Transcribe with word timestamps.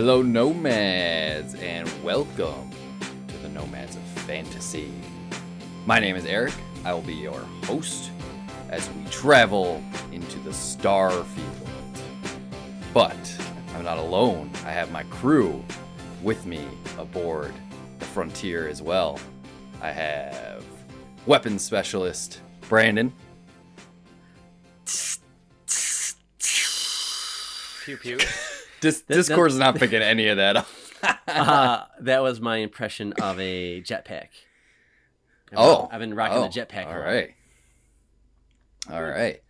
Hello, 0.00 0.22
nomads, 0.22 1.56
and 1.56 1.90
welcome 2.04 2.70
to 3.26 3.36
the 3.38 3.48
Nomads 3.48 3.96
of 3.96 4.02
Fantasy. 4.28 4.92
My 5.86 5.98
name 5.98 6.14
is 6.14 6.24
Eric. 6.24 6.54
I 6.84 6.94
will 6.94 7.02
be 7.02 7.16
your 7.16 7.40
host 7.64 8.12
as 8.70 8.88
we 8.90 9.04
travel 9.10 9.82
into 10.12 10.38
the 10.38 10.52
star 10.52 11.10
field. 11.10 11.68
But 12.94 13.18
I'm 13.74 13.82
not 13.82 13.98
alone. 13.98 14.52
I 14.64 14.70
have 14.70 14.92
my 14.92 15.02
crew 15.02 15.64
with 16.22 16.46
me 16.46 16.64
aboard 16.96 17.52
the 17.98 18.04
frontier 18.04 18.68
as 18.68 18.80
well. 18.80 19.18
I 19.82 19.90
have 19.90 20.64
weapons 21.26 21.64
specialist 21.64 22.40
Brandon. 22.68 23.12
Pew 27.84 27.96
pew. 27.96 28.18
Dis- 28.80 29.02
That- 29.02 29.14
Discord's 29.14 29.58
not 29.58 29.76
picking 29.76 30.02
any 30.02 30.28
of 30.28 30.36
that 30.36 30.56
up. 30.56 30.68
uh, 31.28 31.84
that 32.00 32.22
was 32.22 32.40
my 32.40 32.56
impression 32.58 33.12
of 33.14 33.38
a 33.40 33.80
jetpack. 33.82 34.28
Oh, 35.56 35.88
I've 35.90 36.00
been 36.00 36.14
rocking 36.14 36.38
oh, 36.38 36.42
the 36.42 36.48
jetpack. 36.48 36.86
a 36.86 36.88
All 36.88 36.98
lot. 36.98 37.04
right. 37.04 37.30
All 38.90 39.02
right. 39.02 39.40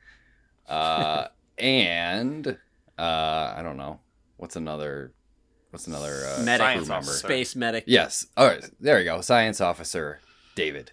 Uh, 0.68 1.28
and 1.56 2.46
uh, 2.98 3.54
I 3.56 3.60
don't 3.62 3.76
know. 3.76 4.00
What's 4.36 4.56
another? 4.56 5.12
What's 5.70 5.86
another 5.86 6.24
uh, 6.26 6.42
Medic. 6.42 6.78
crew 6.78 6.86
member? 6.86 7.06
Space 7.06 7.54
medic. 7.56 7.84
Yes. 7.86 8.26
All 8.36 8.46
right. 8.46 8.64
There 8.80 8.98
you 8.98 9.04
go. 9.04 9.20
Science 9.20 9.60
officer 9.60 10.20
David. 10.54 10.92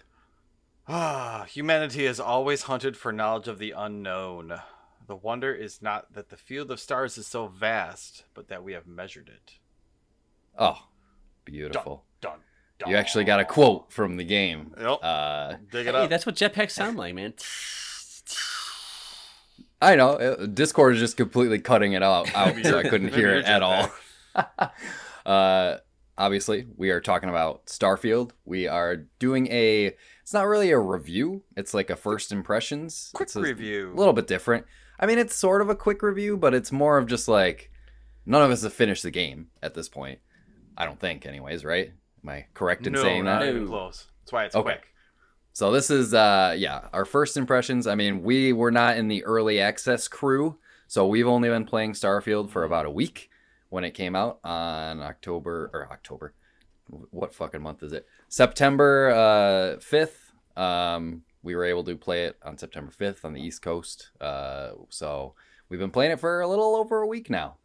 Ah, 0.88 1.46
humanity 1.48 2.04
has 2.06 2.20
always 2.20 2.62
hunted 2.62 2.96
for 2.96 3.12
knowledge 3.12 3.48
of 3.48 3.58
the 3.58 3.72
unknown. 3.76 4.60
The 5.06 5.16
wonder 5.16 5.54
is 5.54 5.80
not 5.82 6.12
that 6.14 6.30
the 6.30 6.36
field 6.36 6.70
of 6.70 6.80
stars 6.80 7.16
is 7.16 7.26
so 7.26 7.46
vast, 7.46 8.24
but 8.34 8.48
that 8.48 8.64
we 8.64 8.72
have 8.72 8.86
measured 8.86 9.28
it. 9.28 9.52
Oh, 10.58 10.88
beautiful. 11.44 12.04
Dun, 12.20 12.38
dun. 12.78 12.90
You 12.90 12.96
actually 12.96 13.24
got 13.24 13.38
a 13.40 13.44
quote 13.44 13.92
from 13.92 14.16
the 14.16 14.24
game. 14.24 14.74
Yep. 14.80 14.98
Uh, 15.02 15.54
Dig 15.70 15.86
it 15.86 15.94
Hey, 15.94 16.02
up. 16.04 16.10
that's 16.10 16.26
what 16.26 16.34
jetpacks 16.34 16.72
sound 16.72 16.96
like, 16.96 17.14
man. 17.14 17.34
I 19.80 19.94
know 19.96 20.10
uh, 20.12 20.46
Discord 20.46 20.94
is 20.94 21.00
just 21.00 21.16
completely 21.16 21.58
cutting 21.58 21.92
it 21.92 22.02
out, 22.02 22.34
out 22.34 22.54
so 22.64 22.78
I 22.78 22.82
couldn't 22.88 23.12
hear 23.14 23.34
it 23.36 23.44
at 23.44 23.62
all. 23.62 23.90
uh, 25.26 25.76
obviously, 26.16 26.66
we 26.76 26.90
are 26.90 27.00
talking 27.00 27.28
about 27.28 27.66
Starfield. 27.66 28.30
We 28.44 28.66
are 28.66 28.96
doing 29.18 29.46
a. 29.48 29.94
It's 30.22 30.32
not 30.32 30.46
really 30.46 30.70
a 30.72 30.78
review. 30.78 31.42
It's 31.56 31.74
like 31.74 31.90
a 31.90 31.96
first 31.96 32.32
impressions. 32.32 33.10
Quick 33.14 33.28
It's 33.28 33.36
a 33.36 33.40
review. 33.42 33.92
little 33.94 34.14
bit 34.14 34.26
different. 34.26 34.64
I 34.98 35.06
mean, 35.06 35.18
it's 35.18 35.34
sort 35.36 35.60
of 35.60 35.68
a 35.68 35.74
quick 35.76 36.02
review, 36.02 36.36
but 36.36 36.54
it's 36.54 36.72
more 36.72 36.98
of 36.98 37.06
just 37.06 37.28
like 37.28 37.70
none 38.24 38.42
of 38.42 38.50
us 38.50 38.62
have 38.62 38.72
finished 38.72 39.02
the 39.02 39.10
game 39.10 39.48
at 39.62 39.74
this 39.74 39.88
point. 39.88 40.20
I 40.76 40.84
don't 40.84 40.98
think, 41.00 41.26
anyways. 41.26 41.64
Right? 41.64 41.92
Am 42.24 42.28
I 42.30 42.46
correct 42.54 42.86
in 42.86 42.92
no, 42.94 43.02
saying 43.02 43.24
not 43.24 43.40
that? 43.40 43.48
even 43.50 43.64
No. 43.64 43.68
close. 43.70 44.06
That's 44.22 44.32
why 44.32 44.44
it's 44.44 44.56
Okay. 44.56 44.72
quick. 44.72 44.92
So 45.52 45.70
this 45.72 45.90
is 45.90 46.12
uh 46.12 46.54
yeah, 46.58 46.88
our 46.92 47.04
first 47.04 47.36
impressions. 47.36 47.86
I 47.86 47.94
mean, 47.94 48.22
we 48.22 48.52
were 48.52 48.70
not 48.70 48.96
in 48.98 49.08
the 49.08 49.24
early 49.24 49.60
access 49.60 50.06
crew, 50.08 50.58
so 50.86 51.06
we've 51.06 51.26
only 51.26 51.48
been 51.48 51.64
playing 51.64 51.92
Starfield 51.92 52.50
for 52.50 52.64
about 52.64 52.84
a 52.86 52.90
week 52.90 53.30
when 53.70 53.82
it 53.84 53.92
came 53.92 54.14
out 54.14 54.38
on 54.44 55.00
October 55.00 55.70
or 55.72 55.88
October. 55.90 56.34
What 57.10 57.34
fucking 57.34 57.62
month 57.62 57.82
is 57.82 57.92
it? 57.92 58.06
September 58.28 59.10
uh 59.10 59.76
5th. 59.80 60.30
Um 60.60 61.22
we 61.46 61.54
were 61.54 61.64
able 61.64 61.84
to 61.84 61.96
play 61.96 62.24
it 62.24 62.36
on 62.44 62.58
September 62.58 62.92
5th 62.92 63.24
on 63.24 63.32
the 63.32 63.40
East 63.40 63.62
Coast. 63.62 64.10
Uh 64.20 64.72
so 64.90 65.34
we've 65.68 65.80
been 65.80 65.90
playing 65.90 66.12
it 66.12 66.20
for 66.20 66.40
a 66.42 66.48
little 66.48 66.76
over 66.76 67.00
a 67.00 67.06
week 67.06 67.30
now. 67.30 67.56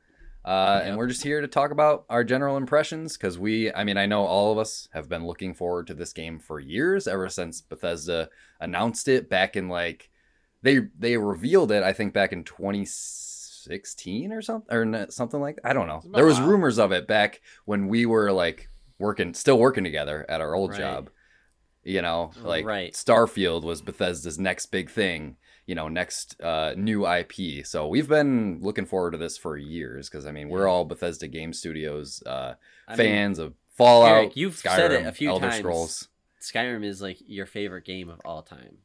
Uh, 0.44 0.82
and 0.84 0.98
we're 0.98 1.06
just 1.08 1.22
here 1.22 1.40
to 1.40 1.48
talk 1.48 1.70
about 1.70 2.04
our 2.10 2.24
general 2.24 2.58
impressions 2.58 3.16
because 3.16 3.38
we, 3.38 3.72
I 3.74 3.84
mean, 3.84 3.96
I 3.98 4.08
know 4.08 4.24
all 4.26 4.52
of 4.52 4.58
us 4.58 4.90
have 4.92 5.08
been 5.08 5.28
looking 5.28 5.54
forward 5.54 5.86
to 5.86 5.94
this 5.94 6.14
game 6.14 6.40
for 6.40 6.60
years, 6.60 7.08
ever 7.08 7.30
since 7.30 7.62
Bethesda 7.62 8.28
announced 8.60 9.08
it 9.08 9.30
back 9.30 9.56
in 9.56 9.70
like 9.70 10.10
they 10.64 10.80
they 10.98 11.16
revealed 11.18 11.72
it, 11.72 11.84
I 11.84 11.94
think, 11.94 12.14
back 12.14 12.34
in 12.34 12.44
2016 12.44 14.32
or 14.32 14.42
something 14.42 14.76
or 14.76 15.12
something 15.12 15.40
like 15.40 15.60
I 15.64 15.74
don't 15.74 15.88
know. 15.88 16.02
There 16.12 16.26
was 16.26 16.40
rumors 16.42 16.80
of 16.80 16.92
it 16.92 17.08
back 17.08 17.42
when 17.66 17.88
we 17.88 18.08
were 18.08 18.32
like 18.32 18.68
working, 18.98 19.36
still 19.36 19.60
working 19.60 19.84
together 19.84 20.26
at 20.28 20.42
our 20.42 20.56
old 20.56 20.72
Right. 20.72 20.80
job. 20.80 21.10
You 21.84 22.02
know, 22.02 22.32
like 22.44 22.66
Right. 22.66 22.94
Starfield 22.94 23.64
was 23.64 23.82
Bethesda's 23.82 24.38
next 24.40 24.68
big 24.68 24.90
thing 24.90 25.38
you 25.68 25.76
know 25.76 25.88
next 25.88 26.40
uh, 26.42 26.74
new 26.76 27.08
IP. 27.08 27.66
So 27.66 27.88
we've 27.88 28.08
been 28.08 28.60
looking 28.62 28.86
forward 28.86 29.12
to 29.12 29.18
this 29.18 29.38
for 29.38 29.56
years 29.58 30.10
because 30.10 30.26
I 30.26 30.32
mean 30.32 30.50
we're 30.50 30.68
all 30.68 30.86
Bethesda 30.86 31.28
Game 31.28 31.54
Studios 31.54 32.22
uh, 32.26 32.56
I 32.88 32.92
mean, 32.92 32.98
fans 32.98 33.40
of 33.40 33.54
Fallout. 33.78 34.10
Eric, 34.18 34.36
you've 34.36 34.56
Skyrim, 34.56 34.76
said 34.76 34.92
it 34.92 35.06
a 35.06 35.12
few 35.12 35.30
Elder 35.30 35.48
times. 35.50 35.60
Scrolls. 35.60 36.08
Skyrim 36.42 36.84
is 36.84 37.02
like 37.02 37.18
your 37.26 37.46
favorite 37.46 37.86
game 37.86 38.10
of 38.10 38.20
all 38.26 38.42
time. 38.42 38.78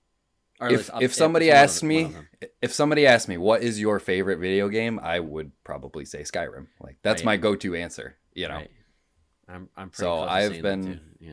Or 0.60 0.70
If 0.70 0.92
up- 0.94 1.02
if 1.02 1.12
somebody 1.14 1.50
asked 1.50 1.82
me 1.82 2.04
one 2.04 2.06
of 2.06 2.12
them. 2.40 2.50
if 2.62 2.72
somebody 2.72 3.06
asked 3.06 3.28
me 3.28 3.36
what 3.38 3.62
is 3.62 3.80
your 3.80 3.98
favorite 3.98 4.38
video 4.38 4.68
game, 4.68 4.98
I 5.02 5.20
would 5.20 5.52
probably 5.64 6.04
say 6.04 6.22
Skyrim. 6.22 6.66
Like 6.80 6.96
that's 7.02 7.20
Right. 7.22 7.26
my 7.26 7.36
go-to 7.38 7.74
answer. 7.74 8.16
You 8.34 8.48
know, 8.48 8.54
Right. 8.56 8.70
I'm, 9.48 9.68
I'm 9.76 9.90
pretty 9.90 10.04
So 10.06 10.16
close 10.16 10.28
I've 10.30 10.62
been- 10.62 11.00
Yeah. 11.20 11.32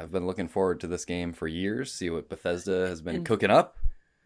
I've 0.00 0.10
been 0.12 0.26
looking 0.26 0.48
forward 0.48 0.80
to 0.80 0.86
this 0.86 1.04
game 1.04 1.32
for 1.32 1.46
years. 1.46 1.92
See 1.92 2.10
what 2.10 2.28
Bethesda 2.28 2.88
has 2.88 3.00
been 3.02 3.16
And- 3.16 3.26
cooking 3.26 3.50
up. 3.50 3.76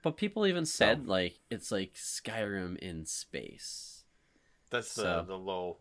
But 0.02 0.16
people 0.16 0.46
even 0.46 0.66
said 0.66 1.06
like 1.06 1.40
it's 1.50 1.72
like 1.72 1.94
Skyrim 1.94 2.76
in 2.78 3.06
space. 3.06 4.04
That's 4.70 4.94
the, 4.94 5.02
So- 5.02 5.24
the 5.26 5.36
low 5.38 5.78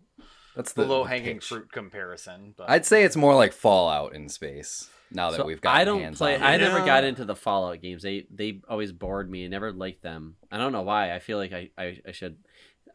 That's 0.55 0.73
the, 0.73 0.83
the, 0.83 0.87
low 0.89 1.03
hanging 1.03 1.39
fruit 1.39 1.71
comparison. 1.71 2.53
But 2.57 2.69
I'd 2.69 2.85
say 2.85 3.03
it's 3.03 3.15
more 3.15 3.35
like 3.35 3.53
Fallout 3.53 4.13
in 4.15 4.29
space. 4.29 4.89
Now 5.11 5.29
that 5.29 5.37
So 5.37 5.45
we've 5.45 5.61
got 5.61 5.75
I 5.75 5.83
don't 5.83 6.01
hands 6.01 6.17
play. 6.17 6.35
on 6.35 6.41
I 6.41 6.55
it. 6.55 6.57
never 6.59 6.79
got 6.85 7.03
into 7.03 7.23
the 7.25 7.35
Fallout 7.35 7.81
games. 7.81 8.01
They 8.01 8.25
they 8.33 8.61
always 8.67 8.91
bored 8.91 9.29
me. 9.29 9.45
I 9.45 9.47
never 9.47 9.71
liked 9.71 10.01
them. 10.01 10.37
I 10.51 10.57
don't 10.57 10.71
know 10.71 10.81
why. 10.81 11.13
I 11.13 11.19
feel 11.19 11.37
like 11.37 11.53
I 11.53 11.69
I, 11.77 11.99
I 12.07 12.11
should. 12.13 12.37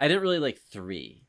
I 0.01 0.09
didn't 0.09 0.23
really 0.23 0.39
like 0.41 0.59
three, 0.59 1.27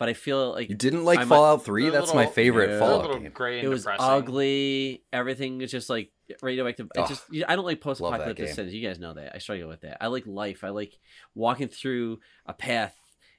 but 0.00 0.08
I 0.08 0.14
feel 0.14 0.50
like 0.52 0.68
You 0.70 0.74
didn't 0.74 1.04
like 1.04 1.20
I 1.20 1.24
might- 1.24 1.36
Fallout 1.36 1.64
3? 1.64 1.82
They're 1.82 1.90
a 1.90 2.00
That's 2.00 2.14
my 2.14 2.26
favorite 2.26 2.70
Yeah. 2.70 2.76
They're 2.76 2.76
a 2.76 2.80
Fallout 2.80 3.00
little 3.02 3.18
game. 3.20 3.30
gray 3.32 3.58
and 3.58 3.66
it 3.66 3.68
was 3.68 3.82
depressing. 3.82 4.04
ugly. 4.06 5.04
Everything 5.12 5.58
was 5.58 5.70
just 5.70 5.88
like 5.90 6.10
radioactive. 6.42 6.86
It 6.94 7.00
Ugh. 7.00 7.08
just 7.08 7.22
I 7.46 7.54
don't 7.54 7.64
like 7.66 7.80
post-apocalyptic 7.80 8.36
game. 8.46 8.54
settings. 8.54 8.74
You 8.74 8.86
guys 8.88 8.98
know 8.98 9.14
that. 9.14 9.34
I 9.34 9.38
struggle 9.38 9.68
with 9.68 9.82
that. 9.82 9.98
I 10.00 10.08
like 10.08 10.26
life. 10.26 10.64
I 10.64 10.70
like 10.70 10.98
walking 11.34 11.68
through 11.68 12.18
a 12.46 12.52
path 12.54 12.98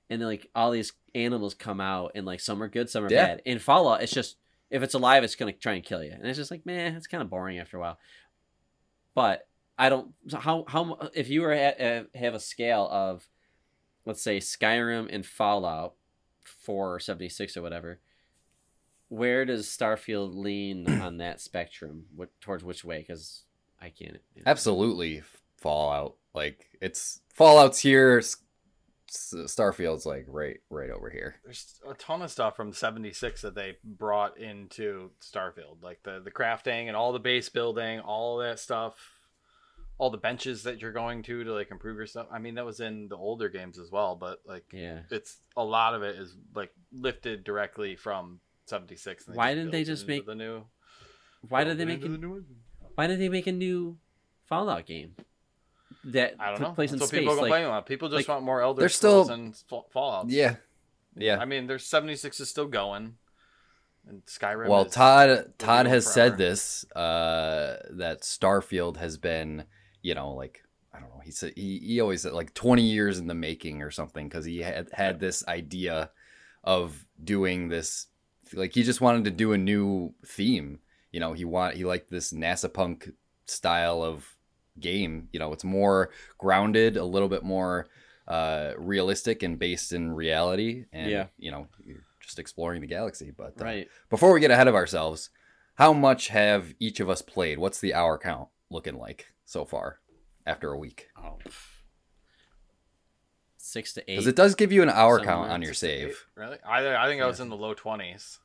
and 0.10 0.22
then 0.22 0.28
like 0.28 0.50
all 0.56 0.72
these 0.72 0.94
animals 1.16 1.54
come 1.56 1.82
out 1.82 2.12
and 2.16 2.26
like 2.26 2.40
some 2.40 2.62
are 2.64 2.70
good, 2.70 2.90
some 2.90 3.04
are 3.06 3.12
Yeah. 3.12 3.26
bad. 3.26 3.42
In 3.46 3.60
Fallout, 3.60 4.02
it's 4.04 4.14
just 4.14 4.38
if 4.70 4.84
it's 4.84 4.94
alive, 4.94 5.24
it's 5.24 5.36
gonna 5.36 5.52
try 5.52 5.74
and 5.74 5.84
kill 5.84 6.04
you, 6.04 6.12
and 6.12 6.26
it's 6.26 6.38
just 6.38 6.52
like 6.52 6.66
man, 6.66 6.96
it's 6.96 7.08
kind 7.08 7.22
of 7.24 7.30
boring 7.30 7.58
after 7.60 7.76
a 7.78 7.80
while. 7.80 7.98
But 9.16 9.48
I 9.80 9.90
don't. 9.90 10.14
so 10.28 10.38
How 10.38 10.64
how 10.68 11.10
if 11.16 11.28
you 11.30 11.42
were 11.42 11.52
at, 11.52 11.82
uh, 11.82 12.04
have 12.14 12.36
a 12.36 12.40
scale 12.40 12.88
of, 12.92 13.28
let's 14.06 14.22
say 14.22 14.38
Skyrim 14.38 15.08
and 15.12 15.26
Fallout, 15.26 15.96
four 16.44 16.94
or 16.96 17.00
seventy 17.00 17.30
six 17.30 17.56
or 17.58 17.62
whatever. 17.62 18.00
Where 19.10 19.44
does 19.46 19.68
Starfield 19.68 20.36
lean 20.36 20.88
on 21.02 21.18
that 21.18 21.42
spectrum? 21.42 22.06
What 22.16 22.30
towards 22.42 22.64
which 22.64 22.84
way? 22.84 23.00
Because 23.00 23.44
I 23.82 23.90
can't. 23.90 24.20
you 24.36 24.44
know. 24.44 24.50
Absolutely 24.52 25.24
Fallout. 25.58 26.16
Like 26.34 26.68
it's 26.82 27.20
Fallout's 27.34 27.80
here, 27.80 28.20
S- 28.20 28.38
S- 29.10 29.34
Starfield's 29.54 30.06
like 30.06 30.26
right 30.28 30.62
right 30.70 30.90
over 30.90 31.10
here. 31.10 31.36
There's 31.44 31.80
a 31.88 31.94
ton 31.94 32.22
of 32.22 32.32
stuff 32.32 32.56
from 32.56 32.72
'76 32.72 33.42
that 33.42 33.54
they 33.56 33.76
brought 33.84 34.38
into 34.38 35.12
Starfield, 35.22 35.82
like 35.84 36.02
the 36.04 36.22
the 36.24 36.32
crafting 36.32 36.88
and 36.88 36.96
all 36.96 37.12
the 37.12 37.20
base 37.20 37.50
building, 37.50 38.00
all 38.00 38.38
that 38.38 38.60
stuff, 38.60 38.96
all 40.02 40.10
the 40.10 40.18
benches 40.18 40.64
that 40.64 40.82
you're 40.82 40.92
going 40.92 41.22
to 41.22 41.44
to 41.44 41.54
like 41.54 41.70
improve 41.70 41.96
your 41.96 42.08
stuff. 42.08 42.26
I 42.32 42.40
mean, 42.40 42.56
that 42.56 42.66
was 42.66 42.80
in 42.80 43.08
the 43.08 43.16
older 43.16 43.50
games 43.50 43.78
as 43.78 43.92
well, 43.92 44.16
but 44.16 44.40
like 44.48 44.66
Yeah. 44.74 45.02
it's 45.12 45.38
a 45.56 45.64
lot 45.64 45.94
of 45.94 46.02
it 46.02 46.16
is 46.16 46.36
like 46.56 46.72
lifted 46.92 47.44
directly 47.44 47.96
from 47.96 48.40
'76. 48.66 49.28
and 49.28 49.36
Why 49.36 49.54
didn't 49.54 49.70
they 49.70 49.84
just 49.84 50.08
make- 50.08 50.26
the 50.26 50.34
new? 50.34 50.64
Why 51.48 51.64
did 51.64 51.78
they 51.78 51.86
make 51.86 52.04
a, 52.04 52.08
the 52.08 52.18
new 52.18 52.32
one? 52.32 52.46
Why 52.96 53.06
did 53.06 53.20
they 53.20 53.30
make 53.30 53.46
a 53.46 53.52
new 53.52 53.98
Fallout 54.46 54.86
game? 54.88 55.16
That 56.06 56.34
I 56.40 56.48
don't 56.48 56.58
took 56.58 56.68
know. 56.70 56.74
place 56.74 56.90
That's 56.92 57.04
in 57.04 57.08
space. 57.10 57.20
people 57.20 57.34
Like, 57.36 57.44
complain 57.44 57.66
about. 57.66 57.86
People 57.86 58.10
just 58.10 58.28
like, 58.28 58.28
want 58.28 58.44
more 58.44 58.62
Elder 58.62 58.80
They're 58.80 58.90
Scrolls 58.90 59.28
still- 59.28 59.36
and 59.36 59.56
Fallout. 59.94 60.30
Yeah. 60.30 60.56
Yeah. 61.16 61.38
I 61.38 61.46
mean, 61.46 61.68
there's 61.68 61.86
76 61.86 62.40
is 62.40 62.50
still 62.50 62.68
going, 62.68 63.18
and 64.08 64.26
Skyrim. 64.26 64.68
well, 64.68 64.86
is- 64.86 64.94
Todd 64.94 65.54
Todd 65.60 65.86
has 65.86 66.06
forever. 66.06 66.30
said 66.32 66.38
this 66.40 66.86
uh 66.96 67.78
that 67.92 68.22
Starfield 68.24 68.98
has 68.98 69.18
been, 69.18 69.66
you 70.02 70.16
know, 70.16 70.34
like 70.34 70.64
I 70.94 71.00
don't 71.00 71.10
know. 71.10 71.22
He 71.24 71.32
said 71.32 71.54
he, 71.56 71.80
he 71.80 72.02
always 72.02 72.22
said 72.24 72.34
like 72.34 72.54
20 72.54 72.82
years 72.82 73.18
in 73.20 73.28
the 73.28 73.34
making 73.34 73.82
or 73.82 73.92
something 73.92 74.28
because 74.28 74.46
he 74.46 74.60
had 74.60 74.90
had 74.94 75.20
this 75.20 75.46
idea 75.48 76.12
of 76.64 77.06
doing 77.24 77.70
this 77.70 78.08
like 78.54 78.74
he 78.74 78.84
just 78.84 79.02
wanted 79.02 79.24
to 79.26 79.32
do 79.32 79.54
a 79.54 79.58
new 79.58 80.14
theme. 80.26 80.80
You 81.12 81.20
know, 81.20 81.34
he 81.34 81.46
want 81.46 81.76
he 81.76 81.86
liked 81.86 82.10
this 82.10 82.34
NASA 82.34 82.72
punk 82.72 83.12
style 83.46 84.04
of 84.04 84.36
game. 84.80 85.30
You 85.32 85.40
know, 85.40 85.54
it's 85.54 85.64
more 85.64 86.10
grounded, 86.38 86.98
a 86.98 87.06
little 87.06 87.30
bit 87.30 87.44
more 87.44 87.88
uh 88.28 88.74
realistic 88.78 89.44
and 89.44 89.58
based 89.58 89.92
in 89.94 90.12
reality 90.14 90.86
and 90.94 91.10
Yeah. 91.10 91.26
you 91.38 91.52
know, 91.52 91.68
you're 91.84 92.06
just 92.20 92.38
exploring 92.40 92.82
the 92.82 92.88
galaxy. 92.88 93.32
But 93.36 93.60
uh, 93.60 93.64
Right. 93.66 93.88
before 94.10 94.32
we 94.34 94.40
get 94.40 94.52
ahead 94.52 94.68
of 94.68 94.76
ourselves, 94.76 95.30
how 95.76 95.92
much 95.94 96.28
have 96.28 96.74
each 96.80 97.00
of 97.00 97.10
us 97.10 97.22
played? 97.22 97.58
What's 97.60 97.80
the 97.80 97.94
hour 97.94 98.18
count 98.18 98.50
looking 98.70 98.98
like 98.98 99.31
so 99.46 99.66
far 99.66 100.00
after 100.46 100.72
a 100.72 100.78
week? 100.78 101.10
Oh. 101.18 101.38
Six 103.58 103.94
to 103.94 104.02
eight. 104.02 104.16
Because 104.16 104.28
it 104.28 104.36
does 104.36 104.56
give 104.56 104.72
you 104.72 104.82
an 104.82 104.90
hour 104.90 105.20
count 105.20 105.52
on 105.52 105.62
your 105.62 105.74
Six 105.74 105.80
to 105.82 105.88
eight? 105.88 106.00
save. 106.10 106.26
Really? 106.36 106.58
I 106.68 107.06
I 107.06 107.08
think 107.08 107.22
I 107.22 107.28
was 107.28 107.40
in 107.40 107.50
the 107.50 107.56
low 107.58 107.74
twenties. 107.74 108.40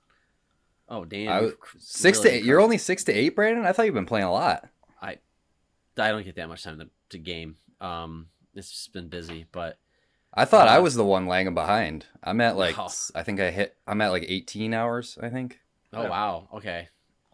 oh 0.89 1.05
damn. 1.05 1.29
I 1.33 1.35
you've 1.41 1.51
w- 1.51 1.57
cr- 1.57 1.79
Six 1.81 2.19
really 2.19 2.31
to 2.31 2.37
eight. 2.37 2.45
You're 2.45 2.61
only 2.61 2.79
six 2.79 3.03
to 3.05 3.13
eight, 3.13 3.31
Brandon. 3.35 3.65
I 3.65 3.73
thought 3.73 3.87
you've 3.87 3.95
been 3.95 4.07
playing 4.07 4.27
a 4.27 4.33
lot. 4.33 4.69
I 5.01 5.19
I 5.97 6.11
don't 6.11 6.25
get 6.25 6.37
that 6.37 6.49
much 6.49 6.63
time 6.65 6.79
to, 6.79 6.89
to 7.11 7.19
game. 7.19 7.57
Um, 7.81 8.29
it's 8.55 8.71
just 8.71 8.93
been 8.93 9.09
busy, 9.09 9.47
but 9.53 9.79
I 10.35 10.45
thought 10.45 10.69
I 10.69 10.77
Uh, 10.77 10.83
was 10.83 10.95
the 10.95 11.05
one 11.05 11.27
lagging 11.27 11.55
behind. 11.55 12.07
I'm 12.23 12.41
at 12.43 12.57
like 12.59 12.75
No. 12.75 13.11
I 13.15 13.23
think 13.23 13.41
I 13.41 13.51
hit. 13.51 13.75
I'm 13.87 14.01
at 14.03 14.11
like 14.11 14.27
18 14.29 14.75
hours. 14.75 15.19
I 15.21 15.31
think. 15.31 15.61
oh 15.95 16.03
Yeah. 16.03 16.09
wow, 16.11 16.49
okay, 16.55 16.89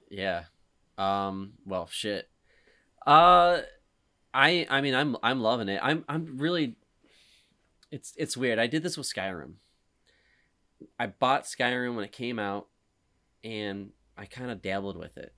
yeah. 0.08 0.44
Um, 0.96 1.54
well, 1.66 1.88
shit. 1.90 2.28
Uh, 3.06 3.62
I 4.34 4.66
I 4.70 4.80
mean 4.80 4.94
I'm 4.94 5.16
I'm 5.22 5.40
loving 5.40 5.68
it. 5.68 5.80
I'm 5.82 6.04
I'm 6.08 6.38
really. 6.38 6.76
It's 7.90 8.14
it's 8.16 8.36
weird. 8.36 8.58
I 8.58 8.66
did 8.66 8.82
this 8.82 8.96
with 8.96 9.06
Skyrim. 9.12 9.54
I 10.98 11.06
bought 11.08 11.44
Skyrim 11.44 11.94
when 11.94 12.04
it 12.04 12.12
came 12.12 12.38
out, 12.38 12.68
and 13.44 13.90
I 14.16 14.24
kind 14.24 14.50
of 14.50 14.62
dabbled 14.62 14.96
with 14.96 15.16
it. 15.16 15.32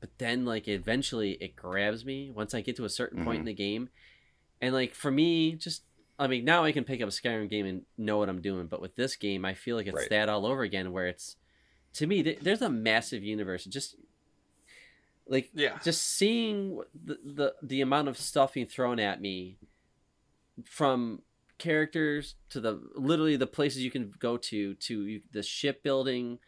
But 0.00 0.10
then, 0.18 0.44
like, 0.44 0.68
eventually, 0.68 1.32
it 1.40 1.56
grabs 1.56 2.04
me 2.04 2.30
once 2.30 2.54
I 2.54 2.60
get 2.60 2.76
to 2.76 2.84
a 2.84 2.88
certain 2.90 3.24
point 3.24 3.40
in 3.40 3.44
the 3.46 3.52
game, 3.54 3.88
and 4.60 4.74
like 4.74 4.94
for 4.94 5.10
me, 5.10 5.52
just 5.52 5.82
I 6.18 6.26
mean, 6.26 6.44
now 6.44 6.64
I 6.64 6.72
can 6.72 6.84
pick 6.84 7.00
up 7.00 7.08
a 7.08 7.12
Skyrim 7.12 7.48
game 7.48 7.64
and 7.66 7.82
know 7.96 8.18
what 8.18 8.28
I'm 8.28 8.40
doing. 8.42 8.66
But 8.66 8.80
with 8.80 8.94
this 8.96 9.16
game, 9.16 9.44
I 9.44 9.54
feel 9.54 9.76
like 9.76 9.86
it's 9.86 9.96
Right. 9.96 10.10
that 10.10 10.28
all 10.28 10.44
over 10.46 10.62
again, 10.62 10.92
where 10.92 11.06
it's 11.08 11.36
to 11.94 12.06
me, 12.06 12.22
th- 12.22 12.40
there's 12.40 12.62
a 12.62 12.68
massive 12.68 13.24
universe. 13.24 13.64
Just 13.64 13.96
like 15.28 15.50
Yeah. 15.54 15.78
just 15.84 16.02
seeing 16.02 16.80
the, 17.04 17.18
the 17.24 17.54
the 17.62 17.80
amount 17.80 18.08
of 18.08 18.16
stuff 18.16 18.54
being 18.54 18.66
thrown 18.66 18.98
at 18.98 19.20
me 19.20 19.58
from 20.64 21.22
characters 21.58 22.36
to 22.50 22.60
the 22.60 22.80
literally 22.94 23.36
the 23.36 23.46
places 23.46 23.82
you 23.82 23.90
can 23.90 24.12
go 24.18 24.36
to 24.36 24.74
to 24.74 25.20
the 25.32 25.42
shipbuilding 25.42 26.38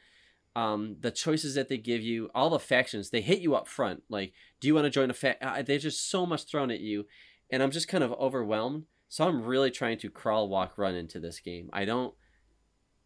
um 0.57 0.97
the 1.01 1.11
choices 1.11 1.55
that 1.55 1.69
they 1.69 1.77
give 1.79 2.01
you 2.01 2.31
all 2.35 2.51
the 2.51 2.59
factions 2.59 3.11
they 3.11 3.21
hit 3.21 3.41
you 3.41 3.55
up 3.55 3.67
front. 3.69 4.03
Like 4.09 4.33
do 4.61 4.69
you 4.69 4.75
want 4.75 4.85
to 4.85 4.91
join 4.91 5.11
a 5.11 5.15
fact 5.15 5.43
uh, 5.43 5.63
there's 5.63 5.83
just 5.83 6.09
so 6.11 6.27
much 6.27 6.45
thrown 6.45 6.71
at 6.71 6.81
you 6.81 7.07
and 7.51 7.63
i'm 7.63 7.71
just 7.71 7.89
kind 7.89 8.05
of 8.05 8.13
overwhelmed. 8.13 8.85
So 9.09 9.27
i'm 9.27 9.43
really 9.43 9.71
trying 9.71 9.99
to 9.99 10.11
crawl 10.11 10.49
walk 10.49 10.79
run 10.79 10.95
into 10.95 11.19
this 11.21 11.41
game. 11.41 11.71
I 11.73 11.85
don't 11.85 12.15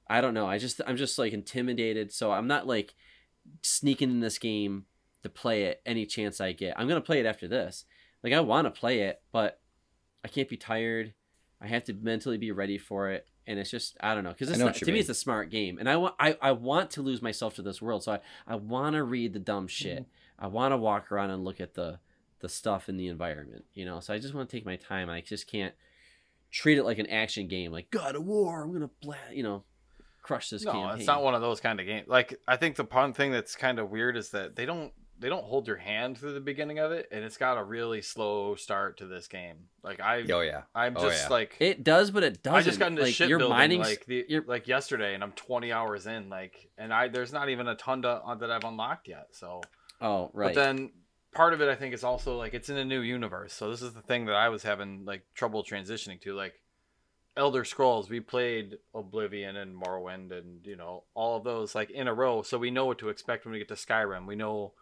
i 0.09 0.21
don't 0.21 0.35
know. 0.35 0.47
I 0.47 0.59
just 0.59 0.81
i'm 0.87 0.97
just 0.97 1.19
like 1.19 1.33
intimidated. 1.33 2.13
So 2.13 2.33
i'm 2.33 2.47
not 2.47 2.67
like 2.67 2.95
sneaking 3.63 4.11
in 4.11 4.21
this 4.21 4.39
game 4.39 4.85
to 5.25 5.29
play 5.31 5.65
it 5.65 5.81
any 5.85 6.07
chance 6.07 6.41
I 6.41 6.53
get. 6.53 6.79
I'm 6.79 6.87
gonna 6.87 7.01
play 7.01 7.19
it 7.19 7.27
after 7.27 7.49
this. 7.49 7.87
Like 8.23 8.33
I 8.33 8.41
want 8.41 8.67
to 8.67 8.71
play 8.71 9.01
it, 9.01 9.21
but 9.33 9.59
I 10.23 10.29
can't 10.29 10.49
be 10.49 10.57
tired. 10.57 11.15
I 11.61 11.67
have 11.67 11.85
to 11.85 11.95
mentally 11.95 12.37
be 12.37 12.53
ready 12.53 12.77
for 12.77 13.11
it, 13.11 13.27
and 13.47 13.59
it's 13.59 13.71
just 13.71 13.97
I 14.01 14.15
don't 14.15 14.23
know 14.23 14.31
because 14.31 14.51
I 14.51 14.71
to 14.71 14.87
you 14.87 14.93
me 14.93 15.01
it's 15.01 15.09
a 15.09 15.15
smart 15.15 15.51
game, 15.51 15.79
and 15.79 15.89
I 15.89 15.97
want 15.97 16.15
I, 16.21 16.37
I 16.43 16.53
want 16.53 16.91
to 16.93 17.03
lose 17.03 17.23
myself 17.23 17.55
to 17.55 17.63
this 17.63 17.81
world. 17.81 18.05
So 18.05 18.13
I 18.13 18.21
I 18.47 18.57
want 18.57 18.95
to 18.97 19.03
read 19.03 19.33
the 19.33 19.39
dumb 19.39 19.67
shit. 19.67 20.03
Mm-hmm. 20.03 20.45
I 20.45 20.49
want 20.49 20.73
to 20.73 20.77
walk 20.77 21.11
around 21.11 21.31
and 21.31 21.43
look 21.43 21.61
at 21.61 21.75
the 21.75 21.99
the 22.41 22.49
stuff 22.51 22.91
in 22.91 22.99
the 22.99 23.09
environment. 23.09 23.65
You 23.73 23.87
know, 23.87 24.01
so 24.01 24.13
I 24.13 24.19
just 24.19 24.35
want 24.35 24.49
to 24.49 24.55
take 24.57 24.67
my 24.67 24.77
time. 24.77 25.09
I 25.09 25.23
just 25.23 25.47
can't 25.47 25.75
treat 26.51 26.77
it 26.77 26.85
like 26.85 26.99
an 26.99 27.07
action 27.07 27.49
game, 27.49 27.73
like 27.73 27.91
God 27.91 28.15
of 28.15 28.27
War. 28.27 28.63
I'm 28.63 28.75
gonna 28.75 28.91
bla- 29.01 29.17
you 29.33 29.43
know 29.43 29.65
crush 30.23 30.51
this 30.51 30.65
No, 30.65 30.73
campaign. 30.73 30.99
it's 30.99 31.07
not 31.07 31.23
one 31.23 31.35
of 31.35 31.41
those 31.41 31.61
kind 31.61 31.81
of 31.81 31.87
games. 31.87 32.09
Like 32.09 32.41
I 32.47 32.57
think 32.57 32.77
the 32.77 32.85
one 32.85 33.13
thing 33.13 33.31
that's 33.31 33.55
kind 33.57 33.79
of 33.79 33.91
weird 33.91 34.17
is 34.17 34.31
that 34.31 34.57
they 34.57 34.67
don't 34.67 34.93
they 35.25 35.31
don't 35.31 35.47
hold 35.47 35.67
your 35.67 35.79
hand 35.79 36.19
through 36.19 36.35
the 36.35 36.41
beginning 36.41 36.79
of 36.79 36.93
it, 36.93 37.09
and 37.11 37.25
it's 37.25 37.39
got 37.39 37.57
a 37.57 37.65
really 37.65 38.03
slow 38.03 38.57
start 38.57 38.99
to 38.99 39.07
this 39.07 39.27
game. 39.27 39.57
Like 39.83 39.99
I, 39.99 40.23
Oh 40.31 40.43
yeah. 40.43 40.65
I'm 40.75 40.99
oh, 40.99 41.01
just 41.01 41.25
yeah. 41.25 41.29
like 41.31 41.57
It 41.61 41.83
does, 41.83 42.11
but 42.11 42.23
it 42.23 42.43
doesn't. 42.43 42.59
I 42.59 42.63
just 42.63 42.79
got 42.79 42.89
into 42.89 43.01
like, 43.01 43.19
you're 43.19 43.29
shipbuilding 43.29 43.49
mining 43.49 43.81
like 43.81 44.05
the 44.05 44.27
you're- 44.29 44.45
like 44.47 44.69
yesterday, 44.69 45.15
and 45.15 45.25
I'm 45.25 45.33
20 45.33 45.73
hours 45.73 46.07
in. 46.07 46.29
Like, 46.29 46.69
and 46.77 46.93
I 46.93 47.09
there's 47.09 47.33
not 47.33 47.49
even 47.49 47.69
a 47.69 47.75
ton 47.75 48.03
to, 48.03 48.09
uh, 48.11 48.35
that 48.35 48.51
I've 48.51 48.65
unlocked 48.65 49.09
yet. 49.09 49.29
So, 49.31 49.63
Oh, 49.99 50.31
right. 50.35 50.55
but 50.55 50.63
then 50.63 50.91
part 51.33 51.55
of 51.55 51.63
it 51.63 51.71
I 51.71 51.75
think 51.75 51.95
is 51.95 52.05
also 52.05 52.37
like 52.37 52.53
it's 52.53 52.69
in 52.69 52.77
a 52.77 52.85
new 52.85 53.01
universe. 53.01 53.55
So 53.55 53.71
this 53.71 53.81
is 53.81 53.95
the 53.95 54.03
thing 54.03 54.27
that 54.27 54.37
I 54.37 54.51
was 54.51 54.63
having 54.63 55.07
like 55.07 55.23
trouble 55.35 55.65
transitioning 55.65 56.21
to. 56.21 56.35
Like 56.35 56.61
Elder 57.35 57.65
Scrolls, 57.65 58.11
we 58.11 58.21
played 58.21 58.77
Oblivion 58.95 59.57
and 59.57 59.75
Morrowind, 59.75 60.33
and 60.39 60.67
you 60.67 60.77
know 60.77 61.05
all 61.15 61.39
of 61.39 61.45
those 61.45 61.75
like 61.75 61.89
in 61.89 62.09
a 62.09 62.13
row, 62.13 62.43
so 62.43 62.59
we 62.59 62.71
know 62.71 62.85
what 62.85 62.99
to 62.99 63.09
expect 63.09 63.47
when 63.47 63.53
we 63.53 63.59
get 63.59 63.69
to 63.69 63.75
Skyrim. 63.75 64.27
We 64.27 64.37
know. 64.37 64.75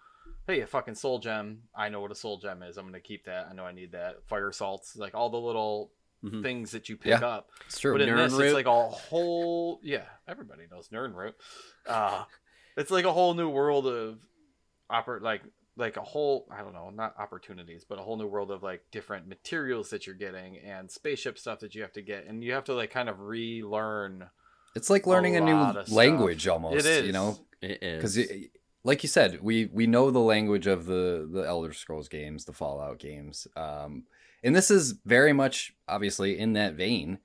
Hey, 0.47 0.61
a 0.61 0.67
fucking 0.67 0.97
soul 0.97 1.19
gem. 1.21 1.63
I 1.75 1.89
know 1.89 2.01
what 2.01 2.11
a 2.11 2.17
soul 2.17 2.39
gem 2.39 2.63
is. 2.63 2.77
I'm 2.77 2.85
gonna 2.87 3.01
keep 3.01 3.27
that. 3.27 3.47
I 3.51 3.55
know 3.55 3.65
I 3.65 3.73
need 3.73 3.93
that. 3.93 4.25
Fire 4.27 4.51
salts, 4.53 4.97
like 4.97 5.15
all 5.15 5.31
the 5.31 5.39
little 5.41 5.93
Mhm. 6.25 6.43
things 6.43 6.71
that 6.73 6.89
you 6.89 6.97
pick 6.97 7.21
Yeah. 7.21 7.27
up. 7.27 7.51
it's 7.67 7.79
true. 7.79 7.93
But 7.93 8.01
in 8.03 8.15
this, 8.15 8.33
Nirnroot. 8.33 8.45
it's 8.47 8.55
like 8.55 8.67
a 8.67 8.89
whole 8.89 9.81
yeah. 9.83 10.07
Everybody 10.27 10.67
knows 10.71 10.89
Nirnroot. 10.89 11.35
Uh, 11.87 12.25
it's 12.77 12.91
like 12.91 13.05
a 13.05 13.13
whole 13.13 13.35
new 13.35 13.49
world 13.49 13.87
of 13.87 14.19
oper 14.91 15.21
like 15.21 15.43
like 15.77 15.97
a 15.97 16.03
whole 16.03 16.47
I 16.51 16.61
don't 16.63 16.75
know 16.75 16.91
not 16.91 17.15
opportunities, 17.19 17.85
but 17.85 17.99
a 17.99 18.03
whole 18.03 18.17
new 18.17 18.27
world 18.27 18.51
of 18.51 18.63
like 18.63 18.85
different 18.91 19.27
materials 19.29 19.91
that 19.91 20.07
you're 20.07 20.17
getting 20.17 20.59
and 20.59 20.91
spaceship 20.91 21.39
stuff 21.39 21.61
that 21.61 21.75
you 21.75 21.83
have 21.83 21.93
to 21.95 22.03
get, 22.03 22.27
and 22.27 22.43
you 22.45 22.53
have 22.53 22.65
to 22.65 22.75
like 22.75 22.91
kind 22.91 23.09
of 23.09 23.21
relearn. 23.21 24.29
It's 24.75 24.91
like 24.91 25.07
learning 25.07 25.37
a, 25.37 25.41
new 25.41 25.55
language 25.95 26.43
stuff. 26.43 26.53
almost. 26.55 26.85
It 26.85 26.87
is, 26.87 27.07
You 27.07 27.13
know, 27.13 27.39
It 27.61 27.83
is 27.83 27.97
because 27.99 28.17
like 28.85 29.03
you 29.03 29.09
said, 29.09 29.41
we 29.43 29.67
we 29.73 29.87
know 29.87 30.11
the 30.11 30.19
language 30.21 30.67
of 30.67 30.87
the 30.87 31.29
the 31.31 31.43
Elder 31.47 31.73
Scrolls 31.73 32.09
games, 32.09 32.45
the 32.45 32.53
Fallout 32.53 32.99
games, 32.99 33.47
um, 33.57 34.05
and 34.43 34.55
this 34.57 34.71
is 34.71 34.95
very 35.05 35.33
much 35.33 35.75
obviously 35.89 36.39
in 36.39 36.55
that 36.55 36.75
vein. 36.75 37.19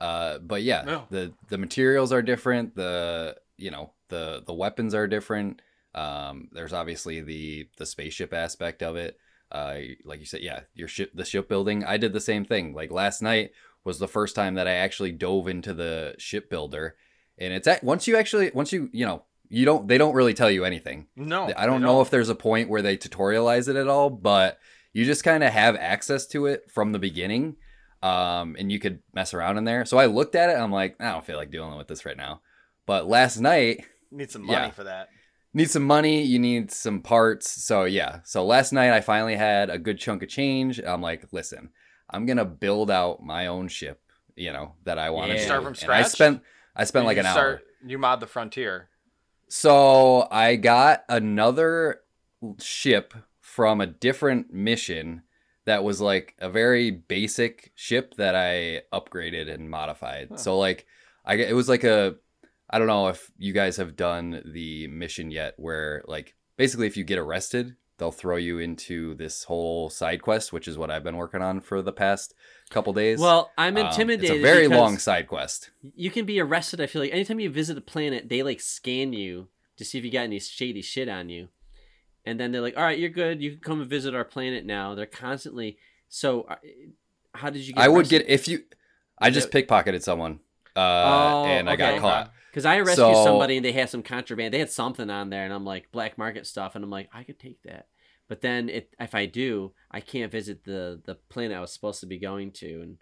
Uh, 0.00 0.38
but 0.38 0.62
yeah, 0.62 0.84
Yeah. 0.86 1.02
the 1.10 1.32
the 1.48 1.58
materials 1.58 2.12
are 2.12 2.22
different. 2.22 2.74
The 2.74 3.36
you 3.56 3.70
know 3.70 3.92
the 4.08 4.42
the 4.46 4.54
weapons 4.54 4.94
are 4.94 5.06
different. 5.06 5.62
Um, 5.94 6.48
there's 6.52 6.72
obviously 6.72 7.20
the 7.20 7.68
the 7.78 7.86
spaceship 7.86 8.32
aspect 8.32 8.82
of 8.82 8.96
it. 8.96 9.16
Uh, 9.52 9.78
like 10.04 10.18
you 10.18 10.26
said, 10.26 10.40
yeah, 10.40 10.60
your 10.74 10.88
ship 10.88 11.12
the 11.14 11.24
shipbuilding. 11.24 11.84
I 11.84 11.96
did 11.96 12.12
the 12.12 12.20
same 12.20 12.44
thing. 12.44 12.74
Like 12.74 12.90
last 12.90 13.22
night 13.22 13.52
was 13.84 13.98
the 14.00 14.08
first 14.08 14.34
time 14.34 14.54
that 14.54 14.66
I 14.66 14.72
actually 14.72 15.12
dove 15.12 15.46
into 15.46 15.72
the 15.74 16.14
shipbuilder, 16.18 16.96
and 17.38 17.52
it's 17.52 17.68
at, 17.68 17.84
once 17.84 18.08
you 18.08 18.16
actually 18.16 18.50
once 18.52 18.72
you 18.72 18.90
you 18.92 19.06
know 19.06 19.22
you 19.48 19.64
don't 19.64 19.88
they 19.88 19.98
don't 19.98 20.14
really 20.14 20.34
tell 20.34 20.50
you 20.50 20.64
anything. 20.64 21.06
No, 21.16 21.52
I 21.56 21.66
don't 21.66 21.80
they 21.80 21.86
know 21.86 22.00
if 22.00 22.10
there's 22.10 22.28
a 22.28 22.34
point 22.34 22.68
where 22.68 22.82
they 22.82 22.96
tutorialize 22.96 23.68
it 23.68 23.76
at 23.76 23.88
all, 23.88 24.10
but 24.10 24.58
you 24.92 25.04
just 25.04 25.24
kind 25.24 25.44
of 25.44 25.52
have 25.52 25.76
access 25.76 26.26
to 26.28 26.46
it 26.46 26.70
from 26.70 26.92
the 26.92 26.98
beginning. 26.98 27.56
Um, 28.02 28.54
and 28.58 28.70
you 28.70 28.78
could 28.78 29.00
mess 29.14 29.32
around 29.32 29.56
in 29.56 29.64
there. 29.64 29.86
So 29.86 29.96
I 29.96 30.06
looked 30.06 30.34
at 30.34 30.50
it 30.50 30.54
and 30.54 30.62
I'm 30.62 30.70
like, 30.70 30.96
I 31.00 31.12
don't 31.12 31.24
feel 31.24 31.38
like 31.38 31.50
dealing 31.50 31.78
with 31.78 31.88
this 31.88 32.04
right 32.04 32.16
now. 32.16 32.42
But 32.84 33.08
last 33.08 33.38
night, 33.38 33.86
need 34.10 34.30
some 34.30 34.42
money 34.42 34.66
yeah. 34.66 34.70
for 34.70 34.84
that. 34.84 35.08
need 35.54 35.70
some 35.70 35.84
money, 35.84 36.22
you 36.22 36.38
need 36.38 36.70
some 36.70 37.00
parts. 37.00 37.50
So 37.64 37.84
yeah. 37.84 38.20
So 38.24 38.44
last 38.44 38.72
night 38.72 38.92
I 38.92 39.00
finally 39.00 39.36
had 39.36 39.70
a 39.70 39.78
good 39.78 39.98
chunk 39.98 40.22
of 40.22 40.28
change. 40.28 40.80
I'm 40.80 41.00
like, 41.00 41.24
listen, 41.32 41.70
I'm 42.10 42.26
gonna 42.26 42.44
build 42.44 42.90
out 42.90 43.22
my 43.22 43.46
own 43.46 43.68
ship, 43.68 44.02
you 44.36 44.52
know, 44.52 44.74
that 44.84 44.98
I 44.98 45.10
want 45.10 45.30
to 45.30 45.38
Yeah. 45.38 45.44
Start 45.44 45.64
from 45.64 45.74
scratch. 45.74 46.04
I 46.04 46.08
spent 46.08 46.42
I 46.76 46.84
spent 46.84 47.06
like 47.06 47.16
an 47.16 47.26
hour. 47.26 47.62
You 47.86 47.98
mod 47.98 48.20
the 48.20 48.26
frontier. 48.26 48.88
So 49.56 50.26
I 50.32 50.56
got 50.56 51.04
another 51.08 52.00
ship 52.58 53.14
from 53.40 53.80
a 53.80 53.86
different 53.86 54.52
mission 54.52 55.22
that 55.64 55.84
was 55.84 56.00
like 56.00 56.34
a 56.40 56.50
very 56.50 56.90
basic 56.90 57.70
ship 57.76 58.14
that 58.16 58.34
I 58.34 58.82
upgraded 58.92 59.48
and 59.48 59.70
modified. 59.70 60.26
Huh. 60.32 60.36
So 60.38 60.58
like 60.58 60.86
I 61.24 61.36
it 61.36 61.54
was 61.54 61.68
like 61.68 61.84
a 61.84 62.16
I 62.68 62.78
don't 62.78 62.88
know 62.88 63.06
if 63.06 63.30
you 63.38 63.52
guys 63.52 63.76
have 63.76 63.94
done 63.94 64.42
the 64.44 64.88
mission 64.88 65.30
yet 65.30 65.54
where 65.56 66.02
like 66.08 66.34
basically 66.56 66.88
if 66.88 66.96
you 66.96 67.04
get 67.04 67.20
arrested, 67.20 67.76
they'll 67.98 68.10
throw 68.12 68.36
you 68.36 68.58
into 68.58 69.14
this 69.14 69.44
whole 69.44 69.88
side 69.90 70.20
quest, 70.22 70.52
which 70.52 70.66
is 70.66 70.76
what 70.76 70.90
I've 70.90 71.04
been 71.04 71.16
working 71.16 71.42
on 71.42 71.60
for 71.60 71.80
the 71.82 71.92
past 71.92 72.34
couple 72.70 72.92
days. 72.92 73.20
well, 73.20 73.52
I'm 73.56 73.76
Um, 73.76 73.86
intimidated. 73.86 74.30
it's 74.30 74.38
a 74.38 74.42
very 74.42 74.66
long 74.68 74.98
side 74.98 75.28
quest. 75.28 75.70
You 75.94 76.10
can 76.10 76.24
be 76.24 76.40
arrested. 76.40 76.80
I 76.80 76.86
feel 76.86 77.02
like 77.02 77.12
anytime 77.12 77.38
you 77.40 77.50
visit 77.50 77.78
a 77.78 77.80
planet, 77.80 78.28
they 78.28 78.42
like 78.42 78.60
scan 78.60 79.12
you 79.12 79.48
to 79.76 79.84
see 79.84 79.98
if 79.98 80.04
you 80.04 80.10
got 80.10 80.22
any 80.22 80.38
shady 80.40 80.82
shit 80.82 81.08
on 81.08 81.28
you, 81.28 81.48
and 82.24 82.38
then 82.40 82.52
they're 82.52 82.60
like, 82.60 82.76
"All 82.76 82.82
right, 82.84 82.98
you're 82.98 83.10
good. 83.10 83.42
You 83.42 83.52
can 83.52 83.60
come 83.60 83.80
and 83.80 83.88
visit 83.90 84.14
our 84.14 84.24
planet 84.24 84.64
now." 84.64 84.94
They're 84.94 85.06
constantly. 85.06 85.78
So, 86.08 86.42
uh, 86.42 86.56
how 87.34 87.50
did 87.50 87.66
you? 87.66 87.74
get 87.74 87.82
I 87.82 87.88
would 87.88 88.00
arrested? 88.06 88.18
get 88.26 88.28
if 88.28 88.48
you 88.48 88.64
I 89.18 89.30
just 89.30 89.50
pickpocketed 89.50 90.02
someone. 90.02 90.40
Uh, 90.76 90.80
Oh, 90.80 91.44
and 91.46 91.70
I 91.70 91.76
got 91.76 91.92
okay. 91.92 92.00
caught. 92.00 92.32
Because 92.54 92.66
I 92.66 92.78
rescued 92.78 92.96
So- 93.16 93.24
somebody 93.24 93.56
and 93.56 93.64
they 93.64 93.72
had 93.72 93.90
some 93.90 94.04
contraband. 94.04 94.54
They 94.54 94.60
had 94.60 94.70
something 94.70 95.10
on 95.10 95.28
there, 95.28 95.44
and 95.44 95.52
I'm 95.52 95.64
like 95.64 95.90
black 95.90 96.16
market 96.16 96.46
stuff, 96.46 96.76
and 96.76 96.84
I'm 96.84 96.90
like, 96.90 97.08
I 97.12 97.24
could 97.24 97.40
take 97.40 97.60
that. 97.64 97.88
But 98.28 98.42
then, 98.42 98.68
it, 98.68 98.94
if 99.00 99.12
I 99.12 99.26
do, 99.26 99.72
I 99.90 99.98
can't 100.00 100.30
visit 100.30 100.62
the 100.64 101.00
the 101.04 101.16
planet 101.28 101.56
I 101.56 101.60
was 101.60 101.72
supposed 101.72 101.98
to 102.00 102.06
be 102.06 102.18
going 102.18 102.52
to. 102.52 102.80
And 102.80 102.98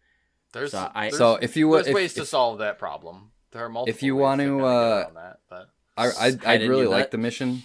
There's, 0.55 0.71
So 0.71 0.91
I- 0.95 1.11
there's 1.11 1.19
So 1.19 1.35
if 1.37 1.55
you 1.59 1.69
would, 1.69 1.81
there's 1.85 1.89
if, 1.89 1.95
ways 1.95 2.15
to 2.15 2.23
if- 2.23 2.29
solve 2.29 2.59
that 2.61 2.79
problem. 2.79 3.33
There 3.51 3.63
are 3.63 3.69
multiple. 3.69 3.95
If 3.95 4.03
you 4.03 4.17
ways 4.17 4.23
want 4.23 4.41
to 4.41 4.47
to, 4.47 4.51
kinda 4.53 4.65
get 4.65 5.21
uh, 5.21 5.21
that, 5.21 5.39
but 5.51 5.69
I, 5.99 6.07
I 6.29 6.55
I'd 6.55 6.63
really 6.63 6.87
like 6.87 7.11
the 7.11 7.19
mission. 7.19 7.63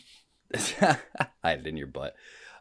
Hide 0.79 0.99
it 1.59 1.67
in 1.67 1.77
your 1.77 1.87
butt. 1.87 2.15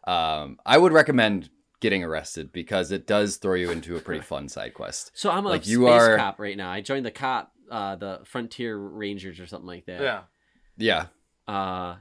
Um, 0.07 0.59
I 0.65 0.79
would 0.79 0.93
recommend 0.93 1.51
getting 1.81 2.05
arrested 2.05 2.53
because 2.53 2.91
it 2.93 3.07
does 3.07 3.37
throw 3.37 3.55
you 3.55 3.71
into 3.71 3.97
a 3.97 4.01
pretty 4.01 4.21
fun 4.33 4.49
side 4.49 4.75
quest. 4.75 5.11
So 5.15 5.31
I'm 5.31 5.45
a 5.45 5.49
Like, 5.49 5.63
space 5.65 5.73
you 5.73 5.89
are- 5.89 6.17
cop 6.17 6.39
right 6.39 6.57
now. 6.57 6.71
I 6.71 6.81
joined 6.81 7.05
the 7.05 7.11
cop, 7.11 7.53
uh, 7.71 7.97
the 7.97 8.21
Frontier 8.25 8.77
Rangers 8.79 9.41
or 9.41 9.47
something 9.47 9.67
like 9.67 9.87
that. 9.87 10.01
yeah, 10.01 10.23
Yeah, 10.77 11.07
Uh, 11.49 11.97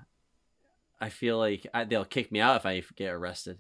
I 1.00 1.10
feel 1.10 1.38
like 1.38 1.68
I, 1.74 1.84
they'll 1.84 2.06
kick 2.06 2.32
me 2.32 2.40
out 2.40 2.56
if 2.58 2.66
I 2.66 2.82
get 2.96 3.12
arrested. 3.14 3.58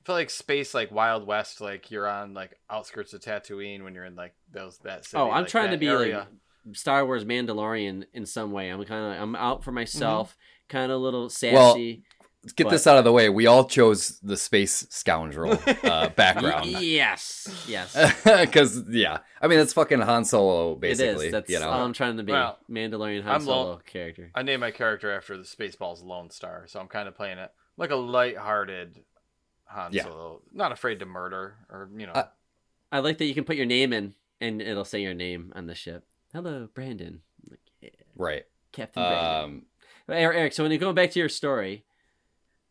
I 0.00 0.06
feel 0.06 0.14
like 0.16 0.30
space, 0.30 0.74
like 0.74 0.90
Wild 0.90 1.26
West, 1.26 1.60
like 1.60 1.90
you're 1.90 2.08
on 2.08 2.34
like 2.34 2.58
outskirts 2.68 3.12
of 3.14 3.20
Tatooine 3.22 3.82
when 3.84 3.94
you're 3.94 4.04
in 4.04 4.16
like 4.16 4.34
those 4.52 4.78
that 4.78 5.04
city. 5.04 5.16
oh, 5.20 5.30
I'm 5.30 5.42
like, 5.42 5.48
trying 5.50 5.70
to 5.70 5.78
be 5.78 5.86
area. 5.88 6.28
like 6.66 6.76
Star 6.76 7.06
Wars 7.06 7.24
Mandalorian 7.24 8.04
in 8.12 8.26
some 8.26 8.52
way. 8.52 8.68
I'm 8.70 8.84
kind 8.84 9.14
of 9.14 9.22
I'm 9.22 9.34
out 9.36 9.64
for 9.64 9.72
myself, 9.72 10.30
Mm-hmm. 10.30 10.76
kind 10.76 10.92
of 10.92 10.98
a 10.98 11.02
little 11.02 11.22
Well, 11.22 11.30
sassy. 11.30 12.02
Let's 12.44 12.52
get 12.52 12.64
But- 12.64 12.70
this 12.72 12.86
out 12.86 12.98
of 12.98 13.04
the 13.04 13.12
way. 13.12 13.30
We 13.30 13.46
all 13.46 13.64
chose 13.64 14.18
the 14.22 14.36
space 14.36 14.86
scoundrel 14.90 15.58
uh, 15.82 16.08
background. 16.16 16.70
Y- 16.72 16.78
yes, 16.80 17.48
yes. 17.66 17.96
Because 18.24 18.84
yeah, 18.88 19.18
I 19.40 19.48
mean 19.48 19.58
it's 19.60 19.72
fucking 19.72 20.00
Han 20.00 20.24
Solo 20.26 20.74
basically. 20.74 21.24
it 21.24 21.28
is. 21.28 21.32
That's 21.32 21.50
you 21.50 21.58
know, 21.58 21.70
all 21.70 21.82
I'm 21.84 21.94
trying 21.94 22.18
to 22.18 22.22
be. 22.22 22.32
Well, 22.32 22.58
Mandalorian 22.70 23.22
Han 23.24 23.34
I'm 23.34 23.46
lo- 23.46 23.64
Solo 23.64 23.80
character. 23.86 24.30
I 24.34 24.42
named 24.42 24.60
my 24.60 24.70
character 24.72 25.10
after 25.10 25.36
the 25.38 25.44
Spaceballs 25.44 26.04
Lone 26.04 26.28
Starr, 26.30 26.66
so 26.68 26.78
I'm 26.80 26.86
kind 26.88 27.08
of 27.08 27.16
playing 27.16 27.38
it 27.38 27.50
like 27.78 27.90
a 27.90 27.96
light-hearted 27.96 29.00
Han 29.68 29.92
Yeah. 29.94 30.04
Solo, 30.04 30.42
not 30.52 30.70
afraid 30.70 30.98
to 31.00 31.06
murder 31.06 31.56
or 31.70 31.88
you 31.96 32.06
know. 32.06 32.12
Uh, 32.12 32.26
I 32.92 32.98
like 32.98 33.16
that 33.18 33.24
you 33.24 33.34
can 33.34 33.44
put 33.44 33.56
your 33.56 33.66
name 33.66 33.92
in 33.94 34.14
and 34.40 34.60
it'll 34.60 34.84
say 34.84 35.00
your 35.00 35.14
name 35.14 35.50
on 35.56 35.66
the 35.66 35.74
ship. 35.74 36.04
Hello, 36.34 36.68
Brandon. 36.74 37.22
Like, 37.48 37.60
yeah, 37.80 37.88
right? 38.16 38.44
Captain 38.72 39.02
Brandon. 39.02 39.44
Um, 39.44 39.62
Eric, 40.10 40.36
Eric, 40.36 40.52
so 40.52 40.62
when 40.62 40.72
you 40.72 40.78
go 40.78 40.92
back 40.92 41.10
to 41.12 41.18
your 41.18 41.30
story 41.30 41.84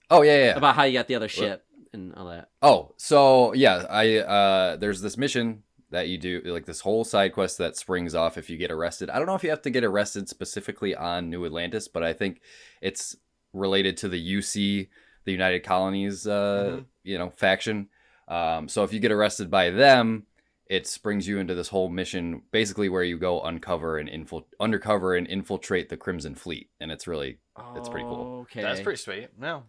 oh 0.10 0.22
yeah, 0.22 0.38
yeah. 0.38 0.43
yeah. 0.45 0.55
about 0.57 0.75
how 0.75 0.83
you 0.83 0.93
got 0.93 1.07
the 1.07 1.15
other 1.15 1.27
ship 1.27 1.65
and 1.93 2.13
all 2.15 2.27
that. 2.27 2.50
Oh, 2.62 2.93
so 2.98 3.53
yeah, 3.53 3.86
I 3.89 4.17
uh 4.17 4.75
there's 4.77 5.01
this 5.01 5.17
mission 5.17 5.63
that 5.91 6.07
you 6.07 6.17
do 6.17 6.41
like 6.45 6.65
this 6.65 6.79
whole 6.81 7.03
side 7.03 7.33
quest 7.33 7.60
that 7.60 7.75
springs 7.77 8.15
off 8.15 8.38
if 8.38 8.50
you 8.50 8.57
get 8.57 8.72
arrested. 8.72 9.10
I 9.12 9.17
don't 9.17 9.27
know 9.27 9.36
if 9.36 9.43
you 9.43 9.51
have 9.51 9.62
to 9.63 9.69
get 9.69 9.83
arrested 9.83 10.27
specifically 10.27 10.95
on 10.95 11.29
New 11.29 11.45
Atlantis, 11.45 11.88
but 11.88 12.01
I 12.03 12.13
think 12.13 12.41
it's 12.81 13.15
related 13.53 13.98
to 13.98 14.10
the 14.10 14.17
UC, 14.38 14.88
the 15.25 15.31
United 15.31 15.63
Colonies 15.63 16.25
uh 16.27 16.77
Mhm. 16.79 16.86
you 17.03 17.17
know, 17.19 17.29
faction. 17.29 17.89
Um 18.27 18.67
so 18.67 18.83
if 18.83 18.91
you 18.93 19.00
get 19.00 19.12
arrested 19.12 19.51
by 19.51 19.69
them, 19.69 20.25
it 20.65 20.88
springs 20.88 21.27
you 21.27 21.38
into 21.38 21.53
this 21.53 21.67
whole 21.67 21.89
mission 21.89 22.41
basically 22.51 22.89
where 22.89 23.03
you 23.03 23.19
go 23.19 23.41
uncover 23.41 23.98
and 24.00 24.10
infil- 24.10 24.45
undercover 24.60 25.13
and 25.15 25.27
infiltrate 25.27 25.89
the 25.89 25.98
Crimson 25.98 26.33
Fleet 26.33 26.69
and 26.79 26.91
it's 26.91 27.05
really 27.05 27.38
It's 27.75 27.89
pretty 27.89 28.05
cool. 28.05 28.39
Okay. 28.43 28.62
That's 28.63 28.81
pretty 28.81 28.98
sweet. 28.98 29.27
No, 29.38 29.65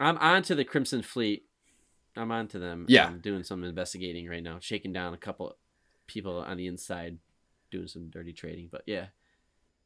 I'm 0.00 0.18
on 0.18 0.42
to 0.44 0.54
the 0.54 0.64
Crimson 0.64 1.02
Fleet. 1.02 1.44
I'm 2.16 2.30
on 2.30 2.48
to 2.48 2.58
them. 2.58 2.86
Yeah. 2.88 3.06
I'm 3.06 3.20
doing 3.20 3.42
some 3.42 3.64
investigating 3.64 4.28
right 4.28 4.42
now, 4.42 4.58
shaking 4.60 4.92
down 4.92 5.14
a 5.14 5.18
couple 5.18 5.56
people 6.06 6.38
on 6.38 6.56
the 6.56 6.66
inside, 6.66 7.18
doing 7.70 7.88
some 7.88 8.08
dirty 8.10 8.32
trading. 8.32 8.68
But 8.70 8.82
yeah. 8.86 9.06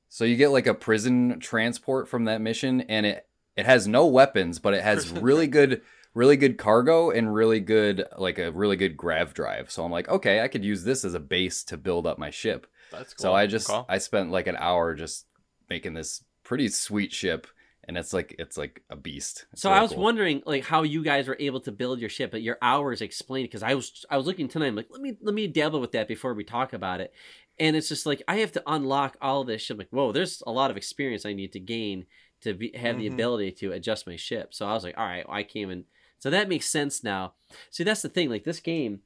So 0.09 0.25
you 0.25 0.37
get 0.37 0.49
like 0.49 0.67
a 0.67 0.75
prison 0.75 1.39
transport 1.41 2.09
from 2.09 2.25
that 2.27 2.41
mission, 2.41 2.83
and 2.83 3.07
it 3.07 3.27
it 3.57 3.67
has 3.67 3.89
no 3.89 4.07
weapons, 4.07 4.59
but 4.59 4.75
it 4.75 4.83
has 4.83 5.11
really 5.11 5.47
good, 5.47 5.83
really 6.15 6.37
good 6.37 6.59
cargo 6.59 7.11
and 7.11 7.33
really 7.35 7.61
good 7.61 8.05
like 8.17 8.39
a 8.39 8.51
really 8.53 8.77
good 8.77 8.97
grav 8.97 9.35
drive. 9.35 9.71
So 9.71 9.85
I'm 9.85 9.91
like, 9.93 10.09
okay, 10.09 10.41
I 10.41 10.49
could 10.49 10.65
use 10.65 10.85
this 10.85 11.05
as 11.05 11.15
a 11.15 11.21
base 11.21 11.63
to 11.65 11.77
build 11.77 12.07
up 12.07 12.19
my 12.19 12.31
ship. 12.31 12.67
that's 12.91 13.15
cool. 13.15 13.23
So 13.23 13.35
I 13.35 13.47
just 13.47 13.69
Okay. 13.71 13.85
I 13.89 13.99
spent 13.99 14.31
like 14.31 14.47
an 14.47 14.57
hour 14.57 14.95
just 14.95 15.27
making 15.69 15.95
this 15.95 16.25
pretty 16.45 16.69
sweet 16.69 17.13
ship, 17.13 17.47
and 17.89 17.97
it's 17.97 18.13
like 18.13 18.37
it's 18.39 18.57
like 18.57 18.83
a 18.91 18.97
beast. 18.97 19.47
It's 19.53 19.63
So 19.63 19.71
really 19.71 19.79
I 19.79 19.83
was 19.83 19.93
cool. 19.93 20.03
wondering 20.03 20.43
like 20.47 20.65
how 20.65 20.83
you 20.83 21.03
guys 21.03 21.27
were 21.27 21.37
able 21.41 21.61
to 21.63 21.73
build 21.73 22.01
your 22.01 22.11
ship, 22.11 22.31
but 22.31 22.43
your 22.43 22.59
hours 22.63 23.01
explained 23.01 23.49
because 23.49 23.63
I 23.63 23.75
was 23.75 24.05
I 24.11 24.17
was 24.19 24.27
looking 24.27 24.47
tonight. 24.49 24.69
I'm 24.69 24.77
like, 24.77 24.89
let 24.91 25.01
me 25.01 25.17
let 25.23 25.35
me 25.35 25.47
dabble 25.47 25.81
with 25.81 25.93
that 25.93 26.07
before 26.07 26.35
we 26.35 26.45
talk 26.45 26.75
about 26.75 27.01
it. 27.01 27.13
And 27.59 27.75
it's 27.75 27.89
just 27.89 28.07
like 28.07 28.23
I 28.29 28.37
have 28.37 28.53
to 28.53 28.63
unlock 28.67 29.17
all 29.21 29.43
this 29.43 29.63
shit. 29.63 29.75
I'm 29.75 29.79
like, 29.79 29.89
whoa, 29.91 30.13
there's 30.13 30.43
a 30.47 30.53
lot 30.53 30.71
of 30.71 30.77
experience 30.77 31.25
I 31.27 31.33
need 31.33 31.53
to 31.53 31.61
gain 31.61 32.07
to 32.43 32.55
be, 32.55 32.71
have 32.77 32.99
the 32.99 33.09
Mhm. 33.09 33.15
ability 33.15 33.53
to 33.53 33.73
adjust 33.73 34.07
my 34.07 34.15
ship. 34.17 34.55
So 34.55 34.67
I 34.67 34.75
was 34.75 34.85
like, 34.85 34.97
all 34.97 35.05
right, 35.07 35.27
I 35.29 35.43
came 35.43 35.71
in. 35.71 35.85
So 36.21 36.31
that 36.31 36.49
makes 36.49 36.69
sense 36.69 37.03
now. 37.03 37.35
See, 37.71 37.85
that's 37.85 38.03
the 38.03 38.09
thing. 38.09 38.29
Like 38.29 38.45
this 38.45 38.61
game, 38.61 39.01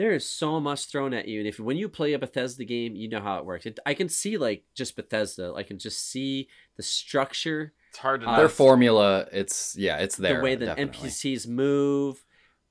there 0.00 0.12
is 0.12 0.24
so 0.26 0.58
much 0.58 0.86
thrown 0.86 1.12
at 1.12 1.28
you, 1.28 1.40
and 1.40 1.46
if 1.46 1.60
when 1.60 1.76
you 1.76 1.86
play 1.86 2.14
a 2.14 2.18
Bethesda 2.18 2.64
game, 2.64 2.96
you 2.96 3.06
know 3.06 3.20
how 3.20 3.36
it 3.36 3.44
works. 3.44 3.66
It, 3.66 3.78
I 3.84 3.92
can 3.92 4.08
see 4.08 4.38
like 4.38 4.64
just 4.74 4.96
Bethesda. 4.96 5.52
I 5.54 5.62
can 5.62 5.78
just 5.78 6.08
see 6.10 6.48
the 6.78 6.82
structure 6.82 7.74
it's 7.90 7.98
hard 7.98 8.22
to. 8.22 8.28
uh, 8.30 8.36
their 8.38 8.48
formula. 8.48 9.26
It's 9.30 9.76
yeah, 9.76 9.98
it's 9.98 10.16
there. 10.16 10.38
the 10.38 10.42
way 10.42 10.54
that 10.54 10.64
definitely. 10.76 11.10
NPCs 11.10 11.46
move, 11.46 12.24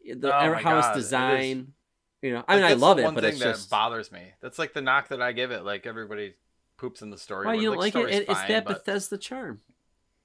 the 0.03 0.35
Oh 0.35 0.53
how 0.55 0.77
it's 0.79 0.87
God, 0.87 0.95
it 0.95 0.99
is- 0.99 1.05
designed. 1.05 1.73
You 2.23 2.33
know, 2.33 2.43
I 2.47 2.55
Like, 2.55 2.63
mean, 2.63 2.71
I 2.71 2.73
love 2.73 2.99
it, 2.99 3.03
one 3.05 3.13
but 3.13 3.23
thing 3.23 3.33
it's 3.33 3.39
that 3.43 3.51
just 3.53 3.69
bothers 3.69 4.11
me. 4.11 4.23
That's 4.41 4.57
like 4.59 4.73
the 4.73 4.81
knock 4.81 5.07
that 5.09 5.21
I 5.21 5.31
give 5.31 5.51
it. 5.51 5.63
Like 5.63 5.85
everybody 5.85 6.33
poops 6.77 7.01
in 7.03 7.11
the 7.11 7.17
story. 7.17 7.45
well, 7.45 7.55
you 7.55 7.69
don't 7.69 7.77
like 7.77 7.89
it. 7.95 7.97
story's 7.99 8.15
it 8.17 8.23
it's 8.29 8.33
fine, 8.39 8.47
that 8.49 8.65
Bethesda 8.65 9.17
charm. 9.19 9.61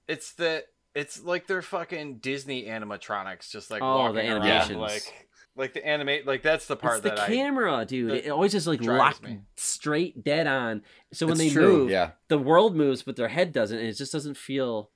It's 0.08 0.32
the 0.32 0.64
it's 0.94 1.22
like 1.22 1.46
they're 1.46 1.60
fucking 1.62 2.18
Disney 2.18 2.64
animatronics, 2.64 3.50
just 3.50 3.70
like 3.70 3.82
Oh, 3.82 3.98
walking 3.98 4.16
the 4.16 4.22
around, 4.32 4.42
animations. 4.42 4.78
like 4.78 5.28
like 5.56 5.72
the 5.74 5.86
animate. 5.86 6.26
Like 6.26 6.42
that's 6.42 6.66
the 6.66 6.76
part 6.76 6.96
It's 6.96 7.02
the 7.04 7.10
that 7.10 7.18
I. 7.20 7.26
camera, 7.26 7.84
dude. 7.84 8.10
that 8.10 8.26
It 8.26 8.30
always 8.30 8.52
just 8.52 8.66
like 8.66 8.80
drives 8.80 8.98
locked 8.98 9.22
me. 9.22 9.40
straight 9.56 10.24
dead 10.24 10.46
on. 10.46 10.82
So 11.12 11.26
when 11.26 11.34
It's 11.34 11.40
they 11.42 11.50
true, 11.50 11.78
move, 11.78 11.90
yeah. 11.90 12.10
the 12.28 12.38
world 12.38 12.74
moves, 12.76 13.02
but 13.02 13.16
their 13.16 13.28
head 13.28 13.52
doesn't, 13.52 13.78
and 13.78 13.86
it 13.88 13.94
just 13.94 14.12
doesn't 14.12 14.36
feel. 14.36 14.90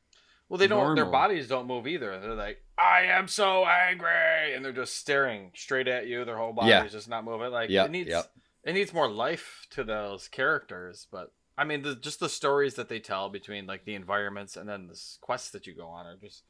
Well, 0.49 0.59
they 0.59 0.67
don't. 0.67 0.95
Their 0.95 1.05
bodies 1.05 1.47
don't 1.47 1.67
move 1.67 1.87
either. 1.87 2.19
They're 2.21 2.35
like, 2.35 2.63
I 2.79 3.03
am 3.03 3.29
so 3.29 3.67
angry, 3.67 4.55
and 4.55 4.65
they're 4.65 4.73
just 4.73 4.97
staring 4.97 5.51
straight 5.55 5.89
at 5.89 6.07
you. 6.07 6.25
Their 6.25 6.39
whole 6.39 6.53
body 6.55 6.71
Yeah. 6.71 6.85
is 6.85 6.93
just 6.93 7.09
not 7.09 7.25
moving. 7.25 7.51
Like 7.53 7.69
Yep, 7.71 7.87
it 7.87 7.91
needs. 7.91 8.09
yep. 8.09 8.31
It 8.65 8.73
needs 8.73 8.93
more 8.95 9.11
life 9.11 9.67
to 9.71 9.85
those 9.85 10.27
characters, 10.29 11.07
but 11.11 11.33
I 11.57 11.65
mean, 11.65 11.83
the, 11.83 11.95
just 11.97 12.21
the 12.21 12.29
stories 12.29 12.75
that 12.75 12.89
they 12.89 12.99
tell 13.01 13.29
between 13.31 13.67
like 13.67 13.85
the 13.85 13.95
environments 13.95 14.57
and 14.57 14.69
then 14.69 14.87
the 14.87 14.93
s- 14.93 15.19
quests 15.21 15.51
that 15.51 15.67
you 15.67 15.75
go 15.75 15.87
on 15.89 16.07
are 16.07 16.17
just 16.17 16.45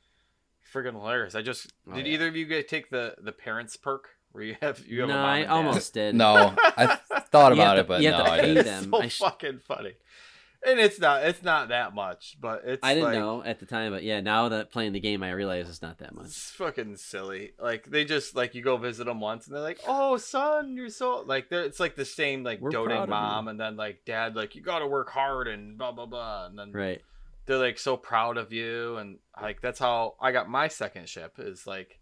friggin' 0.72 0.92
hilarious. 0.92 1.34
I 1.34 1.42
just 1.42 1.72
Oh, 1.90 1.94
did 1.94 2.06
yeah. 2.06 2.14
either 2.14 2.28
of 2.28 2.36
you 2.36 2.46
guys 2.46 2.64
take 2.68 2.90
the 2.90 3.14
the 3.20 3.32
parents 3.32 3.76
perk 3.76 4.08
where 4.32 4.44
you 4.44 4.56
have 4.60 4.84
you 4.86 5.00
have 5.00 5.08
no, 5.08 5.14
a 5.14 5.18
mom 5.18 5.26
I 5.26 5.38
and 5.38 5.46
dad? 5.48 5.52
almost 5.54 5.94
did. 5.94 6.14
No, 6.14 6.54
I 6.58 6.86
thought 7.30 7.54
You 7.54 7.60
have 7.62 7.72
about 7.72 7.74
to- 7.74 7.80
it, 7.80 7.86
but 7.88 8.02
you 8.02 8.10
no, 8.10 8.16
have 8.18 8.26
to 8.26 8.32
I 8.32 8.40
pay 8.40 8.54
didn't. 8.54 8.64
them. 8.64 8.90
so 8.90 9.02
I 9.02 9.08
sh- 9.08 9.18
fucking 9.18 9.58
funny, 9.60 9.92
and 10.66 10.78
it's 10.80 10.98
not 11.00 11.24
it's 11.24 11.42
not 11.42 11.68
that 11.68 11.94
much, 11.94 12.36
but 12.40 12.62
it's 12.66 12.80
I 12.84 12.94
didn't 12.94 13.10
like, 13.10 13.18
know 13.18 13.42
at 13.44 13.60
the 13.60 13.66
time, 13.66 13.92
but 13.92 14.02
yeah, 14.02 14.20
now 14.20 14.48
that 14.50 14.70
playing 14.70 14.92
the 14.92 15.00
game, 15.00 15.22
I 15.22 15.30
realize 15.30 15.68
it's 15.68 15.80
not 15.82 15.98
that 15.98 16.14
much. 16.14 16.26
It's 16.26 16.50
fucking 16.50 16.96
silly. 16.96 17.52
Like 17.58 17.84
they 17.84 18.04
just 18.04 18.34
like 18.36 18.54
you 18.54 18.62
go 18.62 18.76
visit 18.76 19.04
them 19.06 19.20
once 19.20 19.46
and 19.46 19.54
they're 19.56 19.62
like, 19.62 19.80
"Oh, 19.86 20.16
son, 20.18 20.76
you're 20.76 20.90
so 20.90 21.22
like 21.26 21.48
they're, 21.48 21.62
it's 21.64 21.80
like 21.80 21.94
the 21.96 22.04
same 22.04 22.42
like 22.44 22.60
We're 22.60 22.70
doting 22.70 23.08
mom 23.08 23.48
and 23.48 23.58
then 23.58 23.76
like 23.76 24.04
dad 24.04 24.36
like 24.36 24.54
you 24.56 24.60
got 24.62 24.80
to 24.80 24.86
work 24.86 25.10
hard 25.10 25.48
and 25.48 25.78
blah 25.78 25.92
blah 25.92 26.06
blah 26.06 26.46
and 26.46 26.58
then 26.58 26.72
Right. 26.72 27.00
They're 27.48 27.58
like 27.58 27.78
so 27.78 27.96
proud 27.96 28.36
of 28.36 28.52
you 28.52 28.96
and 28.98 29.18
like 29.40 29.60
that's 29.60 29.78
how 29.78 30.14
I 30.20 30.30
got 30.30 30.48
my 30.48 30.68
second 30.68 31.08
ship 31.08 31.36
is 31.38 31.66
like 31.66 31.98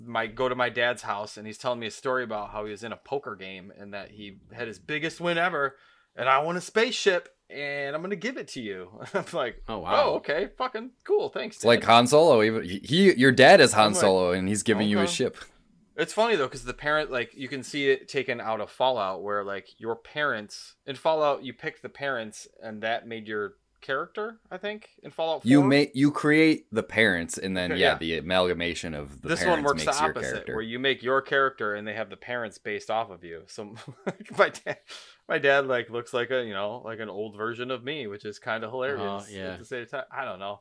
my 0.00 0.28
go 0.28 0.48
to 0.48 0.54
my 0.54 0.70
dad's 0.70 1.02
house 1.02 1.36
and 1.36 1.46
he's 1.46 1.58
telling 1.58 1.80
me 1.80 1.88
a 1.88 1.90
story 1.90 2.24
about 2.24 2.50
how 2.50 2.64
he 2.64 2.70
was 2.70 2.84
in 2.84 2.92
a 2.92 2.96
poker 2.96 3.36
game 3.36 3.72
and 3.76 3.92
that 3.92 4.12
he 4.12 4.38
had 4.52 4.68
his 4.68 4.78
biggest 4.78 5.20
win 5.20 5.38
ever 5.38 5.74
and 6.16 6.28
I 6.28 6.38
want 6.38 6.56
a 6.56 6.60
spaceship 6.60 7.28
and 7.50 7.94
I'm 7.94 8.02
gonna 8.02 8.16
give 8.16 8.36
it 8.36 8.48
to 8.48 8.62
you. 8.62 8.88
I'm 9.14 9.24
like, 9.32 9.62
Oh 9.68 9.78
wow. 9.78 10.04
oh 10.04 10.14
okay, 10.16 10.48
fucking 10.56 10.92
cool, 11.04 11.28
thanks. 11.28 11.56
It's 11.56 11.64
like 11.64 11.80
Dad." 11.80 11.88
Han 11.88 12.06
Solo. 12.06 12.42
Even 12.42 12.62
he, 12.64 13.12
your 13.14 13.32
dad 13.32 13.60
is 13.60 13.72
Han 13.72 13.92
like, 13.92 14.00
Solo, 14.00 14.32
and 14.32 14.48
he's 14.48 14.62
giving 14.62 14.88
you 14.88 15.00
a 15.00 15.06
ship. 15.06 15.36
It's 15.96 16.12
funny 16.12 16.36
though, 16.36 16.46
because 16.46 16.64
the 16.64 16.74
parent, 16.74 17.12
like, 17.12 17.34
you 17.34 17.46
can 17.46 17.62
see 17.62 17.88
it 17.88 18.08
taken 18.08 18.40
out 18.40 18.60
of 18.60 18.70
Fallout, 18.70 19.22
where 19.22 19.44
like 19.44 19.68
your 19.78 19.94
parents 19.94 20.74
in 20.86 20.96
Fallout, 20.96 21.44
you 21.44 21.52
picked 21.52 21.82
the 21.82 21.88
parents, 21.88 22.48
and 22.62 22.82
that 22.82 23.06
made 23.06 23.28
your 23.28 23.54
character. 23.84 24.40
I 24.50 24.56
think 24.56 24.88
in 25.02 25.10
Fallout, 25.10 25.42
4. 25.42 25.48
You 25.50 25.62
make 25.62 25.92
you 25.94 26.10
create 26.10 26.66
the 26.72 26.82
parents, 26.82 27.38
and 27.38 27.56
then 27.56 27.70
Okay, 27.70 27.80
yeah, 27.80 27.92
yeah. 27.92 27.98
the 27.98 28.18
amalgamation 28.18 28.94
of 28.94 29.20
the 29.22 29.28
this 29.28 29.44
one 29.44 29.62
works 29.62 29.84
the 29.84 29.94
opposite, 29.94 30.48
where 30.48 30.62
you 30.62 30.78
make 30.78 31.02
your 31.02 31.20
character, 31.20 31.74
and 31.74 31.86
they 31.86 31.94
have 31.94 32.10
the 32.10 32.16
parents 32.16 32.58
based 32.58 32.90
off 32.90 33.10
of 33.10 33.22
you. 33.22 33.42
So 33.46 33.74
my 34.38 34.48
dad, 34.48 34.78
my 35.28 35.38
dad, 35.38 35.66
like 35.66 35.90
looks 35.90 36.12
like 36.12 36.30
a 36.30 36.44
you 36.44 36.54
know 36.54 36.82
like 36.84 36.98
an 36.98 37.08
old 37.08 37.36
version 37.36 37.70
of 37.70 37.84
me, 37.84 38.06
which 38.06 38.24
is 38.24 38.38
kind 38.38 38.64
of 38.64 38.68
uh-huh, 38.68 38.76
hilarious. 38.76 39.26
Oh, 39.28 39.30
yeah. 39.30 39.52
At 39.52 39.58
the 39.60 39.64
same 39.64 39.86
time, 39.86 40.04
I 40.10 40.24
don't 40.24 40.40
know. 40.40 40.60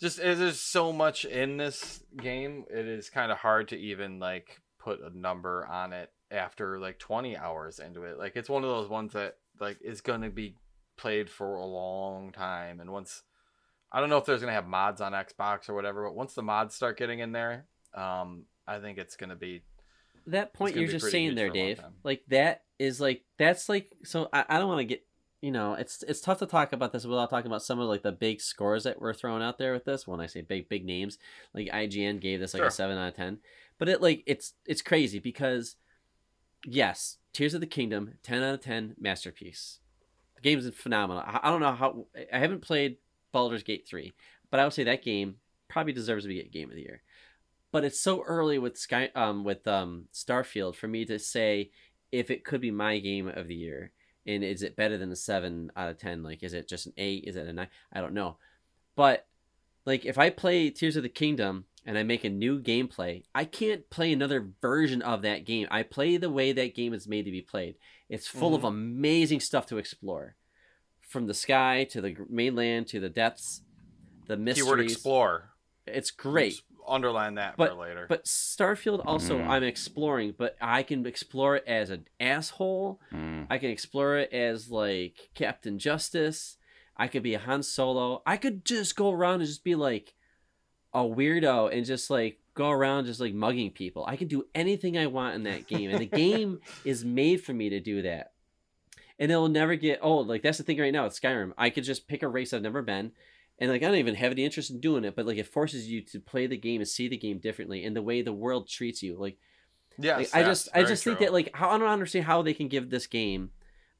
Just 0.00 0.16
there's 0.16 0.60
so 0.60 0.92
much 0.92 1.26
in 1.26 1.58
this 1.58 2.02
game. 2.16 2.64
It 2.70 2.86
is 2.86 3.10
kind 3.10 3.30
of 3.30 3.38
hard 3.38 3.68
to 3.68 3.76
even 3.76 4.18
like 4.18 4.60
put 4.78 5.00
a 5.00 5.16
number 5.16 5.66
on 5.66 5.92
it 5.92 6.10
after 6.30 6.78
like 6.78 6.98
20 6.98 7.36
hours 7.36 7.78
into 7.78 8.04
it. 8.04 8.18
Like 8.18 8.36
it's 8.36 8.48
one 8.48 8.64
of 8.64 8.70
those 8.70 8.88
ones 8.88 9.12
that 9.12 9.36
like 9.60 9.78
is 9.82 10.00
going 10.00 10.22
to 10.22 10.30
be 10.30 10.54
played 11.00 11.30
for 11.30 11.56
a 11.56 11.64
long 11.64 12.32
time 12.32 12.80
and 12.80 12.90
once 12.90 13.22
I 13.92 13.98
don't 14.00 14.08
know 14.08 14.18
if 14.18 14.24
there's 14.24 14.40
going 14.40 14.50
to 14.50 14.54
have 14.54 14.68
mods 14.68 15.00
on 15.00 15.12
Xbox 15.12 15.68
or 15.68 15.74
whatever, 15.74 16.04
but 16.04 16.14
once 16.14 16.34
the 16.34 16.44
mods 16.44 16.76
start 16.76 16.96
getting 16.96 17.18
in 17.18 17.32
there, 17.32 17.66
um 17.94 18.44
I 18.66 18.78
think 18.78 18.98
it's 18.98 19.16
going 19.16 19.30
to 19.30 19.36
be 19.36 19.62
that 20.26 20.52
point 20.52 20.76
you're 20.76 20.86
just 20.86 21.10
saying 21.10 21.34
there, 21.34 21.48
for 21.48 21.54
a 21.54 21.58
long 21.58 21.66
Dave. 21.66 21.80
Like 22.04 22.22
that 22.28 22.62
is 22.78 23.00
like 23.00 23.22
that's 23.38 23.68
like 23.68 23.92
so 24.04 24.28
I, 24.32 24.44
I 24.48 24.58
don't 24.58 24.68
want 24.68 24.80
to 24.80 24.84
get 24.84 25.04
you 25.40 25.50
know, 25.50 25.72
it's 25.72 26.02
it's 26.02 26.20
tough 26.20 26.38
to 26.40 26.46
talk 26.46 26.72
about 26.72 26.92
this 26.92 27.06
without 27.06 27.30
talking 27.30 27.50
about 27.50 27.62
some 27.62 27.80
of 27.80 27.88
like 27.88 28.02
the 28.02 28.12
big 28.12 28.40
scores 28.42 28.84
that 28.84 29.00
were 29.00 29.14
thrown 29.14 29.40
out 29.40 29.56
there 29.56 29.72
with 29.72 29.86
this. 29.86 30.06
When 30.06 30.20
I 30.20 30.26
say 30.26 30.42
big 30.42 30.68
big 30.68 30.84
names, 30.84 31.18
like 31.54 31.68
IGN 31.68 32.20
gave 32.20 32.40
this 32.40 32.52
like 32.52 32.60
Sure. 32.60 32.68
a 32.68 32.70
seven 32.70 32.98
out 32.98 33.08
of 33.08 33.16
ten, 33.16 33.38
but 33.78 33.88
it 33.88 34.02
like 34.02 34.22
it's 34.26 34.52
it's 34.66 34.82
crazy 34.82 35.18
because 35.18 35.76
yes, 36.64 37.16
Tears 37.32 37.54
of 37.54 37.60
the 37.60 37.66
Kingdom, 37.66 38.14
ten 38.22 38.42
out 38.42 38.54
of 38.54 38.60
ten, 38.60 38.94
masterpiece. 39.00 39.78
The 40.40 40.50
game's 40.50 40.68
phenomenal. 40.74 41.22
I, 41.24 41.40
I 41.42 41.50
don't 41.50 41.60
know 41.60 41.72
how 41.72 42.06
I 42.32 42.38
haven't 42.38 42.62
played 42.62 42.96
Baldur's 43.32 43.62
Gate 43.62 43.86
three, 43.88 44.12
but 44.50 44.60
I 44.60 44.64
would 44.64 44.72
say 44.72 44.84
that 44.84 45.04
game 45.04 45.36
probably 45.68 45.92
deserves 45.92 46.24
to 46.24 46.28
be 46.28 46.40
a 46.40 46.48
game 46.48 46.70
of 46.70 46.76
the 46.76 46.82
year. 46.82 47.02
But 47.72 47.84
it's 47.84 48.00
so 48.00 48.22
early 48.22 48.58
with 48.58 48.78
Sky 48.78 49.10
um 49.14 49.44
with 49.44 49.66
um 49.66 50.06
Starfield 50.12 50.74
for 50.74 50.88
me 50.88 51.04
to 51.04 51.18
say 51.18 51.70
if 52.10 52.30
it 52.30 52.44
could 52.44 52.60
be 52.60 52.70
my 52.70 52.98
game 52.98 53.28
of 53.28 53.46
the 53.46 53.54
year 53.54 53.92
and 54.26 54.44
is 54.44 54.62
it 54.62 54.76
better 54.76 54.98
than 54.98 55.12
a 55.12 55.16
seven 55.16 55.70
out 55.76 55.90
of 55.90 55.98
ten? 55.98 56.22
Like, 56.22 56.42
is 56.42 56.54
it 56.54 56.68
just 56.68 56.86
an 56.86 56.92
eight? 56.96 57.24
Is 57.26 57.36
it 57.36 57.46
a 57.46 57.52
nine? 57.52 57.68
I 57.92 58.00
don't 58.00 58.14
know. 58.14 58.36
But 58.96 59.26
like, 59.86 60.04
if 60.04 60.18
I 60.18 60.30
play 60.30 60.70
Tears 60.70 60.96
of 60.96 61.02
the 61.02 61.08
Kingdom 61.08 61.64
and 61.86 61.96
I 61.96 62.02
make 62.02 62.24
a 62.24 62.30
new 62.30 62.60
gameplay, 62.60 63.24
I 63.34 63.44
can't 63.44 63.88
play 63.88 64.12
another 64.12 64.48
version 64.60 65.02
of 65.02 65.22
that 65.22 65.46
game. 65.46 65.68
I 65.70 65.82
play 65.82 66.16
the 66.16 66.30
way 66.30 66.52
that 66.52 66.74
game 66.74 66.92
is 66.92 67.08
made 67.08 67.24
to 67.24 67.30
be 67.30 67.40
played. 67.40 67.76
It's 68.10 68.26
full 68.26 68.54
of 68.54 68.64
amazing 68.64 69.40
stuff 69.40 69.64
to 69.66 69.78
explore, 69.78 70.34
from 71.00 71.26
the 71.26 71.34
sky 71.34 71.84
to 71.90 72.00
the 72.00 72.16
mainland 72.28 72.88
to 72.88 73.00
the 73.00 73.08
depths, 73.08 73.62
the 74.26 74.36
mysteries. 74.36 74.64
Keyword 74.64 74.80
explore. 74.80 75.50
It's 75.86 76.10
great. 76.10 76.50
Just 76.50 76.64
underline 76.86 77.36
that 77.36 77.56
But- 77.56 77.70
for 77.70 77.76
later. 77.76 78.06
But 78.08 78.24
Starfield 78.24 79.02
also, 79.06 79.38
Mm. 79.38 79.46
I'm 79.48 79.62
exploring, 79.62 80.34
but 80.36 80.56
I 80.60 80.82
can 80.82 81.06
explore 81.06 81.54
it 81.56 81.64
as 81.68 81.90
an 81.90 82.08
asshole. 82.18 83.00
Mm. 83.12 83.46
I 83.48 83.58
can 83.58 83.70
explore 83.70 84.16
it 84.18 84.32
as 84.32 84.70
like 84.70 85.30
Captain 85.34 85.78
Justice. 85.78 86.56
I 86.96 87.06
could 87.06 87.22
be 87.22 87.34
a 87.34 87.38
Han 87.38 87.62
Solo. 87.62 88.22
I 88.26 88.36
could 88.36 88.64
just 88.64 88.96
go 88.96 89.12
around 89.12 89.40
and 89.40 89.46
just 89.46 89.62
be 89.64 89.74
like 89.76 90.14
a 90.92 91.00
weirdo 91.04 91.72
and 91.72 91.86
just 91.86 92.10
like 92.10 92.39
go 92.54 92.70
around 92.70 93.06
just 93.06 93.20
like 93.20 93.34
mugging 93.34 93.70
people. 93.70 94.04
I 94.06 94.16
can 94.16 94.28
do 94.28 94.44
anything 94.54 94.98
I 94.98 95.06
want 95.06 95.34
in 95.34 95.44
that 95.44 95.66
game. 95.66 95.90
And 95.90 96.00
the 96.00 96.06
game 96.06 96.60
is 96.84 97.04
made 97.04 97.42
for 97.42 97.52
me 97.52 97.70
to 97.70 97.80
do 97.80 98.02
that. 98.02 98.32
And 99.18 99.30
it'll 99.30 99.48
never 99.48 99.76
get 99.76 100.00
old. 100.02 100.28
Like 100.28 100.42
that's 100.42 100.58
the 100.58 100.64
thing 100.64 100.78
right 100.78 100.92
now 100.92 101.04
with 101.04 101.20
Skyrim. 101.20 101.52
I 101.58 101.70
could 101.70 101.84
just 101.84 102.08
pick 102.08 102.22
a 102.22 102.28
race 102.28 102.52
I've 102.52 102.62
never 102.62 102.82
been. 102.82 103.12
And 103.58 103.70
like 103.70 103.82
I 103.82 103.86
don't 103.86 103.96
even 103.96 104.14
have 104.14 104.32
any 104.32 104.44
interest 104.44 104.70
in 104.70 104.80
doing 104.80 105.04
it, 105.04 105.14
but 105.14 105.26
like 105.26 105.36
it 105.36 105.46
forces 105.46 105.88
you 105.88 106.02
to 106.06 106.20
play 106.20 106.46
the 106.46 106.56
game 106.56 106.80
and 106.80 106.88
see 106.88 107.08
the 107.08 107.18
game 107.18 107.38
differently 107.38 107.84
and 107.84 107.94
the 107.94 108.02
way 108.02 108.22
the 108.22 108.32
world 108.32 108.68
treats 108.68 109.02
you. 109.02 109.16
Like 109.16 109.36
yeah, 109.98 110.16
like, 110.16 110.34
I 110.34 110.42
just 110.42 110.68
I 110.74 110.82
just 110.82 111.04
think 111.04 111.18
that 111.18 111.32
like 111.32 111.50
how 111.54 111.70
I 111.70 111.78
don't 111.78 111.88
understand 111.88 112.24
how 112.24 112.40
they 112.40 112.54
can 112.54 112.68
give 112.68 112.88
this 112.88 113.06
game 113.06 113.50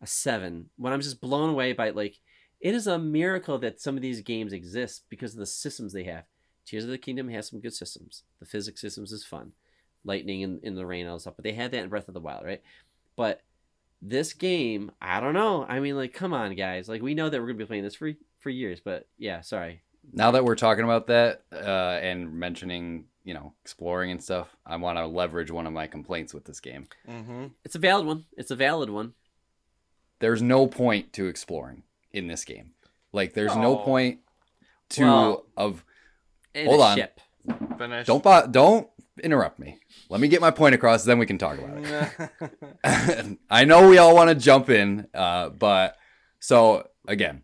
a 0.00 0.06
seven 0.06 0.70
when 0.76 0.94
I'm 0.94 1.02
just 1.02 1.20
blown 1.20 1.50
away 1.50 1.74
by 1.74 1.90
like 1.90 2.16
it 2.60 2.74
is 2.74 2.86
a 2.86 2.98
miracle 2.98 3.58
that 3.58 3.80
some 3.80 3.96
of 3.96 4.02
these 4.02 4.22
games 4.22 4.52
exist 4.52 5.04
because 5.08 5.34
of 5.34 5.40
the 5.40 5.46
systems 5.46 5.92
they 5.92 6.04
have. 6.04 6.24
Tears 6.70 6.84
of 6.84 6.90
the 6.90 6.98
Kingdom 6.98 7.28
has 7.30 7.48
some 7.48 7.58
good 7.58 7.74
systems. 7.74 8.22
The 8.38 8.46
physics 8.46 8.80
systems 8.80 9.10
is 9.10 9.24
fun. 9.24 9.52
Lightning 10.04 10.42
in, 10.42 10.60
in 10.62 10.76
the 10.76 10.86
rain 10.86 11.00
and 11.00 11.10
all 11.10 11.16
that 11.16 11.22
stuff. 11.22 11.34
But 11.36 11.42
they 11.42 11.52
had 11.52 11.72
that 11.72 11.82
in 11.82 11.88
Breath 11.88 12.06
of 12.06 12.14
the 12.14 12.20
Wild, 12.20 12.44
right? 12.44 12.62
But 13.16 13.42
this 14.00 14.32
game, 14.32 14.92
I 15.02 15.18
don't 15.18 15.34
know. 15.34 15.66
I 15.68 15.80
mean, 15.80 15.96
like, 15.96 16.14
come 16.14 16.32
on, 16.32 16.54
guys. 16.54 16.88
Like, 16.88 17.02
we 17.02 17.14
know 17.14 17.28
that 17.28 17.40
we're 17.40 17.48
gonna 17.48 17.58
be 17.58 17.64
playing 17.66 17.82
this 17.82 17.96
for 17.96 18.12
for 18.38 18.50
years, 18.50 18.78
but 18.80 19.08
yeah, 19.18 19.40
sorry. 19.40 19.82
Now 20.12 20.30
that 20.30 20.44
we're 20.44 20.54
talking 20.54 20.84
about 20.84 21.08
that 21.08 21.42
uh, 21.52 21.98
and 22.00 22.32
mentioning, 22.34 23.06
you 23.24 23.34
know, 23.34 23.52
exploring 23.62 24.12
and 24.12 24.22
stuff, 24.22 24.54
I 24.64 24.76
want 24.76 24.96
to 24.96 25.06
leverage 25.06 25.50
one 25.50 25.66
of 25.66 25.72
my 25.72 25.88
complaints 25.88 26.32
with 26.32 26.44
this 26.44 26.60
game. 26.60 26.86
Mhm. 27.08 27.50
It's 27.64 27.74
a 27.74 27.78
valid 27.80 28.06
one. 28.06 28.24
It's 28.36 28.50
a 28.52 28.56
valid 28.56 28.88
one. 28.90 29.12
There's 30.20 30.40
no 30.40 30.66
point 30.66 31.12
to 31.14 31.26
exploring 31.26 31.82
in 32.12 32.28
this 32.28 32.44
game. 32.44 32.72
Like, 33.12 33.34
there's 33.34 33.54
no 33.56 33.74
No. 33.74 33.76
point 33.78 34.20
to 34.90 35.02
Well- 35.02 35.46
of 35.56 35.84
And 36.54 36.66
Hold 36.68 36.80
a 36.80 36.84
on. 36.84 36.96
ship. 36.96 37.20
Finish. 37.78 38.06
don't 38.06 38.22
bo- 38.22 38.46
don't 38.46 38.88
interrupt 39.22 39.58
me. 39.58 39.78
Let 40.08 40.20
me 40.20 40.28
get 40.28 40.40
my 40.40 40.50
point 40.50 40.74
across, 40.74 41.04
then 41.04 41.18
we 41.18 41.26
can 41.26 41.38
talk 41.38 41.58
about 41.58 42.10
it. 42.84 43.38
I 43.50 43.64
know 43.64 43.88
we 43.88 43.98
all 43.98 44.14
want 44.14 44.28
to 44.30 44.34
jump 44.34 44.68
in, 44.70 45.06
uh, 45.14 45.50
but 45.50 45.96
so 46.40 46.88
again, 47.06 47.42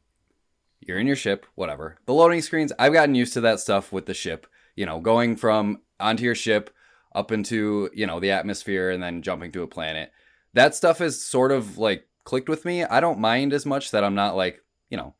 you're 0.80 0.98
in 0.98 1.06
your 1.06 1.16
ship, 1.16 1.46
whatever. 1.54 1.96
The 2.06 2.12
loading 2.14 2.42
screens, 2.42 2.72
I've 2.78 2.92
gotten 2.92 3.14
used 3.14 3.32
to 3.34 3.40
that 3.42 3.60
stuff 3.60 3.92
with 3.92 4.06
the 4.06 4.14
ship. 4.14 4.46
You 4.74 4.86
know, 4.86 5.00
going 5.00 5.36
from 5.36 5.80
onto 5.98 6.24
your 6.24 6.34
ship 6.34 6.70
up 7.14 7.32
into 7.32 7.88
you 7.94 8.06
know 8.06 8.20
the 8.20 8.30
atmosphere 8.32 8.90
and 8.90 9.02
then 9.02 9.22
jumping 9.22 9.52
to 9.52 9.62
a 9.62 9.66
planet. 9.66 10.12
That 10.52 10.74
stuff 10.74 11.00
is 11.00 11.22
sort 11.24 11.52
of 11.52 11.78
like 11.78 12.06
clicked 12.24 12.48
with 12.48 12.64
me. 12.64 12.84
I 12.84 13.00
don't 13.00 13.18
mind 13.18 13.52
as 13.52 13.64
much 13.64 13.90
that 13.92 14.04
I'm 14.04 14.14
not 14.14 14.36
like 14.36 14.62
you 14.90 14.96
know 14.98 15.14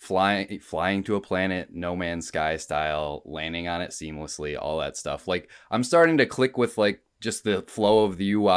flying 0.00 0.58
flying 0.60 1.04
to 1.04 1.14
a 1.14 1.20
planet 1.20 1.68
no 1.72 1.94
man's 1.94 2.26
sky 2.26 2.56
style 2.56 3.22
landing 3.26 3.68
on 3.68 3.82
it 3.82 3.90
seamlessly 3.90 4.56
all 4.58 4.78
that 4.78 4.96
stuff 4.96 5.28
like 5.28 5.50
i'm 5.70 5.84
starting 5.84 6.16
to 6.16 6.24
click 6.24 6.56
with 6.56 6.78
like 6.78 7.02
just 7.20 7.44
the 7.44 7.60
flow 7.68 8.04
of 8.04 8.16
the 8.16 8.30
ui 8.30 8.48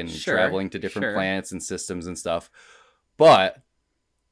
and 0.00 0.10
Sure, 0.10 0.34
traveling 0.34 0.68
to 0.68 0.78
different 0.80 1.04
sure. 1.04 1.14
planets 1.14 1.52
and 1.52 1.62
systems 1.62 2.08
and 2.08 2.18
stuff 2.18 2.50
but 3.16 3.62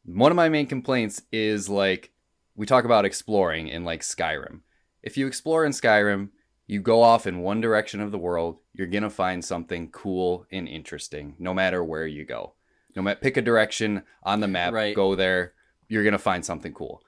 one 0.04 0.32
of 0.32 0.36
my 0.36 0.48
main 0.48 0.66
complaints 0.66 1.22
is 1.30 1.68
like 1.68 2.10
we 2.56 2.66
talk 2.66 2.84
about 2.84 3.04
exploring 3.04 3.68
in 3.68 3.84
like 3.84 4.00
skyrim 4.00 4.62
if 5.04 5.16
you 5.16 5.28
explore 5.28 5.64
in 5.64 5.70
skyrim 5.70 6.30
you 6.66 6.80
go 6.80 7.00
off 7.00 7.28
in 7.28 7.38
one 7.38 7.60
direction 7.60 8.00
of 8.00 8.10
the 8.10 8.18
world 8.18 8.58
you're 8.72 8.88
gonna 8.88 9.08
find 9.08 9.44
something 9.44 9.88
cool 9.92 10.44
and 10.50 10.66
interesting 10.66 11.36
no 11.38 11.54
matter 11.54 11.84
where 11.84 12.08
you 12.08 12.24
go 12.24 12.54
no 12.96 13.02
matter 13.02 13.20
pick 13.20 13.36
a 13.36 13.42
direction 13.42 14.02
on 14.24 14.40
the 14.40 14.48
map 14.48 14.72
Right. 14.72 14.96
go 14.96 15.14
there 15.14 15.52
you're 15.88 16.04
gonna 16.04 16.18
find 16.18 16.44
something 16.44 16.72
cool. 16.72 17.02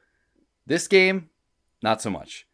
This 0.66 0.88
game 0.88 1.30
not 1.82 2.02
so 2.02 2.10
much. 2.10 2.46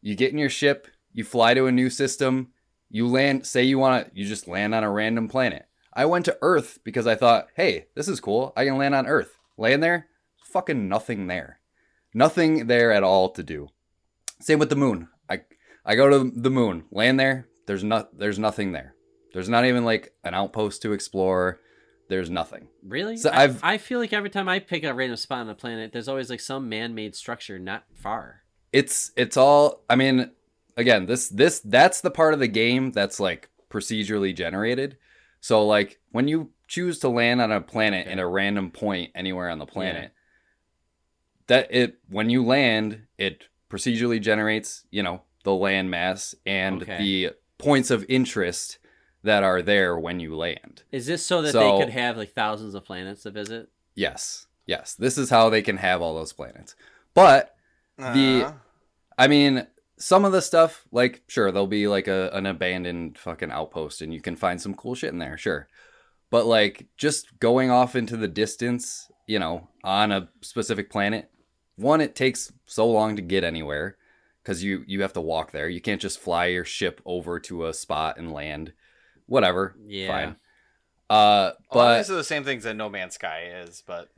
You 0.00 0.14
get 0.14 0.32
in 0.32 0.38
your 0.38 0.50
ship 0.50 0.88
you 1.12 1.24
fly 1.24 1.54
to 1.54 1.66
a 1.66 1.72
new 1.72 1.90
system 1.90 2.48
you 2.88 3.06
land 3.06 3.46
say 3.46 3.62
you 3.62 3.78
want 3.78 4.06
to 4.06 4.10
you 4.18 4.26
just 4.26 4.48
land 4.48 4.74
on 4.74 4.84
a 4.84 4.90
random 4.90 5.28
planet. 5.28 5.66
I 5.94 6.06
went 6.06 6.24
to 6.26 6.38
earth 6.42 6.78
because 6.84 7.06
i 7.06 7.14
thought 7.14 7.48
hey 7.56 7.86
this 7.94 8.08
is 8.08 8.20
cool 8.20 8.52
i 8.56 8.64
can 8.64 8.78
land 8.78 8.94
on 8.94 9.06
earth. 9.06 9.36
Land 9.56 9.82
there 9.82 10.08
fucking 10.44 10.88
nothing 10.88 11.26
there. 11.26 11.60
Nothing 12.14 12.66
there 12.66 12.92
at 12.92 13.02
all 13.02 13.30
to 13.30 13.42
do. 13.42 13.68
Same 14.40 14.58
with 14.58 14.68
the 14.68 14.76
moon. 14.76 15.08
I 15.28 15.42
i 15.84 15.94
go 15.94 16.08
to 16.08 16.30
the 16.34 16.50
moon 16.50 16.84
land 16.90 17.18
there 17.18 17.48
there's 17.66 17.84
not 17.84 18.18
there's 18.18 18.38
nothing 18.38 18.72
there. 18.72 18.94
There's 19.32 19.48
not 19.48 19.64
even 19.64 19.84
like 19.84 20.12
an 20.24 20.34
outpost 20.34 20.82
to 20.82 20.92
explore 20.92 21.60
there's 22.08 22.28
nothing 22.30 22.68
Really? 22.82 23.16
So 23.16 23.30
I, 23.30 23.44
I've- 23.44 23.58
I 23.62 23.78
feel 23.78 23.98
like 23.98 24.12
every 24.12 24.30
time 24.30 24.48
I 24.48 24.58
pick 24.58 24.84
a 24.84 24.92
random 24.92 25.16
spot 25.16 25.38
on 25.40 25.46
the 25.46 25.54
planet, 25.54 25.92
there's 25.92 26.08
always 26.08 26.28
like 26.30 26.40
some 26.40 26.68
man-made 26.68 27.14
structure 27.14 27.58
not 27.58 27.84
far. 27.94 28.42
it's 28.72 29.12
it's 29.16 29.36
all 29.36 29.82
i 29.90 29.94
mean 29.96 30.30
again 30.76 31.06
this 31.06 31.28
this 31.28 31.60
that's 31.60 32.00
the 32.00 32.10
part 32.10 32.32
of 32.34 32.40
the 32.40 32.48
game 32.48 32.90
that's 32.92 33.20
like 33.20 33.48
procedurally 33.70 34.34
generated 34.34 34.96
so 35.40 35.66
like 35.66 36.00
when 36.10 36.26
you 36.28 36.50
choose 36.68 36.98
to 36.98 37.08
land 37.08 37.40
on 37.42 37.52
a 37.52 37.60
planet 37.60 38.06
in 38.06 38.18
a 38.18 38.26
random 38.26 38.70
point 38.70 39.10
anywhere 39.14 39.50
on 39.50 39.58
the 39.58 39.66
planet 39.66 40.12
that 41.48 41.68
it 41.70 41.98
when 42.08 42.30
you 42.30 42.44
land 42.44 43.02
it 43.18 43.44
procedurally 43.70 44.20
generates 44.20 44.84
you 44.90 45.02
know 45.02 45.22
the 45.44 45.52
land 45.54 45.90
mass 45.90 46.34
and 46.46 46.82
Okay. 46.82 46.98
the 46.98 47.30
points 47.58 47.90
of 47.90 48.04
interest 48.08 48.78
that 49.22 49.42
are 49.44 49.62
there 49.62 49.98
when 49.98 50.20
you 50.20 50.36
land 50.36 50.82
Is 50.90 51.06
this 51.06 51.24
so 51.24 51.42
that 51.42 51.52
So- 51.52 51.78
they 51.78 51.84
could 51.84 51.92
have 51.92 52.16
like 52.16 52.32
thousands 52.32 52.74
of 52.74 52.84
planets 52.84 53.22
to 53.22 53.30
visit? 53.30 53.68
yes 53.94 54.46
yes 54.66 54.94
this 54.94 55.18
is 55.18 55.30
how 55.30 55.50
they 55.50 55.62
can 55.62 55.76
have 55.76 56.00
all 56.02 56.14
those 56.14 56.32
planets 56.32 56.74
but 57.14 57.54
The- 57.98 58.44
Uh, 58.46 58.52
I 59.18 59.28
mean, 59.28 59.66
some 59.98 60.24
of 60.24 60.32
the 60.32 60.40
stuff, 60.40 60.86
like, 60.90 61.22
sure, 61.28 61.52
there'll 61.52 61.66
be 61.66 61.86
like 61.86 62.08
a, 62.08 62.30
an 62.32 62.46
abandoned 62.46 63.18
fucking 63.18 63.52
outpost 63.52 64.00
and 64.00 64.12
you 64.12 64.20
can 64.22 64.34
find 64.34 64.60
some 64.60 64.74
cool 64.74 64.94
shit 64.94 65.12
in 65.12 65.18
there, 65.18 65.36
sure. 65.36 65.68
But 66.30 66.46
like, 66.46 66.86
just 66.96 67.38
going 67.38 67.70
off 67.70 67.94
into 67.94 68.16
the 68.16 68.26
distance, 68.26 69.10
you 69.26 69.38
know, 69.38 69.68
on 69.84 70.10
a 70.10 70.30
specific 70.40 70.90
planet, 70.90 71.30
one, 71.76 72.00
it 72.00 72.16
takes 72.16 72.50
so 72.66 72.86
long 72.88 73.14
to 73.16 73.22
get 73.22 73.44
anywhere 73.44 73.96
because 74.42 74.64
you, 74.64 74.82
you 74.88 75.02
have 75.02 75.12
to 75.12 75.20
walk 75.20 75.52
there. 75.52 75.68
You 75.68 75.80
can't 75.82 76.00
just 76.00 76.18
fly 76.18 76.46
your 76.46 76.64
ship 76.64 77.00
over 77.04 77.38
to 77.40 77.66
a 77.66 77.74
spot 77.74 78.16
and 78.16 78.32
land. 78.32 78.72
Whatever. 79.32 79.74
Yeah. 79.86 80.08
Fine. 80.08 80.36
Uh, 81.08 81.14
well, 81.14 81.56
but 81.70 81.96
these 81.98 82.10
are 82.10 82.14
the 82.16 82.24
same 82.24 82.44
things 82.44 82.64
that 82.64 82.74
No 82.74 82.88
Man's 82.90 83.14
Sky 83.14 83.50
is, 83.64 83.82
but 83.86 84.08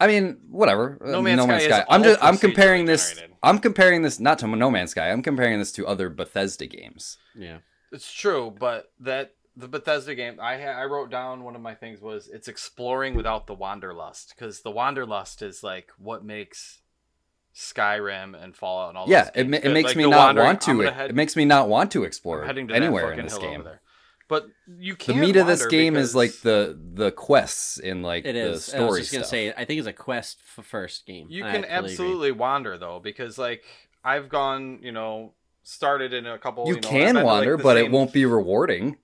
I 0.00 0.06
mean, 0.08 0.38
whatever. 0.50 0.98
No 1.04 1.18
Uh, 1.18 1.22
Man's 1.22 1.42
Sky 1.42 1.58
is 1.58 1.84
I'm 1.88 2.02
just 2.02 2.22
I'm 2.22 2.36
comparing 2.36 2.84
this. 2.84 3.10
generated. 3.10 3.36
I'm 3.42 3.58
comparing 3.60 4.02
this 4.02 4.18
not 4.18 4.38
to 4.40 4.46
No 4.48 4.70
Man's 4.70 4.90
Sky. 4.90 5.10
I'm 5.12 5.22
comparing 5.22 5.58
this 5.58 5.70
to 5.72 5.86
other 5.86 6.08
Bethesda 6.10 6.66
games. 6.66 7.18
Yeah. 7.36 7.58
it's 7.92 8.12
true. 8.12 8.52
But 8.58 8.90
that 9.00 9.34
the 9.56 9.68
Bethesda 9.68 10.16
game, 10.16 10.38
I 10.42 10.58
ha- 10.60 10.78
I 10.80 10.84
wrote 10.86 11.10
down 11.12 11.44
one 11.44 11.54
of 11.54 11.62
my 11.62 11.74
things 11.76 12.00
was 12.00 12.26
it's 12.28 12.48
exploring 12.48 13.14
without 13.14 13.46
the 13.46 13.54
wanderlust 13.54 14.34
because 14.36 14.62
the 14.62 14.70
wanderlust 14.72 15.42
is 15.42 15.62
like 15.62 15.90
what 15.96 16.24
makes 16.24 16.80
Skyrim 17.54 18.34
and 18.42 18.54
Fallout 18.56 18.88
and 18.90 18.98
all. 18.98 19.06
yeah, 19.08 19.24
those 19.24 19.32
it, 19.36 19.48
ma- 19.48 19.56
it 19.62 19.72
makes 19.72 19.90
Like, 19.90 19.96
me 19.96 20.10
not 20.10 20.34
want 20.36 20.60
to. 20.62 20.80
It, 20.82 20.92
head- 20.92 21.10
it 21.10 21.14
makes 21.16 21.36
me 21.36 21.44
not 21.44 21.68
want 21.68 21.92
to 21.92 22.02
explore 22.04 22.42
to 22.44 22.48
anywhere 22.48 23.12
in 23.12 23.18
fucking 23.18 23.24
this 23.24 23.32
hill 23.38 23.50
game. 23.50 23.68
Over 24.30 24.40
there. 24.40 24.50
But 24.66 24.80
you 24.80 24.96
can't. 24.96 25.18
The 25.18 25.26
meat 25.26 25.36
of 25.36 25.46
this 25.46 25.60
wander 25.60 25.70
game 25.70 25.96
is 25.96 26.14
like 26.14 26.32
the 26.40 26.78
the 26.94 27.10
quests 27.10 27.78
and 27.78 28.02
like 28.02 28.24
it 28.24 28.36
is. 28.36 28.66
the 28.66 28.72
is. 28.72 28.74
I 28.74 28.80
was 28.80 28.86
story 28.88 29.00
just 29.00 29.12
gonna 29.12 29.24
stuff. 29.24 29.30
say, 29.30 29.52
I 29.56 29.64
think 29.64 29.78
it's 29.78 29.88
a 29.88 29.92
quest 29.92 30.38
f- 30.58 30.64
first 30.64 31.06
game. 31.06 31.26
You 31.30 31.42
can 31.42 31.62
totally 31.62 31.76
agree. 31.76 31.90
absolutely 31.90 32.32
wander 32.32 32.78
though, 32.78 33.00
because 33.00 33.38
like 33.38 33.64
I've 34.04 34.28
gone, 34.28 34.80
you 34.82 34.92
know, 34.92 35.32
started 35.62 36.12
in 36.12 36.26
a 36.26 36.38
couple. 36.38 36.66
you 36.66 36.74
You, 36.74 36.80
know, 36.80 36.88
can 36.88 37.00
been 37.00 37.14
to, 37.14 37.20
like, 37.20 37.24
wander, 37.26 37.56
the 37.56 37.62
but 37.62 37.76
it 37.76 37.90
won't 37.90 38.12
be 38.12 38.26
rewarding. 38.26 38.96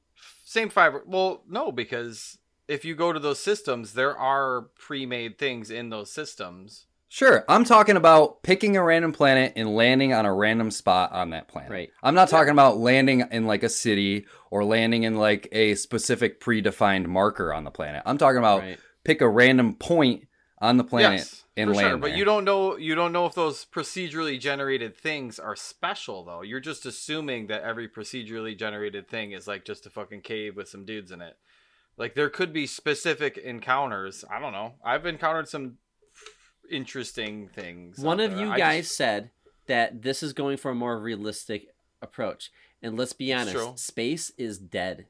Same 0.45 0.69
five. 0.69 0.95
Well, 1.07 1.43
no, 1.49 1.71
because 1.73 2.39
if 2.69 2.85
you 2.85 2.95
go 2.95 3.13
to 3.13 3.19
those 3.21 3.39
systems, 3.39 3.95
there 3.95 4.17
are 4.17 4.63
pre-made 4.79 5.39
things 5.39 5.71
in 5.71 5.91
those 5.91 6.11
systems. 6.11 6.87
Sure, 7.13 7.45
I'm 7.49 7.65
talking 7.65 7.97
about 7.97 8.45
picking 8.45 8.77
a 8.77 8.85
random 8.85 9.13
planet 9.13 9.55
and 9.57 9.75
landing 9.75 10.13
on 10.13 10.27
a 10.27 10.33
random 10.33 10.71
spot 10.71 11.11
on 11.11 11.31
that 11.31 11.49
planet. 11.49 11.73
Right. 11.73 11.91
I'm 12.05 12.15
not 12.15 12.29
talking 12.29 12.53
about 12.53 12.79
landing 12.79 13.25
in 13.33 13.47
like 13.47 13.65
a 13.65 13.69
city 13.69 14.27
or 14.49 14.63
landing 14.63 15.03
in 15.03 15.17
like 15.17 15.49
a 15.51 15.75
specific 15.75 16.41
predefined 16.41 17.07
marker 17.07 17.53
on 17.53 17.65
the 17.65 17.73
planet. 17.73 18.05
I'm 18.07 18.17
talking 18.17 18.39
about 18.39 18.61
Right. 18.61 18.79
pick 19.03 19.23
a 19.23 19.29
random 19.29 19.75
point 19.75 20.29
on 20.61 20.77
the 20.77 20.85
planet 20.85 21.19
yes, 21.19 21.45
and 21.57 21.73
land 21.75 21.89
sure. 21.89 21.97
But 21.97 22.07
there. 22.11 22.17
you 22.17 22.25
don't 22.25 22.45
know. 22.45 22.77
You 22.77 22.95
don't 22.95 23.11
know 23.11 23.27
if 23.27 23.35
those 23.35 23.65
procedurally 23.65 24.39
generated 24.39 24.97
things 24.97 25.41
are 25.41 25.57
special 25.57 26.25
though. 26.25 26.43
You're 26.43 26.61
just 26.61 26.87
assuming 26.87 27.49
that 27.49 27.65
every 27.65 27.89
procedurally 27.89 28.57
generated 28.57 29.09
thing 29.09 29.33
is 29.33 29.49
like 29.49 29.65
just 29.65 29.85
a 29.85 29.91
fucking 29.91 30.21
cave 30.21 30.55
with 30.55 30.69
some 30.69 30.85
dudes 30.85 31.11
in 31.11 31.23
it. 31.23 31.37
Like 31.97 32.15
there 32.15 32.31
could 32.31 32.53
be 32.53 32.69
specific 32.69 33.37
encounters. 33.37 34.25
I 34.31 34.39
don't 34.39 34.53
know. 34.53 34.75
I've 34.85 35.07
encountered 35.07 35.49
some 35.49 35.79
interesting 36.71 37.49
things. 37.49 37.99
One 37.99 38.21
of 38.21 38.33
there. 38.37 38.47
you 38.47 38.53
I 38.53 38.59
guys 38.59 38.85
just- 38.85 38.97
said 38.97 39.31
that 39.67 40.03
this 40.03 40.23
is 40.23 40.33
going 40.33 40.57
for 40.57 40.71
a 40.71 40.75
more 40.75 40.99
realistic 40.99 41.69
approach, 42.03 42.51
and 42.83 42.97
let's 42.99 43.13
be 43.13 43.33
honest, 43.33 43.79
space 43.79 44.33
is 44.39 44.59
dead. 44.59 45.07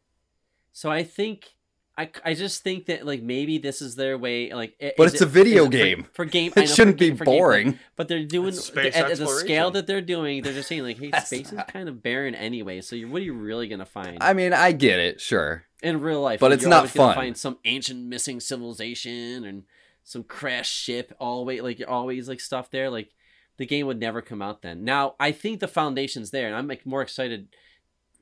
So 0.73 0.90
I 0.90 1.03
think. 1.03 1.55
I, 1.99 2.09
I 2.25 2.33
just 2.35 2.62
think 2.62 2.87
that 2.87 3.05
like 3.05 3.20
maybe 3.20 3.59
this 3.59 3.83
is 3.83 3.94
their 3.94 4.16
way 4.16 4.55
like 4.55 4.75
i- 4.81 4.94
But 4.96 5.09
is 5.09 5.14
it's 5.14 5.23
a 5.23 5.27
video 5.27 5.64
is 5.64 5.68
it 5.68 5.70
for- 5.73 5.77
game. 5.77 6.07
for, 6.14 6.25
game 6.25 6.53
I 6.57 6.61
know, 6.61 6.64
it 6.64 6.68
shouldn't 6.70 6.99
be 6.99 7.09
game- 7.09 7.16
for 7.18 7.25
gameplay. 7.27 7.38
boring. 7.38 7.79
but 7.96 8.09
they're 8.09 8.25
doing 8.25 8.53
space 8.53 8.96
at, 8.96 9.11
at 9.11 9.18
the 9.18 9.27
scale 9.27 9.70
that 9.73 9.87
they're 9.87 10.01
doing 10.01 10.40
they're 10.42 10.55
just 10.55 10.68
saying 10.68 10.83
like 10.83 10.99
hey 10.99 11.11
That's 11.12 11.27
space 11.27 11.53
is 11.53 11.61
kind 11.68 11.90
of 11.90 12.03
barren 12.03 12.35
anyway 12.35 12.81
so 12.81 12.96
you 12.96 13.07
what 13.09 13.20
are 13.20 13.25
you 13.25 13.35
really 13.35 13.68
gonna 13.68 13.85
find 13.85 14.16
I 14.23 14.33
mean, 14.33 14.55
I 14.55 14.73
get 14.73 14.99
it, 14.99 15.20
sure. 15.20 15.64
in 15.83 16.01
real 16.01 16.23
life 16.23 16.40
But 16.40 16.53
it's 16.53 16.64
not 16.64 16.77
always 16.77 16.92
gonna 16.94 17.09
fun. 17.12 17.23
find 17.23 17.37
some 17.37 17.59
ancient 17.66 18.03
missing 18.07 18.40
civilization 18.40 19.44
and 19.44 19.64
some 20.05 20.25
crash 20.25 20.71
ship 20.71 21.13
always 21.21 21.63
like 21.63 21.83
always 21.87 22.29
like 22.29 22.41
stuff 22.41 22.71
there 22.71 22.91
like 22.91 23.11
the 23.59 23.67
game 23.67 23.87
would 23.87 24.01
never 24.01 24.23
come 24.23 24.41
out 24.43 24.63
then. 24.63 24.85
Now 24.85 25.15
i 25.21 25.33
think 25.33 25.61
the 25.61 25.69
foundation's 25.69 26.31
there 26.31 26.47
and 26.47 26.57
i'm 26.57 26.67
like 26.69 26.85
more 26.87 27.03
excited 27.03 27.49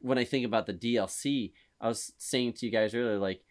when 0.01 0.19
i 0.19 0.25
think 0.25 0.45
about 0.45 0.67
the 0.67 0.75
dlc 0.75 1.53
i 1.81 1.89
was 1.89 2.13
saying 2.19 2.53
to 2.55 2.67
you 2.67 2.73
guys 2.73 2.95
earlier 2.95 3.19
like 3.19 3.43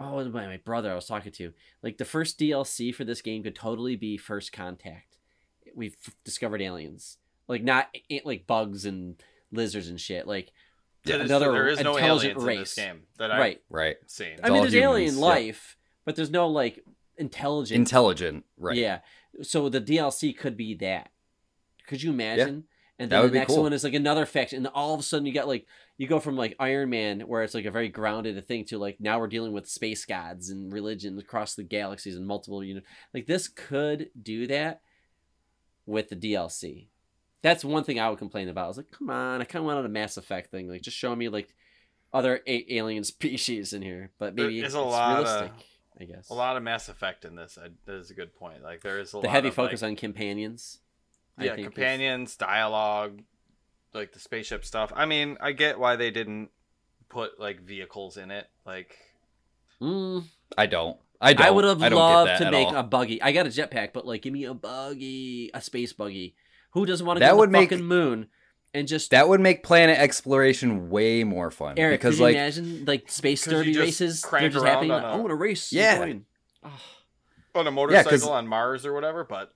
oh 0.00 0.22
my, 0.30 0.46
my 0.46 0.56
brother 0.58 0.90
i 0.90 0.94
was 0.94 1.06
talking 1.06 1.32
to 1.32 1.52
like 1.82 1.98
the 1.98 2.04
first 2.04 2.38
dlc 2.38 2.94
for 2.94 3.04
this 3.04 3.20
game 3.22 3.42
could 3.42 3.54
totally 3.56 3.96
be 3.96 4.16
first 4.16 4.52
contact. 4.52 5.16
We've 5.74 5.96
f- 6.06 6.14
discovered 6.24 6.62
aliens. 6.62 7.18
Like 7.46 7.62
not 7.62 7.88
a- 8.10 8.22
like 8.24 8.46
bugs 8.46 8.84
and 8.86 9.22
lizards 9.52 9.88
and 9.88 10.00
shit 10.00 10.26
like 10.26 10.50
Yeah, 11.04 11.16
there's- 11.18 11.30
another 11.30 11.52
there 11.52 11.68
is 11.68 11.80
no 11.80 11.96
intelligent 11.96 12.38
aliens 12.38 12.42
in 12.42 12.58
race. 12.58 12.74
this 12.74 12.84
game 12.84 13.02
that 13.18 13.30
I've 13.30 13.40
right. 13.40 13.62
Right. 13.70 13.96
seen. 14.06 14.38
I 14.42 14.48
mean, 14.48 14.56
all 14.56 14.62
there's 14.62 14.72
humans, 14.74 14.92
alien 14.94 15.14
yeah. 15.14 15.20
life, 15.20 15.76
but 16.04 16.16
there's 16.16 16.30
no 16.30 16.48
like 16.48 16.82
intelligent. 17.18 17.76
Intelligent, 17.78 18.44
right. 18.56 18.76
Yeah. 18.76 19.00
So 19.42 19.68
the 19.68 19.80
DLC 19.80 20.36
could 20.36 20.56
be 20.56 20.74
that. 20.76 21.10
Could 21.86 22.02
you 22.02 22.10
imagine? 22.10 22.54
Yeah. 22.56 22.74
And 23.00 23.10
That 23.10 23.16
then 23.16 23.22
would 23.22 23.32
the 23.32 23.38
next 23.38 23.54
cool. 23.54 23.62
one 23.62 23.72
is 23.72 23.84
like 23.84 23.94
another 23.94 24.26
faction, 24.26 24.58
and 24.58 24.66
all 24.74 24.92
of 24.92 24.98
a 25.00 25.02
sudden 25.04 25.24
you 25.24 25.32
got 25.32 25.46
like 25.46 25.66
you 25.98 26.08
go 26.08 26.18
from 26.18 26.36
like 26.36 26.56
Iron 26.58 26.90
Man, 26.90 27.20
where 27.20 27.42
it's 27.44 27.54
like 27.54 27.64
a 27.64 27.70
very 27.70 27.88
grounded 27.88 28.44
thing, 28.48 28.64
to 28.66 28.78
like 28.78 29.00
now 29.00 29.20
we're 29.20 29.28
dealing 29.28 29.52
with 29.52 29.68
space 29.68 30.04
gods 30.04 30.50
and 30.50 30.72
religion 30.72 31.16
across 31.18 31.54
the 31.54 31.62
galaxies 31.62 32.16
and 32.16 32.26
multiple 32.26 32.64
you 32.64 32.74
know 32.74 32.80
like 33.14 33.26
this 33.26 33.46
could 33.46 34.10
do 34.20 34.48
that 34.48 34.80
with 35.86 36.08
the 36.08 36.16
DLC. 36.16 36.88
That's 37.40 37.64
one 37.64 37.84
thing 37.84 38.00
I 38.00 38.10
would 38.10 38.18
complain 38.18 38.48
about. 38.48 38.64
I 38.64 38.68
was 38.68 38.76
like, 38.78 38.90
come 38.90 39.10
on, 39.10 39.40
I 39.40 39.44
kind 39.44 39.60
of 39.62 39.66
wanted 39.66 39.84
a 39.84 39.88
Mass 39.88 40.16
Effect 40.16 40.50
thing, 40.50 40.68
like 40.68 40.82
just 40.82 40.96
show 40.96 41.14
me 41.14 41.28
like 41.28 41.54
other 42.12 42.40
a- 42.48 42.74
alien 42.74 43.04
species 43.04 43.72
in 43.72 43.82
here, 43.82 44.10
but 44.18 44.34
maybe 44.34 44.58
is 44.58 44.64
it's 44.64 44.74
a 44.74 44.80
lot 44.80 45.20
of- 45.20 45.24
realistic. 45.24 45.66
I 46.00 46.04
guess 46.04 46.30
A 46.30 46.34
lot 46.34 46.56
of 46.56 46.62
Mass 46.62 46.88
Effect 46.88 47.24
in 47.24 47.34
this. 47.34 47.58
I, 47.62 47.68
that 47.86 47.94
is 47.96 48.10
a 48.10 48.14
good 48.14 48.34
point. 48.34 48.62
Like 48.62 48.82
there 48.82 48.98
is 49.00 49.10
a 49.10 49.12
the 49.12 49.26
lot 49.26 49.30
heavy 49.30 49.48
of, 49.48 49.54
focus 49.54 49.82
like, 49.82 49.90
on 49.90 49.96
companions. 49.96 50.78
I 51.36 51.44
yeah 51.44 51.54
think 51.54 51.68
is- 51.68 51.74
companions, 51.74 52.36
dialogue, 52.36 53.22
like 53.94 54.12
the 54.12 54.20
spaceship 54.20 54.64
stuff. 54.64 54.92
I 54.94 55.06
mean, 55.06 55.36
I 55.40 55.52
get 55.52 55.78
why 55.78 55.96
they 55.96 56.10
didn't 56.10 56.50
put 57.08 57.38
like 57.40 57.60
vehicles 57.62 58.16
in 58.16 58.30
it. 58.30 58.46
Like 58.66 58.96
Mm, 59.80 60.24
I 60.56 60.66
don't. 60.66 60.98
I 61.20 61.32
don't. 61.34 61.46
I 61.46 61.50
would 61.50 61.64
have 61.64 61.82
I 61.82 61.88
loved 61.88 62.38
to 62.42 62.50
make 62.50 62.68
all. 62.68 62.76
a 62.76 62.82
buggy. 62.82 63.20
I 63.22 63.32
got 63.32 63.46
a 63.46 63.48
jetpack, 63.50 63.92
but 63.92 64.06
like, 64.06 64.22
give 64.22 64.32
me 64.32 64.44
a 64.44 64.54
buggy, 64.54 65.50
a 65.54 65.60
space 65.60 65.92
buggy. 65.92 66.34
Who 66.72 66.84
doesn't 66.86 67.06
want 67.06 67.16
to 67.18 67.20
That 67.20 67.32
go 67.32 67.40
to 67.44 67.46
the 67.46 67.52
make- 67.52 67.70
fucking 67.70 67.84
moon 67.84 68.28
and 68.74 68.86
just 68.88 69.10
That 69.10 69.28
would 69.28 69.40
make 69.40 69.62
planet 69.62 69.98
exploration 69.98 70.90
way 70.90 71.24
more 71.24 71.50
fun. 71.50 71.78
Eric? 71.78 72.00
because 72.00 72.14
could 72.16 72.18
you 72.18 72.24
like 72.24 72.34
imagine 72.36 72.84
like 72.86 73.10
space 73.10 73.46
you 73.46 73.52
derby 73.52 73.72
just 73.72 73.80
races? 74.00 74.22
They're 74.30 74.48
just 74.48 74.64
happening. 74.64 74.90
on 74.92 75.02
Like, 75.02 75.12
a- 75.12 75.14
I 75.14 75.16
want 75.16 75.28
to 75.30 75.34
race. 75.34 75.72
Yeah. 75.72 76.12
Oh, 76.64 76.70
on 77.54 77.66
a 77.66 77.70
motorcycle 77.70 78.10
'cause- 78.10 78.26
on 78.26 78.46
Mars 78.46 78.84
or 78.86 78.92
whatever. 78.92 79.24
But 79.24 79.52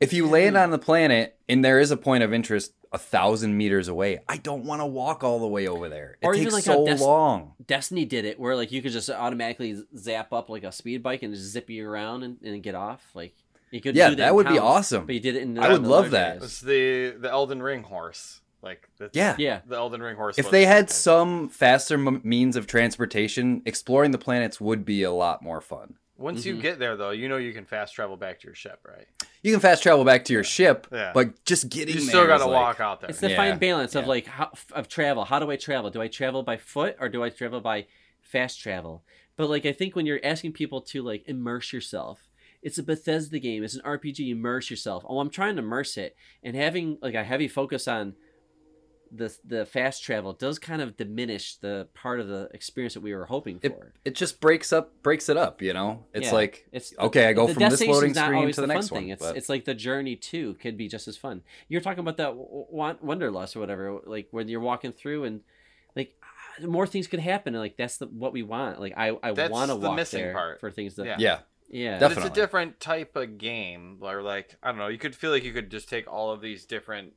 if 0.00 0.12
you 0.12 0.26
land 0.28 0.56
on 0.56 0.70
the 0.70 0.78
planet 0.78 1.36
and 1.48 1.64
there 1.64 1.78
is 1.80 1.90
a 1.90 1.96
point 1.96 2.22
of 2.24 2.32
interest 2.32 2.72
a 2.94 2.98
thousand 2.98 3.56
meters 3.56 3.88
away, 3.88 4.20
I 4.28 4.36
don't 4.36 4.64
want 4.64 4.82
to 4.82 4.86
walk 4.86 5.24
all 5.24 5.38
the 5.38 5.46
way 5.48 5.66
over 5.66 5.88
there. 5.88 6.18
It 6.20 6.26
Or 6.26 6.34
even 6.34 6.44
takes 6.44 6.54
like 6.54 6.64
so 6.64 6.84
des- 6.84 6.96
long. 7.02 7.54
Destiny 7.66 8.04
did 8.04 8.26
it 8.26 8.38
where 8.38 8.54
like 8.54 8.70
you 8.70 8.82
could 8.82 8.92
just 8.92 9.08
automatically 9.08 9.82
zap 9.96 10.30
up 10.32 10.50
like 10.50 10.62
a 10.62 10.70
speed 10.72 11.02
bike 11.02 11.22
and 11.22 11.32
just 11.34 11.46
zip 11.46 11.70
you 11.70 11.88
around 11.88 12.22
and, 12.22 12.36
and 12.42 12.62
get 12.62 12.74
off. 12.74 13.02
Like 13.14 13.34
you 13.70 13.80
could 13.80 13.96
Yeah, 13.96 14.10
do 14.10 14.16
that 14.16 14.28
in 14.28 14.34
would 14.34 14.46
be 14.48 14.58
awesome. 14.58 15.06
But 15.06 15.14
you 15.14 15.20
did 15.22 15.36
it 15.36 15.42
in. 15.42 15.58
I 15.58 15.72
would 15.72 15.84
love 15.86 16.10
that. 16.10 16.28
areas. 16.36 16.44
it's 16.44 16.60
the 16.60 17.14
the 17.18 17.30
Elden 17.30 17.62
Ring 17.62 17.82
horse. 17.82 18.41
Like 18.62 18.88
that's, 18.98 19.16
Yeah. 19.16 19.34
Yeah. 19.38 19.60
the 19.66 19.76
Elden 19.76 20.00
Ring 20.02 20.16
horse. 20.16 20.38
If 20.38 20.50
they 20.50 20.64
had 20.66 20.88
some 20.90 21.48
faster 21.48 21.94
m- 21.94 22.20
means 22.24 22.54
of 22.56 22.66
transportation, 22.66 23.62
exploring 23.66 24.12
the 24.12 24.18
planets 24.18 24.60
would 24.60 24.84
be 24.84 25.02
a 25.02 25.12
lot 25.12 25.42
more 25.42 25.60
fun. 25.60 25.94
once 26.18 26.46
you 26.46 26.54
Mhm. 26.54 26.60
get 26.62 26.78
there 26.78 26.96
though, 26.96 27.10
you 27.10 27.28
know 27.28 27.36
you 27.36 27.52
can 27.52 27.64
fast 27.64 27.94
travel 27.96 28.16
back 28.16 28.38
to 28.38 28.46
your 28.46 28.54
ship, 28.54 28.78
right? 28.86 29.08
You 29.42 29.50
can 29.50 29.58
fast 29.58 29.82
travel 29.82 30.04
back 30.04 30.24
to 30.26 30.32
your 30.32 30.44
ship, 30.44 30.86
Yeah. 30.92 31.10
but 31.12 31.44
just 31.44 31.68
getting 31.68 31.96
You 31.96 32.00
still 32.02 32.26
got 32.28 32.36
to 32.38 32.44
is 32.44 32.46
like- 32.46 32.54
walk 32.54 32.78
out 32.80 33.00
there. 33.00 33.10
It's 33.10 33.18
the 33.18 33.30
Yeah, 33.30 33.36
fine 33.36 33.58
balance 33.58 33.96
of 33.96 34.04
yeah. 34.04 34.08
like 34.08 34.26
how, 34.26 34.52
of 34.72 34.86
travel. 34.86 35.24
How 35.24 35.40
do 35.40 35.50
I 35.50 35.56
travel? 35.56 35.90
Do 35.90 36.00
I 36.00 36.06
travel 36.06 36.44
by 36.44 36.58
foot 36.58 36.94
or 37.00 37.08
do 37.08 37.24
I 37.24 37.30
travel 37.30 37.60
by 37.60 37.86
fast 38.20 38.60
travel? 38.60 39.02
But 39.36 39.50
like 39.50 39.66
I 39.66 39.72
think 39.72 39.96
when 39.96 40.06
you're 40.06 40.20
asking 40.22 40.52
people 40.52 40.80
to 40.82 41.02
like 41.02 41.24
immerse 41.26 41.72
yourself, 41.72 42.28
it's 42.62 42.78
a 42.78 42.84
Bethesda 42.84 43.40
game. 43.40 43.64
It's 43.64 43.74
an 43.74 43.82
RPG. 43.84 44.30
Immerse 44.30 44.70
yourself. 44.70 45.04
Oh, 45.08 45.18
I'm 45.18 45.30
trying 45.30 45.56
to 45.56 45.62
immerse 45.62 45.96
it, 45.96 46.14
and 46.44 46.54
having 46.54 46.98
like 47.02 47.14
a 47.14 47.24
heavy 47.24 47.48
focus 47.48 47.88
on 47.88 48.14
the 49.14 49.36
the 49.44 49.66
fast 49.66 50.02
travel 50.02 50.32
does 50.32 50.58
kind 50.58 50.80
of 50.80 50.96
diminish 50.96 51.56
the 51.56 51.86
part 51.92 52.18
of 52.18 52.28
the 52.28 52.48
experience 52.54 52.94
that 52.94 53.00
we 53.02 53.14
were 53.14 53.26
hoping 53.26 53.60
It, 53.62 53.72
for. 53.76 53.92
it 54.06 54.14
just 54.14 54.40
breaks 54.40 54.72
up 54.72 55.02
breaks 55.02 55.28
it 55.28 55.36
up, 55.36 55.60
you 55.60 55.74
know? 55.74 56.06
It's 56.14 56.28
Yeah. 56.28 56.32
like 56.32 56.66
It's 56.72 56.94
okay, 56.98 57.26
I 57.28 57.32
go 57.34 57.46
the 57.46 57.54
from 57.54 57.68
this 57.68 57.86
loading 57.86 58.12
not 58.12 58.24
screen 58.24 58.38
always 58.38 58.54
to 58.54 58.60
the, 58.62 58.66
fun 58.68 58.76
next 58.76 58.88
thing. 58.88 59.04
one. 59.04 59.10
It's 59.12 59.22
but- 59.22 59.36
it's 59.36 59.48
like 59.50 59.64
the 59.66 59.74
journey 59.74 60.16
too 60.16 60.54
could 60.54 60.76
be 60.78 60.88
just 60.88 61.08
as 61.08 61.16
fun. 61.18 61.42
You're 61.68 61.82
talking 61.82 62.00
about 62.00 62.16
that 62.16 62.28
w- 62.28 62.64
w- 62.72 62.98
wanderlust 63.02 63.54
or 63.54 63.60
whatever, 63.60 64.00
like 64.06 64.28
when 64.30 64.48
you're 64.48 64.60
walking 64.60 64.92
through 64.92 65.24
and 65.24 65.42
like 65.94 66.14
ah, 66.24 66.66
more 66.66 66.86
things 66.86 67.06
could 67.06 67.20
happen. 67.20 67.54
And 67.54 67.60
like 67.60 67.76
that's 67.76 67.98
the 67.98 68.06
what 68.06 68.32
we 68.32 68.42
want. 68.42 68.80
Like 68.80 68.94
I 68.96 69.16
I 69.22 69.32
That's 69.32 69.52
want 69.52 69.70
to 69.70 69.76
the 69.78 69.88
walk 69.88 69.96
missing 69.96 70.22
there 70.22 70.32
part. 70.32 70.58
for 70.60 70.70
things 70.70 70.94
to 70.94 71.04
Yeah. 71.04 71.16
yeah. 71.18 71.38
yeah. 71.68 71.98
But 71.98 72.08
Definitely. 72.08 72.28
it's 72.30 72.38
a 72.38 72.40
different 72.40 72.80
type 72.80 73.14
of 73.16 73.36
game, 73.36 73.98
or 74.00 74.22
like 74.22 74.56
I 74.62 74.68
don't 74.70 74.78
know. 74.78 74.88
You 74.88 74.98
could 74.98 75.14
feel 75.14 75.30
like 75.32 75.44
you 75.44 75.52
could 75.52 75.70
just 75.70 75.90
take 75.90 76.10
all 76.10 76.30
of 76.30 76.40
these 76.40 76.64
different 76.64 77.12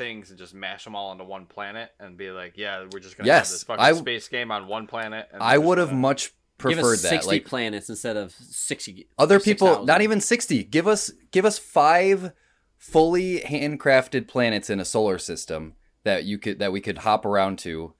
things 0.00 0.30
and 0.30 0.38
just 0.38 0.54
mash 0.54 0.84
them 0.84 0.96
all 0.96 1.12
into 1.12 1.24
one 1.24 1.44
planet 1.46 1.90
and 2.00 2.16
be 2.16 2.30
like, 2.30 2.54
yeah, 2.56 2.84
we're 2.92 3.00
just 3.00 3.16
gonna 3.18 3.26
Yes, 3.26 3.48
have 3.48 3.52
this 3.54 3.64
fucking 3.64 3.84
I- 3.84 3.92
space 3.92 4.28
game 4.28 4.50
on 4.50 4.66
one 4.66 4.86
planet. 4.86 5.28
And 5.32 5.42
I 5.42 5.58
would 5.58 5.78
have 5.78 5.88
gonna- 5.90 6.00
much 6.00 6.28
Give 6.28 6.32
preferred 6.76 6.94
us 6.94 7.02
that. 7.02 7.08
sixty 7.10 7.28
Like 7.30 7.44
planets 7.44 7.88
instead 7.90 8.16
of 8.16 8.32
sixty. 8.32 9.08
other 9.18 9.38
people 9.40 9.66
6,000. 9.68 9.86
not 9.86 10.02
even 10.02 10.20
60 10.20 10.64
give 10.64 10.86
us 10.86 11.10
give 11.32 11.44
us 11.46 11.58
five 11.58 12.32
fully 12.76 13.40
handcrafted 13.40 14.26
planets 14.28 14.68
in 14.70 14.78
a 14.80 14.84
solar 14.84 15.18
system 15.18 15.74
that 16.04 16.24
you 16.24 16.38
could 16.38 16.58
that 16.58 16.72
we 16.72 16.80
could 16.80 16.98
hop 16.98 17.24
around 17.24 17.58
to 17.60 17.94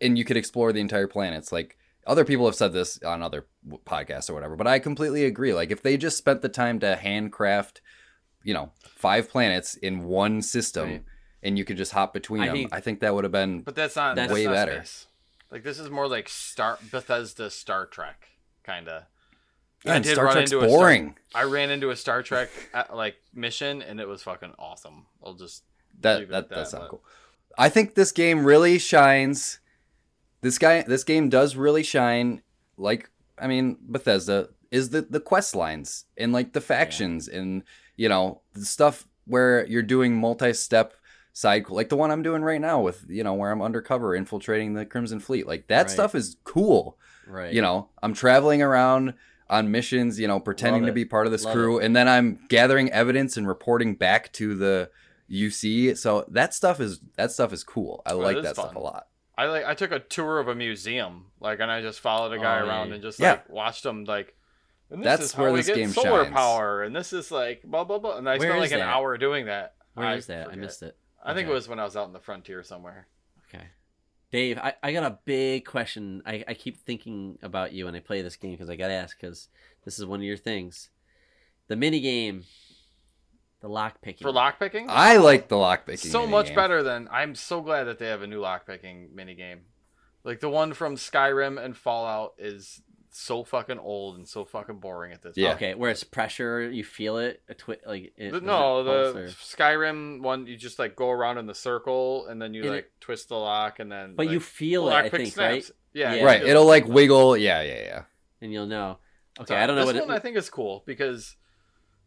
and 0.00 0.18
you 0.18 0.24
could 0.24 0.36
explore 0.36 0.72
the 0.72 0.80
entire 0.80 1.06
planets 1.06 1.52
like 1.52 1.78
other 2.06 2.24
people 2.24 2.44
have 2.44 2.54
said 2.54 2.72
this 2.74 2.98
on 3.02 3.22
other 3.22 3.46
podcasts 3.86 4.28
or 4.28 4.34
whatever 4.34 4.56
but 4.56 4.66
i 4.66 4.78
completely 4.78 5.24
agree 5.24 5.54
like 5.54 5.70
if 5.70 5.80
they 5.82 5.96
just 5.96 6.18
spent 6.18 6.42
the 6.42 6.48
time 6.50 6.78
to 6.78 6.96
handcraft 6.96 7.80
you 8.44 8.54
know 8.54 8.70
five 8.88 9.28
planets 9.28 9.74
in 9.74 10.04
one 10.04 10.40
system 10.42 10.88
Right. 10.88 11.02
and 11.42 11.58
you 11.58 11.64
could 11.64 11.76
just 11.76 11.92
hop 11.92 12.12
between 12.14 12.42
I 12.42 12.46
them 12.46 12.54
think- 12.56 12.72
i 12.74 12.80
think 12.80 13.00
that 13.00 13.14
would 13.14 13.24
have 13.24 13.32
been 13.32 13.62
But 13.62 13.74
that's 13.74 13.96
not 13.96 14.14
That's- 14.14 14.28
that's 14.28 14.34
Way 14.38 14.44
not 14.44 14.52
better. 14.54 14.72
space. 14.84 15.06
Like 15.50 15.62
this 15.62 15.78
is 15.78 15.88
more 15.90 16.08
like 16.08 16.28
Star 16.28 16.78
Bethesda 16.90 17.48
Star 17.50 17.86
Trek 17.86 18.28
kind 18.64 18.88
of. 18.88 19.04
yeah, 19.84 19.94
and 19.96 20.06
star 20.06 20.32
trek's 20.32 20.50
boring 20.52 21.16
I 21.34 21.42
ran 21.44 21.70
into 21.70 21.90
a 21.90 21.96
Star 21.96 22.22
Trek 22.22 22.50
uh, 22.72 22.84
like 22.92 23.16
mission 23.34 23.80
and 23.82 24.00
it 24.00 24.08
was 24.08 24.22
fucking 24.22 24.54
awesome. 24.58 25.06
I'll 25.24 25.34
just 25.34 25.62
That 26.00 26.18
leave 26.20 26.28
it 26.28 26.32
that 26.32 26.48
that 26.48 26.54
that, 26.56 26.68
sounds 26.68 26.88
cool. 26.90 27.04
I 27.56 27.68
think 27.68 27.94
this 27.94 28.10
game 28.12 28.44
really 28.44 28.78
shines 28.78 29.60
this 30.40 30.58
guy 30.58 30.82
this 30.82 31.04
game 31.04 31.28
does 31.28 31.54
really 31.56 31.82
shine 31.84 32.42
like 32.76 33.10
I 33.38 33.46
mean 33.46 33.78
Bethesda 33.80 34.48
is 34.72 34.90
the 34.90 35.02
the 35.02 35.20
quest 35.20 35.54
lines 35.54 36.06
and 36.16 36.32
like 36.32 36.52
the 36.52 36.60
factions 36.60 37.28
and 37.28 37.62
you 37.96 38.08
know 38.08 38.40
the 38.54 38.64
stuff 38.64 39.06
where 39.26 39.66
you're 39.66 39.82
doing 39.82 40.14
multi-step 40.16 40.94
side 41.32 41.68
like 41.68 41.88
the 41.88 41.96
one 41.96 42.10
I'm 42.10 42.22
doing 42.22 42.42
right 42.42 42.60
now 42.60 42.80
with 42.80 43.04
you 43.08 43.24
know 43.24 43.34
where 43.34 43.50
I'm 43.50 43.62
undercover 43.62 44.14
infiltrating 44.14 44.74
the 44.74 44.86
Crimson 44.86 45.18
Fleet 45.20 45.46
like 45.46 45.66
that 45.68 45.82
Right. 45.86 45.90
stuff 45.90 46.14
is 46.14 46.36
cool 46.44 46.98
Right. 47.26 47.52
you 47.54 47.62
know 47.62 47.88
i'm 48.02 48.12
traveling 48.12 48.60
around 48.60 49.14
on 49.48 49.70
missions 49.70 50.20
you 50.20 50.28
know 50.28 50.38
pretending 50.38 50.84
to 50.84 50.92
be 50.92 51.06
part 51.06 51.24
of 51.26 51.32
this 51.32 51.42
Love 51.44 51.54
crew 51.54 51.78
and 51.80 51.96
then 51.96 52.06
i'm 52.06 52.38
gathering 52.50 52.90
evidence 52.92 53.38
and 53.38 53.48
reporting 53.48 53.94
back 53.94 54.30
to 54.34 54.54
the 54.54 54.90
uc 55.30 55.96
so 55.96 56.24
that 56.28 56.52
stuff 56.52 56.80
is 56.80 57.00
that 57.16 57.32
stuff 57.32 57.50
is 57.52 57.64
cool 57.64 58.02
i 58.04 58.12
Well, 58.12 58.24
like 58.24 58.36
it 58.36 58.42
that 58.42 58.56
stuff 58.56 58.74
a 58.74 58.78
lot 58.78 59.06
I 59.36 59.46
like 59.46 59.64
I 59.64 59.72
took 59.74 59.90
a 59.90 59.98
tour 59.98 60.38
of 60.38 60.46
a 60.46 60.54
museum, 60.54 61.26
like, 61.40 61.58
and 61.58 61.68
I 61.68 61.80
just 61.80 61.98
followed 61.98 62.32
a 62.32 62.36
oh, 62.38 62.42
guy 62.42 62.60
Oh, 62.60 62.66
around 62.68 62.92
and 62.92 63.02
just 63.02 63.18
Yeah. 63.18 63.30
like 63.32 63.48
watched 63.48 63.84
him 63.84 64.04
like. 64.04 64.36
And 64.90 65.00
this 65.00 65.04
That's 65.06 65.22
is 65.24 65.32
how 65.32 65.42
where 65.44 65.52
we 65.52 65.60
this 65.60 65.66
get 65.68 65.76
game 65.76 65.90
solar 65.90 66.24
shines. 66.24 66.34
power, 66.34 66.82
and 66.82 66.94
this 66.94 67.12
is 67.12 67.30
like 67.30 67.62
blah 67.64 67.84
blah 67.84 67.98
blah. 67.98 68.16
And 68.18 68.28
I 68.28 68.32
Where 68.38 68.50
spent 68.50 68.54
is 68.56 68.60
like 68.60 68.72
an 68.72 68.80
that? 68.80 68.94
hour 68.94 69.16
doing 69.18 69.46
that. 69.46 69.74
Where 69.94 70.06
I 70.06 70.14
is 70.14 70.26
that? 70.26 70.42
I 70.42 70.44
forget. 70.50 70.58
missed 70.60 70.82
it. 70.82 70.96
I 71.24 71.32
think 71.34 71.46
Okay. 71.46 71.52
it 71.52 71.54
was 71.54 71.68
when 71.68 71.78
I 71.80 71.84
was 71.84 71.96
out 71.96 72.06
in 72.06 72.12
the 72.12 72.20
frontier 72.20 72.62
somewhere. 72.62 73.08
Okay. 73.48 73.64
Dave, 74.30 74.58
I, 74.58 74.74
I 74.82 74.92
got 74.92 75.04
a 75.04 75.18
big 75.24 75.64
question. 75.64 76.22
I, 76.26 76.44
I 76.46 76.54
keep 76.54 76.76
thinking 76.78 77.38
about 77.42 77.72
you 77.72 77.86
when 77.86 77.94
I 77.94 78.00
play 78.00 78.20
this 78.20 78.36
game 78.36 78.52
because 78.52 78.68
I 78.68 78.76
got 78.76 78.88
to 78.88 78.94
ask 78.94 79.18
because 79.18 79.48
this 79.84 79.98
is 79.98 80.04
one 80.04 80.20
of 80.20 80.24
your 80.24 80.36
things. 80.36 80.90
The 81.68 81.76
mini 81.76 82.00
game, 82.00 82.44
the 83.60 83.68
lock 83.68 84.02
picking. 84.02 84.26
For 84.26 84.32
lockpicking, 84.32 84.86
i 84.88 85.16
like 85.16 85.48
the 85.48 85.56
lockpicking 85.56 86.10
so 86.10 86.26
much 86.26 86.48
minigame. 86.50 86.54
better 86.56 86.82
than. 86.82 87.08
I'm 87.10 87.34
so 87.34 87.62
glad 87.62 87.84
that 87.84 87.98
they 87.98 88.06
have 88.08 88.22
a 88.22 88.26
new 88.26 88.40
lockpicking 88.40 89.12
minigame. 89.14 89.60
Like 90.24 90.40
the 90.40 90.50
one 90.50 90.72
from 90.74 90.96
Skyrim 90.96 91.62
and 91.62 91.76
Fallout 91.76 92.34
is 92.38 92.82
so 93.16 93.44
fucking 93.44 93.78
old 93.78 94.16
and 94.16 94.26
so 94.28 94.44
fucking 94.44 94.78
boring 94.80 95.12
at 95.12 95.22
this 95.22 95.36
Yeah. 95.36 95.50
point. 95.50 95.56
Okay, 95.56 95.74
Whereas 95.74 96.02
pressure, 96.02 96.68
you 96.70 96.82
feel 96.82 97.18
it, 97.18 97.42
a 97.48 97.54
twi- 97.54 97.78
like 97.86 98.12
it, 98.16 98.32
The- 98.32 98.40
no, 98.40 98.80
it 98.80 98.84
the 98.84 98.90
or- 99.20 99.26
Skyrim 99.28 100.20
one, 100.20 100.46
you 100.46 100.56
just 100.56 100.78
like 100.78 100.96
go 100.96 101.10
around 101.10 101.38
in 101.38 101.46
the 101.46 101.54
circle 101.54 102.26
and 102.26 102.42
then 102.42 102.54
you 102.54 102.62
And 102.62 102.70
like 102.72 102.90
twist 103.00 103.28
the 103.28 103.36
lock 103.36 103.78
and 103.78 103.90
then. 103.90 104.16
but 104.16 104.28
you 104.30 104.40
feel 104.40 104.86
the 104.86 104.90
it, 104.90 104.94
I 104.94 105.08
lockpick 105.08 105.16
think, 105.16 105.36
right? 105.36 105.70
Yeah, 105.92 106.14
Yeah. 106.14 106.24
right 106.24 106.42
it'll 106.42 106.64
it. 106.64 106.66
like 106.66 106.86
wiggle 106.88 107.36
yeah 107.36 107.62
yeah 107.62 107.82
yeah 107.82 108.02
And 108.40 108.52
you'll 108.52 108.66
know. 108.66 108.98
Okay, 109.40 109.54
So 109.54 109.56
I 109.56 109.66
don't 109.66 109.76
know 109.76 109.86
this 109.86 109.94
what 109.94 110.06
one 110.08 110.14
it. 110.14 110.18
I 110.18 110.20
think 110.20 110.36
is 110.36 110.50
cool 110.50 110.82
because 110.86 111.36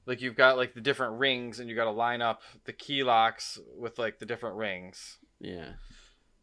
like 0.05 0.21
you've 0.21 0.35
got 0.35 0.57
like 0.57 0.73
the 0.73 0.81
different 0.81 1.19
rings 1.19 1.59
and 1.59 1.69
you 1.69 1.75
got 1.75 1.85
to 1.85 1.91
line 1.91 2.21
up 2.21 2.41
the 2.65 2.73
key 2.73 3.03
locks 3.03 3.59
with 3.77 3.97
like 3.97 4.19
the 4.19 4.25
different 4.25 4.55
rings, 4.57 5.17
yeah. 5.39 5.73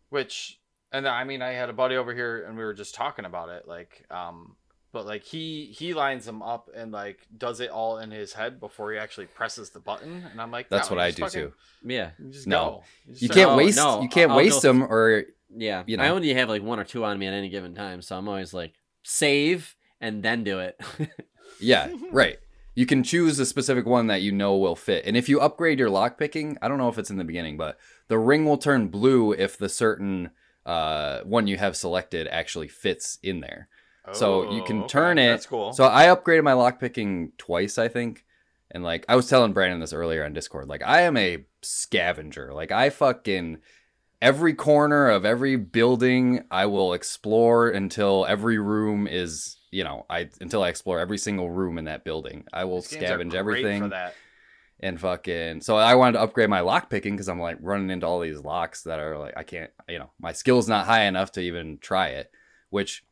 which 0.08 0.58
and 0.94 1.06
I 1.06 1.24
mean 1.24 1.42
I 1.42 1.50
had 1.52 1.68
a 1.68 1.72
buddy 1.74 1.96
over 1.96 2.14
here 2.14 2.44
and 2.46 2.56
we 2.56 2.64
were 2.64 2.72
just 2.74 2.94
talking 2.94 3.24
about 3.26 3.48
it 3.50 3.68
like 3.68 4.04
um 4.10 4.56
but 4.92 5.04
like 5.06 5.24
he 5.24 5.66
he 5.76 5.92
lines 5.92 6.24
them 6.24 6.40
up 6.42 6.70
and 6.74 6.92
like 6.92 7.18
does 7.36 7.60
it 7.60 7.68
all 7.70 7.98
in 7.98 8.10
his 8.10 8.32
head 8.32 8.60
before 8.60 8.92
he 8.92 8.98
actually 8.98 9.26
presses 9.26 9.70
the 9.70 9.80
button 9.80 10.24
and 10.30 10.40
I'm 10.40 10.50
like 10.50 10.68
that's 10.68 10.88
no, 10.88 10.96
what 10.96 11.02
i 11.04 11.10
do 11.10 11.22
fucking- 11.22 11.40
too 11.40 11.52
Yeah. 11.84 12.10
Just 12.30 12.46
No. 12.46 12.64
go. 13.06 13.10
just 13.10 13.22
you 13.22 13.28
can't 13.28 13.50
No, 13.50 13.56
waste 13.56 13.76
no, 13.76 14.00
you 14.02 14.08
can't 14.08 14.30
I'll 14.30 14.36
waste 14.36 14.62
go- 14.62 14.68
them 14.68 14.82
or 14.84 15.24
Yeah. 15.54 15.82
You 15.86 15.96
know 15.98 16.04
I 16.04 16.08
only 16.10 16.32
have 16.34 16.48
like 16.48 16.62
one 16.62 16.78
or 16.80 16.84
two 16.84 17.04
on 17.04 17.18
me 17.18 17.26
at 17.26 17.34
any 17.34 17.48
given 17.50 17.74
time, 17.74 18.00
so 18.02 18.16
I'm 18.16 18.28
always 18.28 18.54
like 18.54 18.74
save 19.02 19.74
and 20.00 20.22
then 20.22 20.44
do 20.44 20.58
it. 20.60 20.80
Yeah, 21.60 21.88
right. 22.10 22.38
You 22.74 22.84
can 22.84 23.04
choose 23.04 23.38
a 23.38 23.46
specific 23.46 23.86
one 23.86 24.08
that 24.08 24.22
you 24.22 24.32
know 24.32 24.56
will 24.56 24.74
fit. 24.74 25.04
And 25.06 25.16
if 25.16 25.28
you 25.28 25.40
upgrade 25.40 25.78
your 25.78 25.88
lockpicking, 25.88 26.56
I 26.60 26.66
don't 26.68 26.78
know 26.78 26.88
if 26.88 26.98
it's 26.98 27.10
in 27.10 27.16
the 27.16 27.24
beginning, 27.24 27.56
but 27.56 27.78
the 28.08 28.18
ring 28.18 28.44
will 28.44 28.58
turn 28.58 28.88
blue 28.88 29.32
if 29.32 29.56
the 29.56 29.68
certain 29.68 30.30
uh, 30.66 31.20
one 31.24 31.46
you 31.46 31.56
have 31.56 31.76
selected 31.76 32.28
actually 32.28 32.68
fits 32.68 33.18
in 33.22 33.40
there. 33.40 33.68
So 34.12 34.42
you 34.44 34.60
Oh, 34.60 34.64
can 34.64 34.78
okay. 34.80 34.88
turn 34.88 35.18
it. 35.18 35.28
That's 35.32 35.46
cool. 35.46 35.72
So 35.72 35.84
I 35.84 36.06
upgraded 36.06 36.44
my 36.44 36.52
lockpicking 36.52 37.32
twice, 37.38 37.78
I 37.78 37.88
think. 37.88 38.24
And 38.70 38.82
like 38.84 39.04
I 39.08 39.16
was 39.16 39.28
telling 39.28 39.52
Brandon 39.52 39.80
this 39.80 39.92
earlier 39.92 40.24
on 40.24 40.32
Discord, 40.32 40.68
like 40.68 40.82
I 40.84 41.02
am 41.02 41.16
a 41.16 41.44
scavenger. 41.62 42.52
Like 42.52 42.72
I 42.72 42.90
fucking 42.90 43.58
every 44.20 44.54
corner 44.54 45.08
of 45.08 45.24
every 45.24 45.56
building 45.56 46.44
I 46.50 46.66
will 46.66 46.92
explore 46.92 47.68
until 47.68 48.24
every 48.26 48.58
room 48.58 49.06
is, 49.06 49.56
you 49.70 49.84
know, 49.84 50.06
I 50.08 50.28
until 50.40 50.62
I 50.62 50.68
explore 50.68 50.98
every 50.98 51.18
single 51.18 51.50
room 51.50 51.78
in 51.78 51.84
that 51.84 52.04
building. 52.04 52.44
I 52.52 52.64
will 52.64 52.80
These 52.80 52.88
games 52.88 53.10
are 53.10 53.18
scavenge 53.18 53.34
everything 53.34 53.82
for 53.82 53.88
that. 53.88 54.14
And 54.84 55.00
fucking 55.00 55.62
so 55.62 55.76
I 55.76 55.94
wanted 55.94 56.12
to 56.12 56.20
upgrade 56.20 56.50
my 56.50 56.60
lock 56.60 56.90
picking 56.90 57.14
because 57.14 57.30
I'm 57.30 57.40
like 57.40 57.56
running 57.60 57.88
into 57.88 58.06
all 58.06 58.20
these 58.20 58.40
locks 58.40 58.82
that 58.82 59.00
are 59.00 59.18
like 59.18 59.32
I 59.34 59.42
can't 59.42 59.70
you 59.88 59.98
know 59.98 60.10
my 60.20 60.32
skill's 60.32 60.68
not 60.68 60.84
high 60.84 61.04
enough 61.04 61.32
to 61.32 61.40
even 61.40 61.78
try 61.78 62.08
it 62.08 62.30
which 62.68 63.02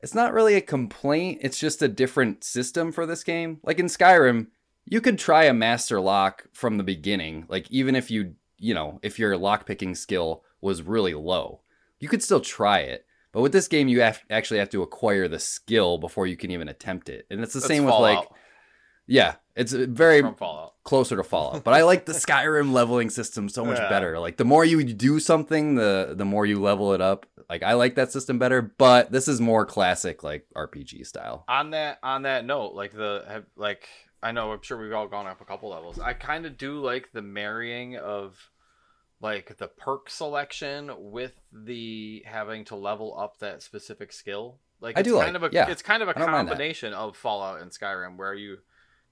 it's 0.00 0.14
not 0.14 0.32
really 0.32 0.54
a 0.54 0.60
complaint 0.60 1.40
it's 1.42 1.58
just 1.58 1.82
a 1.82 1.88
different 1.88 2.44
system 2.44 2.92
for 2.92 3.04
this 3.04 3.24
game. 3.24 3.58
Like 3.64 3.80
in 3.80 3.86
Skyrim 3.86 4.46
you 4.84 5.00
could 5.00 5.18
try 5.18 5.44
a 5.44 5.52
master 5.52 6.00
lock 6.00 6.46
from 6.52 6.76
the 6.76 6.84
beginning 6.84 7.46
like 7.48 7.68
even 7.68 7.96
if 7.96 8.08
you 8.08 8.36
you 8.56 8.72
know 8.72 9.00
if 9.02 9.18
your 9.18 9.36
lock 9.36 9.66
picking 9.66 9.96
skill 9.96 10.44
was 10.60 10.82
really 10.82 11.14
low 11.14 11.62
you 11.98 12.08
could 12.08 12.22
still 12.22 12.40
try 12.40 12.78
it 12.78 13.04
but 13.32 13.42
with 13.42 13.52
this 13.52 13.66
game 13.66 13.88
you 13.88 14.02
have, 14.02 14.22
actually 14.30 14.60
have 14.60 14.70
to 14.70 14.82
acquire 14.82 15.26
the 15.26 15.40
skill 15.40 15.98
before 15.98 16.28
you 16.28 16.36
can 16.36 16.52
even 16.52 16.68
attempt 16.68 17.08
it 17.08 17.26
and 17.28 17.40
it's 17.40 17.54
the 17.54 17.58
That's 17.58 17.66
same 17.66 17.84
with 17.84 17.94
like 17.94 18.28
yeah 19.08 19.34
it's 19.56 19.72
very 19.72 20.22
closer 20.84 21.16
to 21.16 21.24
Fallout. 21.24 21.64
But 21.64 21.74
I 21.74 21.82
like 21.82 22.04
the 22.04 22.12
Skyrim 22.12 22.72
leveling 22.72 23.10
system 23.10 23.48
so 23.48 23.64
much 23.64 23.78
Yeah. 23.78 23.88
better. 23.88 24.18
Like 24.20 24.36
the 24.36 24.44
more 24.44 24.64
you 24.64 24.84
do 24.84 25.18
something, 25.18 25.74
the 25.74 26.14
the 26.16 26.24
more 26.24 26.46
you 26.46 26.60
level 26.60 26.92
it 26.92 27.00
up. 27.00 27.26
Like 27.48 27.62
I 27.62 27.72
like 27.74 27.94
that 27.96 28.12
system 28.12 28.38
better, 28.38 28.60
but 28.60 29.10
this 29.12 29.26
is 29.28 29.40
more 29.40 29.64
classic 29.66 30.22
like 30.22 30.46
RPG 30.54 31.06
style. 31.06 31.44
on 31.48 31.70
that 31.70 31.98
on 32.02 32.22
that 32.22 32.44
note 32.44 32.74
like 32.74 32.92
the 32.92 33.24
have, 33.28 33.44
like 33.56 33.88
i 34.22 34.32
know 34.32 34.50
i'm 34.52 34.62
sure 34.62 34.78
we've 34.78 34.92
all 34.94 35.06
gone 35.06 35.26
up 35.26 35.40
a 35.42 35.44
couple 35.44 35.68
levels 35.68 36.00
i 36.00 36.12
kind 36.14 36.46
of 36.46 36.56
do 36.56 36.80
like 36.80 37.12
the 37.12 37.20
marrying 37.20 37.96
of 37.98 38.50
like 39.20 39.56
the 39.58 39.68
perk 39.68 40.08
selection 40.10 40.90
with 41.12 41.32
the 41.52 42.22
having 42.26 42.64
to 42.64 42.74
level 42.74 43.16
up 43.18 43.38
that 43.38 43.62
specific 43.62 44.12
skill 44.12 44.58
like 44.80 44.96
I 44.96 45.00
it's 45.00 45.08
do 45.08 45.18
kind 45.18 45.34
like- 45.34 45.42
of 45.42 45.52
a 45.52 45.54
yeah, 45.54 45.70
it's 45.70 45.82
kind 45.82 46.02
of 46.02 46.08
a 46.08 46.16
I 46.16 46.20
don't 46.20 46.30
mind 46.32 46.48
that. 46.48 46.52
combination 46.52 46.92
of 46.94 47.16
fallout 47.16 47.60
and 47.60 47.70
skyrim 47.70 48.16
where 48.16 48.34
you 48.34 48.58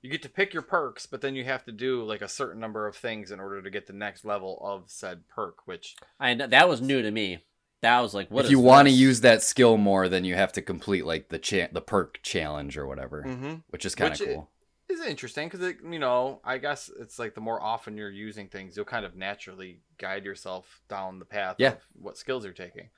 you 0.05 0.11
get 0.11 0.23
to 0.23 0.29
pick 0.29 0.53
your 0.53 0.62
perks 0.62 1.07
but 1.07 1.21
then 1.23 1.35
you 1.35 1.45
have 1.45 1.64
to 1.64 1.73
do 1.73 2.05
like 2.05 2.21
a 2.21 2.29
certain 2.29 2.61
number 2.61 2.87
of 2.87 2.95
things 2.95 3.31
in 3.31 3.40
order 3.40 3.62
to 3.62 3.71
get 3.71 3.87
the 3.87 3.93
next 3.93 4.25
level 4.25 4.59
of 4.62 4.85
said 4.87 5.27
perk 5.29 5.67
which 5.67 5.97
I 6.21 6.35
know 6.35 6.47
that 6.47 6.69
was 6.69 6.81
new 6.83 7.01
to 7.03 7.11
me. 7.11 7.43
That 7.81 8.01
was 8.01 8.14
like, 8.14 8.31
what 8.31 8.40
if 8.40 8.45
is 8.47 8.51
you 8.51 8.61
want 8.61 8.88
to 8.88 8.95
use 8.95 9.21
that 9.23 9.43
skill 9.43 9.77
more, 9.77 10.09
then 10.09 10.25
you 10.25 10.35
have 10.37 10.53
to 10.53 10.62
complete 10.62 11.05
like 11.05 11.29
the 11.29 11.38
cha- 11.38 11.69
the 11.73 11.83
perk 11.83 12.21
challenge 12.23 12.79
or 12.79 12.87
whatever, 12.87 13.23
mm-hmm. 13.27 13.55
which 13.71 13.85
is 13.85 13.95
kind 13.95 14.12
of 14.12 14.19
cool. 14.27 14.49
is 14.88 15.01
interesting 15.01 15.49
because 15.49 15.61
it 15.67 15.79
you 15.90 15.99
know 15.99 16.40
i 16.45 16.57
guess 16.59 16.90
it's 17.01 17.19
like 17.19 17.35
the 17.35 17.40
more 17.40 17.61
often 17.62 17.97
you're 17.97 18.11
using 18.11 18.49
things 18.49 18.77
you'll 18.77 18.85
kind 18.85 19.05
of 19.07 19.17
naturally 19.17 19.81
guide 19.99 20.25
yourself 20.25 20.81
down 20.88 21.19
the 21.19 21.25
path 21.25 21.57
Yeah. 21.59 21.73
of 21.73 21.79
what 22.01 22.17
skills 22.19 22.45
you're 22.45 22.53
taking 22.53 22.88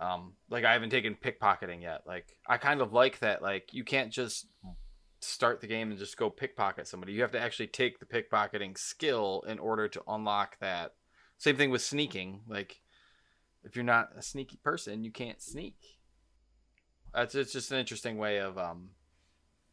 um 0.00 0.32
like 0.50 0.64
i 0.64 0.72
haven't 0.72 0.90
taken 0.90 1.14
pickpocketing 1.14 1.80
yet 1.82 2.02
like 2.06 2.36
i 2.48 2.56
kind 2.58 2.80
of 2.80 2.92
like 2.92 3.20
that 3.20 3.40
like 3.40 3.72
you 3.72 3.84
can't 3.84 4.10
just 4.12 4.46
start 5.24 5.60
the 5.60 5.66
game 5.66 5.90
and 5.90 5.98
just 5.98 6.16
go 6.16 6.28
pickpocket 6.28 6.86
somebody 6.86 7.12
you 7.12 7.22
have 7.22 7.32
to 7.32 7.40
actually 7.40 7.66
take 7.66 7.98
the 7.98 8.06
pickpocketing 8.06 8.76
skill 8.76 9.44
in 9.46 9.58
order 9.58 9.88
to 9.88 10.02
unlock 10.08 10.58
that 10.60 10.94
same 11.38 11.56
thing 11.56 11.70
with 11.70 11.82
sneaking 11.82 12.40
like 12.48 12.80
if 13.64 13.76
you're 13.76 13.84
not 13.84 14.10
a 14.16 14.22
sneaky 14.22 14.56
person 14.64 15.04
you 15.04 15.10
can't 15.10 15.40
sneak 15.40 15.76
that's 17.14 17.34
it's 17.34 17.52
just 17.52 17.70
an 17.70 17.78
interesting 17.78 18.18
way 18.18 18.38
of 18.38 18.58
um 18.58 18.90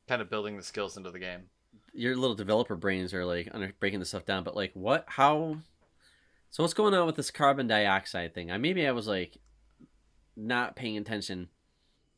kind 0.07 0.21
of 0.21 0.29
building 0.29 0.57
the 0.57 0.63
skills 0.63 0.97
into 0.97 1.11
the 1.11 1.19
game 1.19 1.43
your 1.93 2.15
little 2.15 2.35
developer 2.35 2.75
brains 2.75 3.13
are 3.13 3.25
like 3.25 3.49
under 3.51 3.71
breaking 3.79 3.99
this 3.99 4.09
stuff 4.09 4.25
down. 4.25 4.43
But 4.43 4.55
like, 4.55 4.71
what? 4.73 5.05
How? 5.07 5.57
So 6.51 6.63
what's 6.63 6.73
going 6.73 6.93
on 6.93 7.05
with 7.05 7.15
this 7.15 7.31
carbon 7.31 7.67
dioxide 7.67 8.33
thing? 8.33 8.51
I 8.51 8.57
maybe 8.57 8.87
I 8.87 8.91
was 8.91 9.07
like 9.07 9.37
not 10.35 10.75
paying 10.75 10.97
attention 10.97 11.49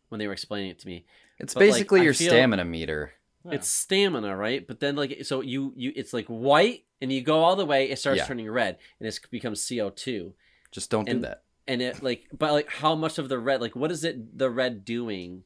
when 0.10 0.20
they 0.20 0.28
were 0.28 0.34
explaining 0.34 0.70
it 0.70 0.80
to 0.80 0.88
me. 0.88 1.06
It's 1.40 1.54
but, 1.54 1.62
basically 1.62 2.02
I 2.02 2.04
your 2.04 2.14
feel- 2.14 2.30
stamina 2.30 2.66
meter. 2.66 3.14
It's 3.46 3.68
stamina, 3.68 4.36
right? 4.36 4.66
But 4.68 4.80
then 4.80 4.96
like 4.96 5.20
so 5.24 5.42
you 5.42 5.74
you 5.76 5.92
it's 5.96 6.14
like 6.14 6.28
white 6.28 6.84
and 7.02 7.12
you 7.12 7.22
go 7.22 7.40
all 7.44 7.56
the 7.56 7.66
way, 7.66 7.90
it 7.90 7.98
starts 8.00 8.20
Yeah. 8.20 8.26
turning 8.26 8.50
red 8.50 8.78
and 9.00 9.08
it 9.08 9.20
becomes 9.32 9.68
CO 9.68 9.90
two. 9.90 10.34
Just 10.72 10.90
don't 10.92 11.06
do 11.06 11.20
that. 11.20 11.44
And 11.68 11.82
it 11.82 12.04
like 12.04 12.26
but 12.38 12.52
like 12.54 12.70
how 12.70 12.96
much 12.96 13.18
of 13.18 13.30
the 13.30 13.40
red 13.40 13.62
like 13.62 13.76
what 13.76 13.92
is 13.92 14.04
it 14.04 14.38
the 14.38 14.50
red 14.50 14.86
doing 14.86 15.44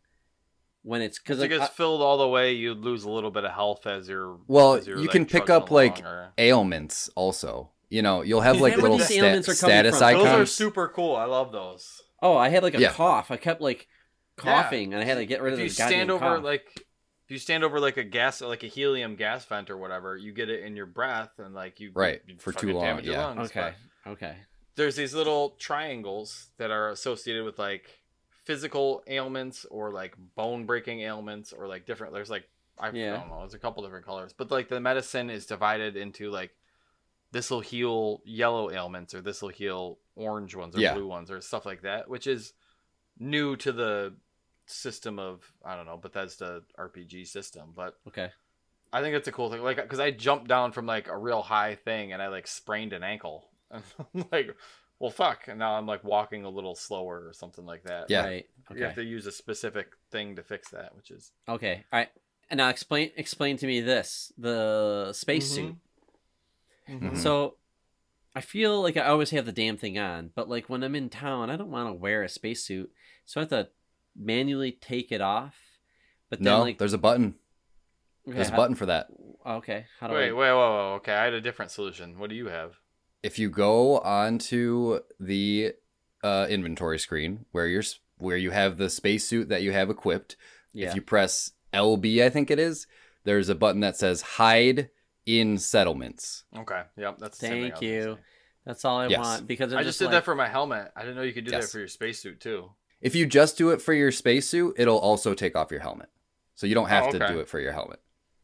when 0.84 1.02
it's 1.02 1.18
because 1.20 1.38
because 1.40 1.52
it 1.52 1.60
like 1.60 1.68
gets 1.70 1.78
filled 1.78 2.02
all 2.02 2.18
the 2.18 2.28
way, 2.28 2.52
you 2.54 2.74
lose 2.74 3.04
a 3.06 3.10
little 3.10 3.32
bit 3.32 3.44
of 3.44 3.52
health 3.52 3.88
as 3.88 4.08
you're. 4.08 4.38
Well, 4.48 4.76
as 4.76 4.86
you're, 4.88 4.98
you 4.98 5.04
like, 5.04 5.12
can 5.12 5.26
pick 5.26 5.50
up, 5.50 5.72
like, 5.72 6.00
along, 6.02 6.14
or- 6.14 6.34
Ailments 6.38 7.10
also. 7.16 7.72
You 7.90 8.04
know, 8.04 8.22
you'll 8.22 8.42
have 8.42 8.62
like 8.62 8.78
little 8.78 8.98
these 9.00 9.08
sta- 9.08 9.24
ailments 9.24 9.50
are 9.50 9.56
coming 9.56 9.72
status 9.72 9.98
from- 9.98 10.08
icons. 10.10 10.24
Those 10.26 10.40
are 10.42 10.46
super 10.46 10.88
cool. 10.90 11.16
I 11.16 11.26
love 11.26 11.52
those. 11.52 12.04
oh 12.22 12.36
I 12.38 12.50
had 12.50 12.62
like 12.62 12.76
a 12.76 12.82
Yeah. 12.82 12.92
cough. 12.92 13.32
I 13.32 13.38
kept 13.38 13.62
like 13.62 13.88
coughing 14.36 14.94
and 14.94 15.02
I 15.02 15.06
had 15.06 15.16
to 15.16 15.26
get 15.26 15.42
rid 15.42 15.54
of 15.54 15.60
if 15.60 15.64
you 15.64 15.70
this 15.70 15.78
goddamn 15.78 15.98
stand 15.98 16.12
over 16.12 16.36
cough. 16.36 16.44
like, 16.44 16.85
if 17.26 17.32
you 17.32 17.40
stand 17.40 17.64
over 17.64 17.80
like 17.80 17.98
a 17.98 18.04
gas, 18.04 18.42
like 18.42 18.64
a 18.64 18.68
helium 18.68 19.16
gas 19.16 19.46
vent 19.46 19.70
or 19.70 19.78
whatever, 19.78 20.16
you 20.16 20.32
get 20.32 20.50
it 20.50 20.64
in 20.64 20.76
your 20.76 20.86
breath 20.86 21.32
and 21.40 21.54
like 21.56 21.80
you 21.80 21.92
Right, 21.94 22.22
you 22.28 22.36
for 22.38 22.54
too 22.54 22.74
long, 22.74 23.04
yeah. 23.04 23.26
lungs, 23.26 23.52
Okay. 23.52 23.74
Okay. 24.08 24.36
there's 24.76 24.96
these 24.96 25.14
little 25.14 25.52
triangles 25.58 26.48
that 26.58 26.70
are 26.72 26.90
associated 26.90 27.44
with 27.44 27.58
like 27.58 27.90
physical 28.44 29.02
ailments 29.08 29.66
or 29.72 29.92
like 29.92 30.14
bone 30.36 30.66
breaking 30.66 31.02
ailments 31.02 31.52
or 31.52 31.68
like 31.68 31.86
different. 31.86 32.14
There's 32.14 32.30
like 32.30 32.48
I 32.78 32.92
Yeah. 32.92 33.12
don't 33.18 33.30
know. 33.30 33.40
There's 33.40 33.54
a 33.54 33.60
couple 33.60 33.82
different 33.84 34.06
colors, 34.06 34.34
but 34.38 34.52
like 34.52 34.70
the 34.70 34.80
medicine 34.80 35.30
is 35.30 35.46
divided 35.46 35.96
into 35.96 36.30
like 36.30 36.52
this 37.32 37.50
will 37.50 37.62
heal 37.62 38.22
yellow 38.24 38.70
ailments 38.72 39.14
or 39.16 39.22
this 39.22 39.42
will 39.42 39.50
heal 39.50 39.98
orange 40.16 40.56
ones 40.56 40.76
or 40.76 40.80
Yeah. 40.82 40.94
blue 40.94 41.08
ones 41.08 41.32
or 41.32 41.42
stuff 41.42 41.66
like 41.66 41.82
that, 41.82 42.08
which 42.10 42.28
is 42.28 42.54
new 43.18 43.56
to 43.58 43.72
the 43.72 44.14
system 44.68 45.20
of 45.20 45.42
I 45.64 45.76
don't 45.76 45.86
know 45.86 45.98
Bethesda 45.98 46.62
RPG 46.78 47.28
system, 47.28 47.74
but 47.76 47.98
Okay. 48.08 48.30
I 48.94 49.02
think 49.02 49.16
it's 49.16 49.28
a 49.28 49.32
cool 49.32 49.50
thing. 49.52 49.62
Like, 49.62 49.78
because 49.78 50.00
I 50.00 50.12
jumped 50.12 50.48
down 50.48 50.72
from 50.72 50.86
like 50.86 51.08
a 51.10 51.18
real 51.18 51.42
high 51.42 51.76
thing 51.76 52.14
and 52.14 52.22
I 52.22 52.28
like 52.30 52.48
sprained 52.48 52.94
an 52.94 53.04
ankle. 53.04 53.50
And 53.72 53.84
I'm 54.14 54.26
like, 54.32 54.56
well, 55.00 55.10
fuck. 55.12 55.48
And 55.48 55.60
now 55.60 55.74
I'm 55.74 55.86
like 55.88 56.04
walking 56.04 56.46
a 56.46 56.50
little 56.50 56.76
slower 56.76 57.28
or 57.28 57.34
something 57.34 57.66
like 57.66 57.84
that. 57.84 58.10
Yeah. 58.10 58.24
Right. 58.24 58.46
You 58.74 58.84
have 58.86 58.96
to 58.96 59.04
use 59.04 59.26
a 59.26 59.32
specific 59.32 59.88
thing 60.12 60.36
to 60.38 60.44
fix 60.44 60.70
that, 60.70 60.96
which 60.96 61.12
is 61.12 61.32
Okay. 61.50 61.84
All 61.92 62.00
right. 62.00 62.10
And 62.50 62.60
now 62.60 62.70
explain 62.70 63.12
explain 63.18 63.58
to 63.58 63.68
me 63.68 63.82
this 63.82 64.32
the 64.38 65.12
space 65.14 65.52
Mhm. 65.52 65.56
suit. 65.56 65.76
Mhm. 66.88 67.18
So 67.18 67.58
I 68.36 68.42
feel 68.42 68.82
like 68.82 68.98
I 68.98 69.06
always 69.08 69.32
have 69.32 69.46
the 69.46 69.52
damn 69.52 69.78
thing 69.78 69.98
on, 69.98 70.30
but 70.36 70.48
like 70.48 70.70
when 70.70 70.84
I'm 70.84 70.96
in 70.96 71.10
town, 71.10 71.50
I 71.50 71.56
don't 71.56 71.72
want 71.72 71.90
to 71.90 71.94
wear 71.94 72.22
a 72.24 72.30
spacesuit, 72.30 72.92
so 73.26 73.40
I 73.40 73.44
have 73.44 73.50
to 73.50 73.70
manually 74.16 74.72
take 74.72 75.12
it 75.12 75.22
off. 75.22 75.56
But 76.30 76.40
then 76.40 76.46
no, 76.46 76.62
like 76.62 76.78
there's 76.78 76.94
a 76.94 76.98
button. 76.98 77.36
okay, 78.28 78.36
There's 78.38 78.50
a 78.50 78.56
button 78.56 78.76
for 78.76 78.88
that. 78.88 79.08
Okay, 79.46 79.86
how 80.00 80.08
do 80.08 80.14
Wait, 80.16 80.30
I? 80.30 80.34
wait, 80.34 80.52
whoa, 80.52 80.56
whoa. 80.56 80.94
Okay, 80.96 81.14
I 81.14 81.26
had 81.26 81.34
a 81.34 81.42
different 81.42 81.72
solution. 81.72 82.18
What 82.18 82.30
do 82.30 82.36
you 82.36 82.48
have? 82.48 82.74
If 83.22 83.38
you 83.40 83.50
go 83.50 84.00
onto 84.00 85.00
the 85.20 85.74
uh, 86.24 86.48
inventory 86.50 87.00
screen 87.00 87.46
where 87.52 87.68
you're 87.68 87.84
where 88.18 88.38
you 88.38 88.52
have 88.52 88.78
the 88.78 88.90
spacesuit 88.90 89.50
that 89.50 89.62
you 89.62 89.72
have 89.72 89.90
equipped, 89.90 90.38
Yeah. 90.74 90.88
if 90.90 90.96
you 90.96 91.02
press 91.02 91.52
LB, 91.74 92.24
I 92.24 92.30
think 92.30 92.50
it 92.50 92.60
is, 92.60 92.88
there's 93.26 93.50
a 93.50 93.56
button 93.56 93.82
that 93.82 93.98
says 93.98 94.22
hide 94.22 94.90
in 95.26 95.58
settlements. 95.58 96.46
Okay, 96.58 96.84
yep, 96.98 97.18
that's 97.20 97.38
the 97.38 97.48
same 97.48 97.52
thing 97.54 97.62
Thank 97.72 97.74
I 97.74 97.98
was 97.98 98.06
gonna 98.06 98.16
you. 98.16 98.18
That's 98.66 98.86
all 98.86 98.98
I 99.00 99.08
Yes. 99.08 99.20
want 99.20 99.48
because 99.48 99.74
I'm 99.74 99.80
just 99.80 99.90
just 99.90 100.00
did 100.00 100.12
that 100.12 100.24
for 100.26 100.34
my 100.36 100.48
helmet. 100.48 100.92
I 100.96 101.02
didn't 101.02 101.18
know 101.18 101.24
you 101.24 101.34
could 101.34 101.46
do 101.46 101.52
that 101.52 101.66
for 101.66 101.80
your 101.80 101.88
spacesuit 101.88 102.40
too. 102.40 102.72
If 103.02 103.16
you 103.16 103.26
just 103.26 103.58
do 103.58 103.70
it 103.70 103.82
for 103.82 103.94
your 103.94 104.12
spacesuit, 104.12 104.76
it'll 104.78 104.98
also 104.98 105.34
take 105.34 105.56
off 105.56 105.72
your 105.72 105.82
helmet. 105.82 106.10
So 106.56 106.66
you 106.68 106.74
don't 106.76 106.90
have 106.90 107.06
Oh, 107.08 107.12
to 107.12 107.28
do 107.28 107.40
it 107.40 107.48
for 107.50 107.60
your 107.60 107.72
helmet. 107.74 108.00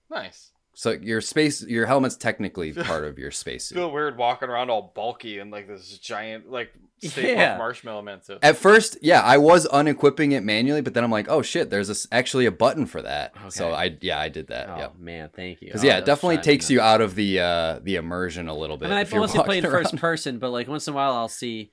Nice. 0.09 0.51
So 0.73 0.91
your 0.91 1.19
space 1.21 1.61
your 1.63 1.85
helmet's 1.85 2.15
technically 2.15 2.71
part 2.73 3.03
of 3.03 3.19
your 3.19 3.31
spacesuit. 3.31 3.77
Feel 3.77 3.91
weird 3.91 4.17
walking 4.17 4.49
around 4.49 4.69
all 4.69 4.91
bulky 4.95 5.39
and 5.39 5.51
like 5.51 5.67
this 5.67 5.97
giant 5.97 6.49
like 6.49 6.71
Stay 7.03 7.33
Yeah. 7.33 7.57
Marshmallow 7.57 8.03
Man 8.03 8.21
suit. 8.21 8.39
At 8.43 8.57
first, 8.57 8.97
yeah, 9.01 9.21
I 9.21 9.37
was 9.37 9.67
unequipping 9.67 10.33
it 10.33 10.41
manually, 10.43 10.81
but 10.81 10.93
then 10.93 11.03
I'm 11.03 11.09
like, 11.11 11.27
oh 11.29 11.41
shit, 11.41 11.69
there's 11.71 11.89
a 11.89 11.93
s 11.93 12.07
actually 12.11 12.45
a 12.45 12.51
button 12.51 12.85
for 12.85 13.01
that. 13.01 13.33
Okay. 13.37 13.49
So 13.49 13.71
I 13.71 13.97
yeah, 14.01 14.19
I 14.19 14.29
did 14.29 14.47
that. 14.47 14.69
Oh 14.69 14.77
yeah. 14.77 14.87
man, 14.99 15.29
thank 15.35 15.61
you. 15.61 15.67
Because 15.69 15.83
Oh, 15.83 15.87
yeah, 15.87 15.97
it 15.97 16.05
definitely 16.05 16.37
takes 16.37 16.65
up. 16.67 16.71
you 16.71 16.81
out 16.81 17.01
of 17.01 17.15
the 17.15 17.39
uh 17.39 17.79
the 17.83 17.95
immersion 17.95 18.47
a 18.47 18.53
little 18.55 18.75
I 18.77 18.79
bit. 18.79 18.89
mean, 18.89 18.97
if 18.99 19.07
I've 19.07 19.11
you're 19.13 19.21
mostly 19.21 19.43
played 19.43 19.63
walking 19.63 19.79
first 19.83 19.95
person, 19.97 20.37
but 20.39 20.51
like 20.51 20.67
once 20.67 20.87
in 20.87 20.93
a 20.93 20.95
while 20.95 21.13
I'll 21.13 21.27
see, 21.27 21.71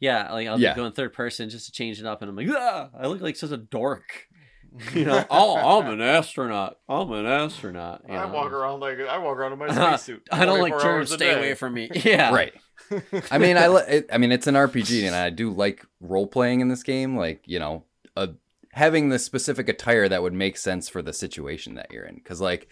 yeah, 0.00 0.32
like 0.32 0.48
I'll 0.48 0.60
Yeah. 0.60 0.74
be 0.74 0.76
going 0.78 0.92
third 0.92 1.12
person 1.12 1.48
just 1.50 1.66
to 1.66 1.72
change 1.72 1.98
it 2.00 2.06
up, 2.06 2.22
and 2.22 2.28
I'm 2.30 2.36
like, 2.36 2.48
ah, 2.50 2.90
I 2.98 3.06
look 3.06 3.20
like 3.20 3.36
such 3.36 3.50
a 3.50 3.56
dork. 3.56 4.26
You 4.92 5.06
know, 5.06 5.24
oh, 5.30 5.80
I'm 5.80 5.88
an 5.94 6.02
astronaut. 6.02 6.78
I'm 6.90 7.10
an 7.12 7.24
astronaut. 7.24 8.02
you 8.06 8.14
I 8.14 8.26
know? 8.26 8.34
walk 8.34 8.52
around 8.52 8.80
like 8.80 8.98
I 9.00 9.16
walk 9.16 9.38
around 9.38 9.54
in 9.54 9.58
my 9.58 9.68
spacesuit. 9.74 10.28
I 10.30 10.44
don't 10.44 10.60
like 10.60 10.72
24 10.72 10.80
germs. 10.92 11.12
Stay 11.14 11.32
away 11.34 11.54
from 11.54 11.72
me. 11.74 11.90
Yeah. 12.04 12.32
Right. 12.34 12.52
I 13.30 13.38
mean, 13.38 13.56
I 13.56 13.68
li- 13.68 13.82
it, 13.88 14.06
I 14.12 14.18
mean, 14.18 14.30
it's 14.30 14.46
an 14.46 14.54
RPG, 14.54 15.06
and 15.06 15.16
I 15.16 15.30
do 15.30 15.50
like 15.50 15.84
role 16.00 16.26
playing 16.26 16.60
in 16.60 16.68
this 16.68 16.82
game. 16.82 17.16
Like 17.16 17.42
you 17.46 17.58
know, 17.58 17.84
uh, 18.14 18.28
having 18.72 19.08
the 19.08 19.18
specific 19.18 19.68
attire 19.70 20.06
that 20.08 20.22
would 20.22 20.34
make 20.34 20.58
sense 20.58 20.88
for 20.88 21.00
the 21.00 21.14
situation 21.14 21.74
that 21.76 21.90
you're 21.90 22.04
in. 22.04 22.16
Because 22.16 22.40
like 22.40 22.68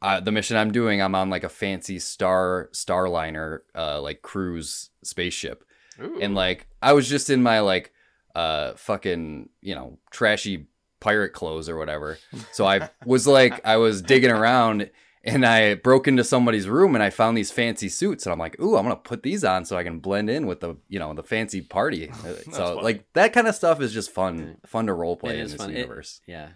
uh, 0.00 0.20
the 0.20 0.32
mission 0.32 0.56
I'm 0.56 0.70
doing, 0.70 1.02
I'm 1.02 1.16
on 1.16 1.28
like 1.28 1.44
a 1.44 1.48
fancy 1.48 1.98
star 1.98 2.70
starliner, 2.72 3.58
uh, 3.74 4.00
like 4.00 4.22
cruise 4.22 4.90
spaceship, 5.02 5.64
Ooh. 6.02 6.18
and 6.20 6.34
like 6.34 6.66
I 6.82 6.92
was 6.92 7.08
just 7.08 7.30
in 7.30 7.42
my 7.42 7.60
like 7.60 7.92
uh 8.34 8.74
fucking 8.74 9.48
you 9.60 9.74
know 9.74 9.98
trashy 10.10 10.66
pirate 11.00 11.32
clothes 11.32 11.68
or 11.68 11.76
whatever. 11.76 12.18
So 12.52 12.66
I 12.66 12.90
was 13.06 13.26
like 13.26 13.64
I 13.64 13.76
was 13.76 14.02
digging 14.02 14.30
around 14.30 14.90
and 15.24 15.44
I 15.44 15.74
broke 15.74 16.06
into 16.06 16.22
somebody's 16.22 16.68
room 16.68 16.94
and 16.94 17.02
I 17.02 17.10
found 17.10 17.36
these 17.36 17.50
fancy 17.50 17.88
suits 17.88 18.24
and 18.26 18.32
I'm 18.32 18.38
like, 18.38 18.60
"Ooh, 18.60 18.76
I'm 18.76 18.84
to 18.88 18.96
put 18.96 19.22
these 19.24 19.42
on 19.44 19.64
so 19.64 19.76
I 19.76 19.82
can 19.82 19.98
blend 19.98 20.30
in 20.30 20.46
with 20.46 20.60
the, 20.60 20.76
you 20.88 20.98
know, 21.00 21.12
the 21.14 21.22
fancy 21.24 21.60
party." 21.60 22.10
Uh, 22.24 22.34
so 22.52 22.66
funny. 22.66 22.82
like 22.82 23.12
that 23.14 23.32
kind 23.32 23.46
of 23.48 23.54
stuff 23.54 23.80
is 23.80 23.92
just 23.92 24.10
fun 24.12 24.56
fun 24.66 24.86
to 24.86 24.92
role 24.94 25.16
play 25.16 25.34
in 25.38 25.46
is 25.46 25.52
this 25.52 25.60
fun. 25.60 25.70
It- 25.70 25.78
universe. 25.78 26.20
Yeah. 26.26 26.50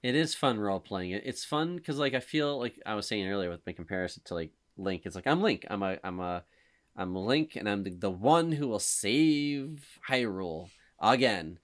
It 0.00 0.14
is 0.14 0.32
fun 0.34 0.60
role 0.60 0.78
playing. 0.78 1.10
It, 1.10 1.22
it's 1.26 1.44
fun 1.44 1.74
because 1.76 1.98
like 1.98 2.14
I 2.14 2.20
feel 2.20 2.58
like 2.58 2.80
I 2.86 2.94
was 2.94 3.08
saying 3.08 3.28
earlier 3.28 3.50
with 3.50 3.66
my 3.66 3.72
comparison 3.72 4.22
to 4.26 4.34
like 4.34 4.52
Link. 4.76 5.02
It's 5.04 5.16
like 5.16 5.26
I'm 5.26 5.42
Link. 5.42 5.66
I'm 5.68 5.82
a 5.82 5.98
I'm 6.04 6.20
a 6.20 6.44
I'm 6.98 7.14
Link, 7.14 7.54
and 7.54 7.68
I'm 7.68 7.84
the, 7.84 7.90
the 7.90 8.10
one 8.10 8.50
who 8.50 8.66
will 8.66 8.80
save 8.80 10.00
Hyrule 10.10 10.70
again. 11.00 11.60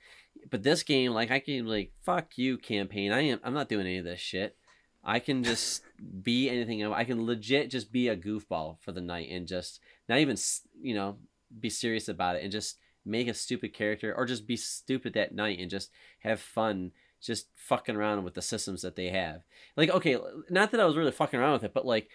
But 0.49 0.63
this 0.63 0.85
game, 0.85 1.13
like 1.13 1.33
I 1.33 1.41
can 1.41 1.67
like 1.67 1.91
fuck 2.05 2.39
you 2.39 2.57
campaign. 2.57 3.11
I 3.11 3.23
am 3.23 3.41
I'm 3.43 3.53
not 3.53 3.69
doing 3.69 3.87
any 3.87 3.99
of 3.99 4.05
this 4.05 4.21
shit. 4.21 4.57
I 5.03 5.19
can 5.19 5.43
just 5.43 5.83
be 6.23 6.49
anything. 6.49 6.87
I 6.87 7.03
can 7.03 7.27
legit 7.27 7.69
just 7.69 7.91
be 7.91 8.07
a 8.07 8.17
goofball 8.17 8.79
for 8.81 8.93
the 8.93 9.01
night 9.01 9.29
and 9.31 9.49
just 9.49 9.81
not 10.09 10.19
even 10.19 10.37
you 10.81 10.95
know 10.95 11.17
be 11.59 11.69
serious 11.69 12.09
about 12.09 12.37
it 12.37 12.45
and 12.45 12.53
just 12.53 12.79
make 13.05 13.27
a 13.27 13.35
stupid 13.35 13.75
character 13.75 14.15
or 14.17 14.27
just 14.27 14.47
be 14.47 14.57
stupid 14.57 15.15
that 15.15 15.35
night 15.35 15.59
and 15.59 15.69
just 15.69 15.91
have 16.21 16.41
fun 16.41 16.93
just 17.25 17.49
fucking 17.55 17.97
around 17.97 18.23
with 18.23 18.35
the 18.35 18.43
systems 18.43 18.83
that 18.83 18.97
they 18.97 19.09
have. 19.09 19.43
Like, 19.77 19.89
okay, 19.91 20.19
not 20.51 20.71
that 20.71 20.81
I 20.81 20.85
was 20.85 20.97
really 20.97 21.11
fucking 21.11 21.41
around 21.41 21.55
with 21.55 21.65
it, 21.65 21.75
but 21.75 21.87
like, 21.87 22.09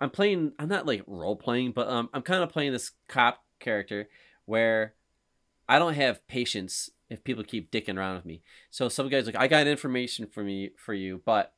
I'm 0.00 0.10
playing. 0.10 0.52
I'm 0.58 0.68
not 0.68 0.86
like 0.86 1.02
role 1.06 1.36
playing, 1.36 1.72
but 1.72 1.88
um, 1.88 2.10
I'm 2.12 2.22
kind 2.22 2.42
of 2.42 2.50
playing 2.50 2.72
this 2.72 2.92
cop 3.08 3.42
character 3.60 4.08
where 4.44 4.94
I 5.68 5.78
don't 5.78 5.94
have 5.94 6.26
patience 6.28 6.90
if 7.08 7.24
people 7.24 7.44
keep 7.44 7.70
dicking 7.70 7.96
around 7.96 8.16
with 8.16 8.24
me. 8.24 8.42
So 8.70 8.88
some 8.88 9.08
guys 9.08 9.26
like, 9.26 9.36
I 9.36 9.46
got 9.46 9.66
information 9.66 10.26
for 10.26 10.42
me 10.42 10.70
for 10.76 10.94
you, 10.94 11.22
but 11.24 11.52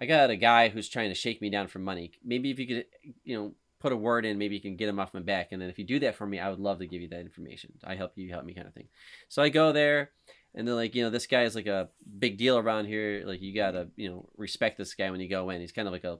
I 0.00 0.06
got 0.06 0.30
a 0.30 0.36
guy 0.36 0.68
who's 0.68 0.88
trying 0.88 1.10
to 1.10 1.14
shake 1.14 1.40
me 1.40 1.50
down 1.50 1.68
for 1.68 1.78
money. 1.78 2.12
Maybe 2.24 2.50
if 2.50 2.58
you 2.58 2.66
could, 2.66 2.86
you 3.22 3.36
know, 3.36 3.52
put 3.78 3.92
a 3.92 3.96
word 3.96 4.24
in, 4.24 4.38
maybe 4.38 4.56
you 4.56 4.62
can 4.62 4.76
get 4.76 4.88
him 4.88 4.98
off 4.98 5.14
my 5.14 5.20
back. 5.20 5.52
And 5.52 5.62
then 5.62 5.68
if 5.68 5.78
you 5.78 5.84
do 5.84 6.00
that 6.00 6.16
for 6.16 6.26
me, 6.26 6.40
I 6.40 6.50
would 6.50 6.58
love 6.58 6.78
to 6.78 6.86
give 6.86 7.02
you 7.02 7.08
that 7.08 7.20
information. 7.20 7.74
I 7.84 7.94
help 7.94 8.12
you, 8.16 8.30
help 8.30 8.44
me, 8.44 8.54
kind 8.54 8.66
of 8.66 8.74
thing. 8.74 8.88
So 9.28 9.42
I 9.42 9.50
go 9.50 9.72
there, 9.72 10.10
and 10.54 10.66
they're 10.66 10.74
like, 10.74 10.94
you 10.94 11.02
know, 11.02 11.10
this 11.10 11.26
guy 11.26 11.42
is 11.42 11.54
like 11.54 11.66
a 11.66 11.88
big 12.18 12.38
deal 12.38 12.56
around 12.56 12.86
here. 12.86 13.24
Like 13.26 13.42
you 13.42 13.54
gotta, 13.54 13.88
you 13.96 14.08
know, 14.08 14.28
respect 14.36 14.78
this 14.78 14.94
guy 14.94 15.10
when 15.10 15.20
you 15.20 15.28
go 15.28 15.50
in. 15.50 15.60
He's 15.60 15.72
kind 15.72 15.88
of 15.88 15.92
like 15.92 16.04
a 16.04 16.18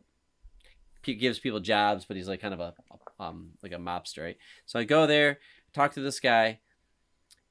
he 1.04 1.14
gives 1.14 1.38
people 1.38 1.60
jobs, 1.60 2.04
but 2.04 2.16
he's 2.16 2.28
like 2.28 2.40
kind 2.40 2.54
of 2.54 2.60
a 2.60 2.74
um 3.20 3.50
like 3.62 3.72
a 3.72 3.76
mobster, 3.76 4.24
right? 4.24 4.36
So 4.66 4.78
I 4.78 4.84
go 4.84 5.06
there, 5.06 5.38
talk 5.72 5.92
to 5.94 6.00
this 6.00 6.20
guy, 6.20 6.60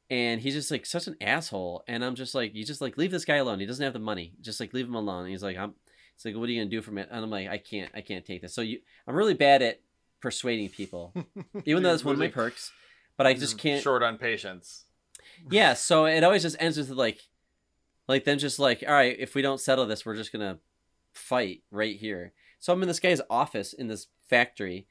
and 0.10 0.42
he's 0.42 0.54
just 0.54 0.72
like 0.72 0.86
such 0.86 1.08
an 1.08 1.16
asshole. 1.22 1.84
And 1.88 2.04
I'm 2.04 2.16
just 2.16 2.36
like, 2.36 2.54
you 2.54 2.64
just 2.64 2.82
like 2.82 2.98
leave 2.98 3.12
this 3.12 3.26
guy 3.26 3.38
alone. 3.38 3.60
He 3.60 3.66
doesn't 3.66 3.84
have 3.84 3.94
the 3.94 4.00
money. 4.00 4.34
Just 4.42 4.60
like 4.60 4.74
leave 4.74 4.88
him 4.88 4.96
alone. 4.96 5.22
And 5.22 5.30
he's 5.30 5.44
like, 5.44 5.58
I'm. 5.58 5.74
It's 6.16 6.26
like, 6.26 6.36
what 6.36 6.48
are 6.48 6.52
you 6.52 6.62
gonna 6.62 6.70
do 6.70 6.82
for 6.84 6.92
me? 6.92 7.04
And 7.10 7.24
I'm 7.24 7.32
like, 7.32 7.50
I 7.50 7.58
can't, 7.58 7.92
I 7.96 8.02
can't 8.02 8.24
take 8.24 8.44
this. 8.44 8.54
So 8.54 8.62
you, 8.62 8.80
I'm 9.08 9.16
really 9.16 9.34
bad 9.34 9.64
at 9.64 9.82
persuading 10.22 10.70
people, 10.70 11.12
even 11.66 11.82
though 11.82 11.90
that's 11.90 12.06
one 12.06 12.14
of 12.14 12.20
my 12.20 12.28
perks. 12.28 12.72
But 13.18 13.26
I 13.26 13.34
just 13.34 13.58
can't. 13.58 13.82
Short 13.82 14.04
on 14.04 14.20
patience. 14.20 14.86
Yeah, 15.50 15.74
so 15.74 16.06
it 16.06 16.24
always 16.24 16.44
just 16.44 16.56
ends 16.60 16.78
with 16.78 16.92
like, 16.92 17.20
like 18.08 18.26
them 18.26 18.38
just 18.38 18.60
like, 18.60 18.84
all 18.88 18.94
right, 18.94 19.16
if 19.18 19.34
we 19.34 19.42
don't 19.42 19.60
settle 19.60 19.88
this, 19.88 20.06
we're 20.06 20.16
just 20.16 20.32
gonna 20.32 20.60
fight 21.14 21.64
right 21.72 21.96
here. 21.96 22.34
So 22.64 22.72
I'm 22.72 22.82
in 22.82 22.88
this 22.88 23.02
guy's 23.02 23.20
office 23.30 23.74
in 23.74 23.90
this 23.90 24.08
factory, 24.30 24.88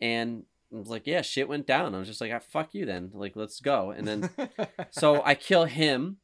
and 0.00 0.44
I 0.72 0.78
was 0.78 0.88
like, 0.88 1.04
yeah, 1.04 1.20
shit 1.20 1.48
went 1.48 1.66
down. 1.66 1.96
I 1.96 1.98
was 1.98 2.06
just 2.06 2.20
like, 2.20 2.30
ah, 2.32 2.38
fuck 2.38 2.74
you 2.74 2.86
then, 2.86 3.10
like 3.12 3.34
let's 3.34 3.58
go. 3.58 3.90
And 3.90 4.06
then 4.06 4.30
so 4.92 5.20
I 5.24 5.34
kill 5.34 5.64
him, 5.64 6.18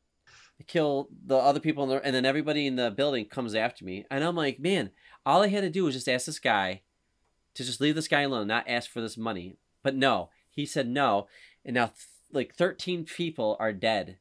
I 0.60 0.62
kill 0.68 1.08
the 1.26 1.34
other 1.34 1.58
people, 1.58 1.82
in 1.82 1.90
the, 1.90 2.04
and 2.04 2.14
then 2.14 2.24
everybody 2.24 2.64
in 2.64 2.76
the 2.76 2.92
building 2.92 3.24
comes 3.24 3.56
after 3.56 3.84
me, 3.84 4.06
and 4.08 4.22
I'm 4.22 4.36
like, 4.36 4.60
man, 4.60 4.90
all 5.26 5.42
I 5.42 5.48
had 5.48 5.62
to 5.62 5.68
do 5.68 5.82
was 5.82 5.94
just 5.94 6.08
ask 6.08 6.26
this 6.26 6.38
guy 6.38 6.82
to 7.54 7.64
just 7.64 7.80
leave 7.80 7.96
this 7.96 8.06
guy 8.06 8.20
alone, 8.20 8.46
not 8.46 8.68
ask 8.68 8.88
for 8.88 9.00
this 9.00 9.16
money. 9.16 9.56
But 9.82 9.96
no, 9.96 10.30
he 10.48 10.64
said 10.64 10.86
no, 10.86 11.26
and 11.64 11.74
now 11.74 11.86
th- 11.86 12.06
like 12.30 12.54
13 12.54 13.04
people 13.04 13.56
are 13.58 13.72
dead. 13.72 14.18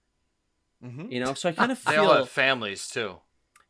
Mhm. 0.84 1.12
You 1.12 1.20
know, 1.20 1.36
so 1.36 1.50
I 1.50 1.52
kind 1.52 1.72
of 1.72 1.84
They 1.84 1.98
all 1.98 2.08
feel 2.08 2.18
have 2.18 2.30
families 2.30 2.88
too. 2.88 3.18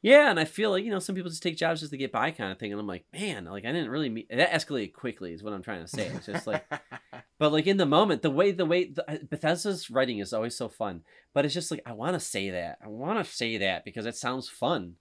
Yeah, 0.01 0.29
and 0.29 0.39
I 0.39 0.45
feel 0.45 0.69
like 0.71 0.83
you 0.85 0.91
know 0.91 0.99
some 0.99 1.15
people 1.15 1.29
just 1.29 1.43
take 1.43 1.57
jobs 1.57 1.79
just 1.79 1.91
to 1.91 1.97
get 1.97 2.11
by, 2.11 2.31
kind 2.31 2.51
of 2.51 2.59
thing. 2.59 2.71
And 2.71 2.79
I'm 2.79 2.87
like, 2.87 3.05
man, 3.13 3.45
like 3.45 3.65
I 3.65 3.71
didn't 3.71 3.89
really 3.89 4.09
meet 4.09 4.29
that 4.29 4.51
escalated 4.51 4.93
quickly, 4.93 5.33
is 5.33 5.43
what 5.43 5.53
I'm 5.53 5.63
trying 5.63 5.81
to 5.81 5.87
say. 5.87 6.07
It's 6.07 6.27
just 6.27 6.47
like, 6.47 6.65
but 7.39 7.51
like 7.51 7.67
in 7.67 7.77
the 7.77 7.85
moment, 7.85 8.21
the 8.21 8.29
way 8.31 8.51
the 8.51 8.65
way 8.65 8.85
the, 8.85 9.27
Bethesda's 9.29 9.89
writing 9.89 10.19
is 10.19 10.33
always 10.33 10.55
so 10.57 10.69
fun. 10.69 11.01
But 11.33 11.45
it's 11.45 11.53
just 11.53 11.71
like 11.71 11.81
I 11.85 11.93
want 11.93 12.13
to 12.13 12.19
say 12.19 12.51
that, 12.51 12.77
I 12.83 12.87
want 12.87 13.23
to 13.23 13.31
say 13.31 13.57
that 13.57 13.85
because 13.85 14.05
it 14.05 14.15
sounds 14.15 14.47
fun. 14.49 14.95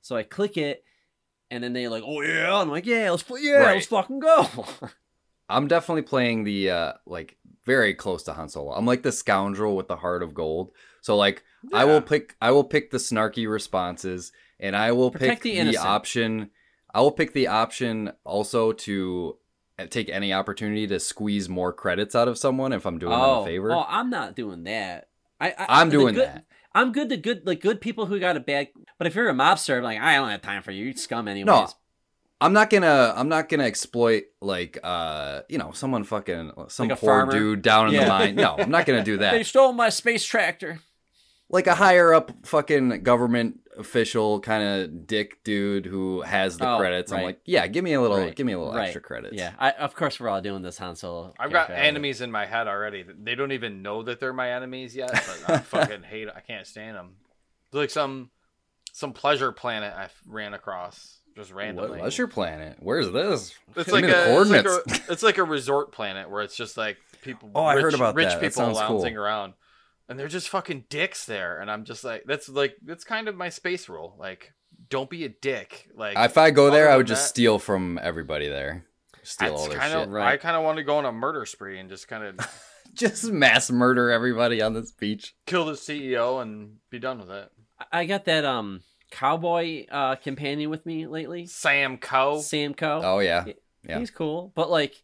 So 0.00 0.16
I 0.16 0.22
click 0.22 0.56
it, 0.56 0.84
and 1.50 1.62
then 1.62 1.72
they're 1.72 1.88
like, 1.90 2.02
oh 2.06 2.20
yeah, 2.22 2.54
I'm 2.54 2.68
like, 2.70 2.86
yeah, 2.86 3.10
let's 3.10 3.22
fu- 3.22 3.38
yeah, 3.38 3.58
Right. 3.58 3.74
let's 3.74 3.86
fucking 3.86 4.20
go. 4.20 4.46
I'm 5.48 5.68
definitely 5.68 6.02
playing 6.02 6.44
the 6.44 6.70
uh 6.70 6.92
like 7.06 7.36
very 7.64 7.94
close 7.94 8.22
to 8.24 8.32
Han 8.32 8.48
Solo. 8.48 8.72
I'm 8.72 8.86
like 8.86 9.02
the 9.02 9.12
scoundrel 9.12 9.76
with 9.76 9.86
the 9.88 9.96
heart 9.96 10.22
of 10.22 10.34
gold. 10.34 10.70
So 11.02 11.16
like 11.16 11.42
I 11.72 11.84
will 11.84 12.00
pick 12.00 12.34
I 12.40 12.50
will 12.52 12.64
pick 12.64 12.90
the 12.90 12.98
snarky 12.98 13.48
responses 13.48 14.32
and 14.58 14.74
I 14.74 14.92
will 14.92 15.10
Protect 15.10 15.42
pick 15.42 15.54
the 15.54 15.70
the, 15.72 15.76
option 15.76 16.50
I 16.94 17.00
will 17.00 17.12
pick 17.12 17.32
the 17.34 17.48
option 17.48 18.12
also 18.24 18.72
to 18.72 19.36
take 19.90 20.08
any 20.08 20.32
opportunity 20.32 20.86
to 20.86 21.00
squeeze 21.00 21.48
more 21.48 21.72
credits 21.72 22.14
out 22.14 22.28
of 22.28 22.38
someone 22.38 22.72
if 22.72 22.86
I'm 22.86 22.98
doing 22.98 23.12
them 23.12 23.20
oh, 23.20 23.42
a 23.42 23.44
favor. 23.46 23.72
oh, 23.72 23.84
I'm 23.88 24.10
not 24.10 24.36
doing 24.36 24.64
that. 24.64 25.08
I, 25.40 25.50
I 25.50 25.80
I'm 25.80 25.90
doing 25.90 26.14
good- 26.14 26.26
that. 26.28 26.44
I'm 26.74 26.92
good 26.92 27.10
to 27.10 27.18
good 27.18 27.46
like 27.46 27.60
good 27.60 27.80
people 27.82 28.06
who 28.06 28.18
got 28.18 28.36
a 28.38 28.40
bad. 28.40 28.68
But 28.96 29.06
if 29.06 29.14
you're 29.14 29.28
a 29.28 29.34
mobster, 29.34 29.76
I'm 29.76 29.82
like 29.84 30.00
I 30.00 30.14
don't 30.16 30.30
have 30.30 30.40
time 30.40 30.62
for 30.62 30.70
you. 30.70 30.86
You 30.86 30.96
scum 30.96 31.28
anyways. 31.28 31.46
No, 31.46 31.68
I'm 32.40 32.52
not 32.54 32.70
gonna 32.70 33.12
I'm 33.14 33.28
not 33.28 33.48
gonna 33.50 33.64
exploit 33.64 34.24
like 34.40 34.78
uh 34.82 35.42
you 35.50 35.58
know 35.58 35.72
someone 35.72 36.04
fucking 36.04 36.52
some 36.68 36.88
Like 36.88 36.98
poor 36.98 37.08
farmer? 37.10 37.32
dude 37.32 37.60
down 37.62 37.88
in 37.88 37.94
Yeah. 37.94 38.04
the 38.04 38.08
mine. 38.08 38.34
No, 38.36 38.56
I'm 38.58 38.70
not 38.70 38.86
gonna 38.86 39.04
do 39.04 39.16
that. 39.18 39.32
They 39.32 39.42
stole 39.42 39.72
my 39.74 39.90
space 39.90 40.24
tractor. 40.24 40.80
Like 41.52 41.66
a 41.68 41.74
higher 41.74 42.12
up 42.12 42.32
fucking 42.44 43.02
government 43.04 43.60
official 43.78 44.38
kind 44.40 44.62
of 44.62 45.06
dick 45.06 45.42
dude 45.44 45.86
who 45.86 46.20
has 46.22 46.58
the 46.58 46.68
Oh, 46.68 46.78
credits. 46.78 47.10
I'm 47.12 47.22
like, 47.22 47.40
yeah, 47.46 47.66
give 47.68 47.82
me 47.84 47.94
a 47.94 48.00
little 48.00 48.18
Right, 48.18 48.34
give 48.34 48.44
me 48.46 48.52
a 48.52 48.58
little 48.58 48.74
right. 48.74 48.84
extra 48.84 49.00
credits. 49.00 49.34
Yeah, 49.34 49.52
I, 49.58 49.70
of 49.72 49.94
course 49.94 50.18
we're 50.20 50.28
all 50.28 50.42
doing 50.42 50.62
this 50.62 50.76
Han 50.78 50.94
Solo. 50.96 51.32
I've 51.38 51.52
got 51.52 51.70
enemies 51.70 52.20
in 52.20 52.30
my 52.30 52.44
head 52.46 52.66
already. 52.68 53.04
They 53.22 53.34
don't 53.34 53.52
even 53.52 53.80
know 53.82 54.02
that 54.02 54.20
they're 54.20 54.32
my 54.34 54.52
enemies 54.52 54.94
yet, 54.96 55.10
but 55.12 55.44
I 55.50 55.58
fucking 55.60 56.02
hate. 56.02 56.28
I 56.28 56.40
can't 56.40 56.66
stand 56.66 56.96
them. 56.96 57.16
It's 57.66 57.74
like 57.74 57.90
some 57.90 58.30
some 58.92 59.12
pleasure 59.14 59.52
planet 59.52 59.94
I 59.96 60.08
ran 60.26 60.52
across 60.52 61.18
just 61.34 61.50
What, 61.54 61.58
randomly. 61.60 61.98
what's 62.00 62.18
your 62.18 62.28
planet? 62.28 62.76
Where's 62.80 63.10
this? 63.10 63.54
It's 63.74 63.86
Give 63.86 63.94
like, 63.94 64.04
me 64.04 64.10
the 64.10 64.16
a, 64.36 64.40
it's 64.42 64.50
like 64.50 64.64
coordinates. 64.64 65.08
a 65.08 65.12
it's 65.12 65.22
like 65.22 65.38
a 65.38 65.44
resort 65.44 65.92
planet 65.92 66.28
where 66.28 66.42
it's 66.42 66.54
just 66.56 66.76
like 66.76 66.98
people. 67.22 67.50
Oh, 67.54 67.62
I 67.64 67.72
rich, 67.74 67.84
heard 67.84 67.94
about 67.94 68.14
rich 68.16 68.28
that. 68.28 68.34
That 68.34 68.40
people 68.50 68.74
sounds 68.74 68.78
cool. 68.86 68.98
lounging 68.98 69.16
around, 69.16 69.54
and 70.08 70.18
they're 70.18 70.28
just 70.28 70.48
fucking 70.48 70.84
dicks 70.88 71.26
there. 71.26 71.60
And 71.60 71.70
I'm 71.70 71.84
just 71.84 72.04
like, 72.04 72.24
that's 72.26 72.48
like 72.48 72.76
that's 72.84 73.04
kind 73.04 73.28
of 73.28 73.36
my 73.36 73.48
space 73.48 73.88
rule. 73.88 74.16
Like, 74.18 74.52
don't 74.88 75.08
be 75.10 75.24
a 75.24 75.28
dick. 75.28 75.88
Like, 75.94 76.16
if 76.18 76.36
I 76.38 76.50
go 76.50 76.70
there, 76.70 76.90
I 76.90 76.96
would 76.96 77.06
than 77.06 77.14
just 77.14 77.24
that- 77.24 77.28
steal 77.30 77.58
from 77.58 77.98
everybody 78.02 78.48
there. 78.48 78.84
Steal 79.24 79.54
all 79.54 79.68
their 79.68 79.78
kind 79.78 79.92
shit. 79.92 80.08
Right. 80.08 80.32
I 80.32 80.36
kind 80.36 80.56
of 80.56 80.64
want 80.64 80.78
to 80.78 80.82
go 80.84 80.96
on 80.96 81.04
a 81.04 81.12
murder 81.12 81.46
spree 81.46 81.78
and 81.78 81.88
just 81.88 82.08
kind 82.08 82.24
of 82.40 82.64
Just 82.94 83.30
mass 83.30 83.70
murder 83.70 84.10
everybody 84.10 84.60
on 84.60 84.74
this 84.74 84.90
beach. 84.90 85.34
kill 85.46 85.64
the 85.64 85.72
CEO 85.72 86.42
and 86.42 86.76
be 86.90 86.98
done 86.98 87.20
with 87.20 87.30
it. 87.30 87.48
I- 87.78 88.00
I 88.00 88.04
got 88.06 88.24
that 88.26 88.44
um 88.44 88.80
cowboy 89.12 89.86
uh 89.90 90.16
companion 90.16 90.70
with 90.70 90.84
me 90.84 91.06
lately. 91.06 91.46
Sam 91.46 91.98
Coe. 91.98 92.40
Sam 92.40 92.74
Coe. 92.74 93.00
Oh 93.04 93.18
yeah. 93.20 93.44
Yeah. 93.88 93.98
He's 93.98 94.10
cool, 94.10 94.52
but 94.54 94.70
like 94.70 94.94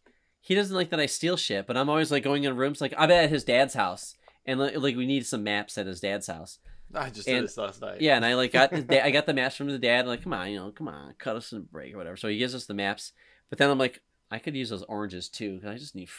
he 0.41 0.55
doesn't 0.55 0.75
like 0.75 0.89
that 0.89 0.99
I 0.99 1.05
steal 1.05 1.37
shit. 1.37 1.65
But 1.67 1.77
I'm 1.77 1.89
always 1.89 2.11
like 2.11 2.23
going 2.23 2.43
in 2.43 2.55
rooms. 2.57 2.81
Like 2.81 2.93
I'm 2.97 3.11
at 3.11 3.29
his 3.29 3.43
dad's 3.43 3.73
house, 3.73 4.15
and 4.49 4.59
like, 4.59 4.77
like 4.77 4.95
we 4.95 5.05
need 5.05 5.25
some 5.25 5.43
maps 5.43 5.77
at 5.77 5.85
his 5.87 5.99
dad's 5.99 6.27
house. 6.27 6.59
I 6.93 7.09
just 7.09 7.27
And- 7.27 7.37
did 7.37 7.43
this 7.45 7.57
last 7.57 7.81
night. 7.81 8.01
Yeah, 8.01 8.15
and 8.15 8.25
I 8.25 8.33
like 8.35 8.51
got 8.51 8.71
the 8.71 8.81
da- 8.81 9.01
I 9.03 9.11
got 9.17 9.25
the 9.25 9.33
maps 9.33 9.55
from 9.55 9.67
the 9.67 9.77
dad. 9.79 10.07
Like, 10.07 10.23
come 10.23 10.33
on, 10.33 10.49
you 10.49 10.57
know, 10.57 10.71
come 10.71 10.87
on, 10.87 11.13
cut 11.19 11.35
us 11.35 11.51
a 11.53 11.59
break 11.59 11.93
or 11.93 11.97
whatever. 11.97 12.17
So 12.17 12.27
he 12.27 12.37
gives 12.37 12.55
us 12.55 12.65
the 12.65 12.73
maps, 12.73 13.11
but 13.49 13.59
then 13.59 13.69
I'm 13.69 13.77
like, 13.77 14.01
I 14.31 14.39
could 14.39 14.55
use 14.55 14.69
those 14.69 14.83
oranges 14.83 15.29
too. 15.29 15.59
'cause 15.61 15.69
I 15.69 15.77
just 15.77 15.95
need, 15.95 16.09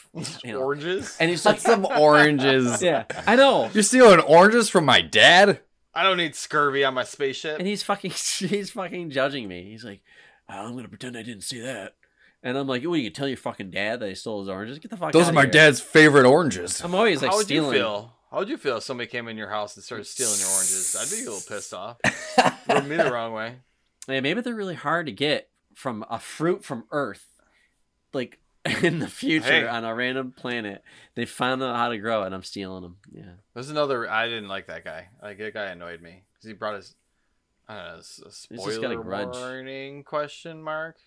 you 0.43 0.53
know. 0.53 0.61
Oranges. 0.61 1.15
And 1.19 1.29
he's 1.29 1.43
That's 1.43 1.65
like, 1.67 1.73
some 1.75 1.85
oranges. 1.85 2.81
yeah, 2.81 3.03
I 3.27 3.35
know. 3.35 3.69
You're 3.73 3.83
stealing 3.83 4.19
oranges 4.21 4.69
from 4.69 4.85
my 4.85 5.01
dad? 5.01 5.59
I 5.93 6.03
don't 6.03 6.17
need 6.17 6.35
scurvy 6.35 6.85
on 6.85 6.93
my 6.93 7.03
spaceship. 7.03 7.59
And 7.59 7.67
he's 7.67 7.83
fucking, 7.83 8.11
he's 8.11 8.71
fucking 8.71 9.09
judging 9.09 9.47
me. 9.49 9.69
He's 9.71 9.83
like, 9.83 10.01
oh, 10.49 10.67
I'm 10.67 10.75
gonna 10.75 10.87
pretend 10.87 11.17
I 11.17 11.23
didn't 11.23 11.43
see 11.43 11.59
that. 11.61 11.95
And 12.43 12.57
I'm 12.57 12.65
like, 12.67 12.83
oh, 12.85 12.93
you 12.95 13.03
can 13.09 13.13
tell 13.13 13.27
your 13.27 13.37
fucking 13.37 13.71
dad 13.71 13.99
that 13.99 14.07
I 14.09 14.13
stole 14.13 14.39
his 14.39 14.47
oranges. 14.49 14.79
Get 14.79 14.89
the 14.89 14.97
fuck. 14.97 15.11
Those 15.11 15.23
outta 15.23 15.31
are 15.31 15.33
my 15.33 15.41
here." 15.43 15.51
dad's 15.51 15.79
favorite 15.81 16.25
oranges. 16.25 16.81
I'm 16.81 16.95
always 16.95 17.21
like 17.21 17.29
How 17.31 17.37
would 17.37 17.45
stealing. 17.45 17.73
You 18.31 18.37
feel? 18.37 18.37
How 18.37 18.39
would 18.39 18.49
you 18.49 18.57
feel 18.57 18.77
if 18.77 18.83
somebody 18.83 19.07
came 19.09 19.27
in 19.27 19.37
your 19.37 19.49
house 19.49 19.75
and 19.75 19.83
started 19.83 20.05
stealing 20.05 20.39
your 20.39 20.47
oranges? 20.49 20.95
I'd 20.99 21.09
be 21.15 21.25
a 21.25 21.31
little 21.31 21.47
pissed 21.47 21.73
off. 21.73 21.97
Rub 22.67 22.85
me 22.85 22.97
the 22.97 23.11
wrong 23.11 23.33
way. 23.33 23.55
Yeah, 24.07 24.19
maybe 24.21 24.41
they're 24.41 24.55
really 24.55 24.73
hard 24.75 25.05
to 25.05 25.11
get 25.11 25.49
from 25.75 26.03
a 26.09 26.17
fruit 26.19 26.65
from 26.65 26.85
Earth, 26.91 27.27
like 28.13 28.39
in 28.81 28.97
the 28.97 29.07
future 29.07 29.45
Hey. 29.45 29.67
on 29.67 29.85
a 29.85 29.93
random 29.93 30.31
planet. 30.35 30.83
They 31.13 31.25
found 31.25 31.61
out 31.61 31.75
how 31.75 31.89
to 31.89 31.99
grow 31.99 32.23
it, 32.23 32.25
and 32.25 32.35
I'm 32.35 32.41
stealing 32.43 32.81
them. 32.81 32.97
Yeah. 33.13 33.33
There's 33.53 33.69
another. 33.69 34.09
I 34.09 34.27
didn't 34.27 34.49
like 34.49 34.67
that 34.67 34.83
guy. 34.83 35.09
Like 35.21 35.37
that 35.37 35.53
guy 35.53 35.65
annoyed 35.65 36.01
me 36.01 36.23
because 36.33 36.47
he 36.47 36.53
brought 36.53 36.77
his. 36.77 36.95
I 37.69 37.75
don't 37.75 37.85
know. 37.85 37.95
He's 37.97 38.07
just 38.25 38.49
got 38.49 38.59
a 38.63 38.95
spoiler 38.95 39.03
grudge. 39.03 39.35
warning 39.35 40.03
question 40.03 40.63
mark. 40.63 40.97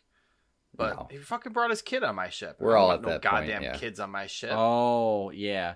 But 0.77 0.95
No. 0.97 1.09
he 1.11 1.19
fucking 1.19 1.53
brought 1.53 1.71
his 1.71 1.83
kid 1.83 2.05
on 2.05 2.15
my 2.15 2.29
ship. 2.31 2.57
We're 2.61 2.77
all 2.77 2.89
want 2.89 3.01
at 3.01 3.07
no 3.07 3.09
that 3.19 3.23
point, 3.23 3.47
goddamn 3.49 3.63
yeah. 3.65 3.77
kids 3.77 3.99
on 3.99 4.11
my 4.11 4.29
ship. 4.29 4.53
Oh 4.53 5.31
yeah. 5.31 5.75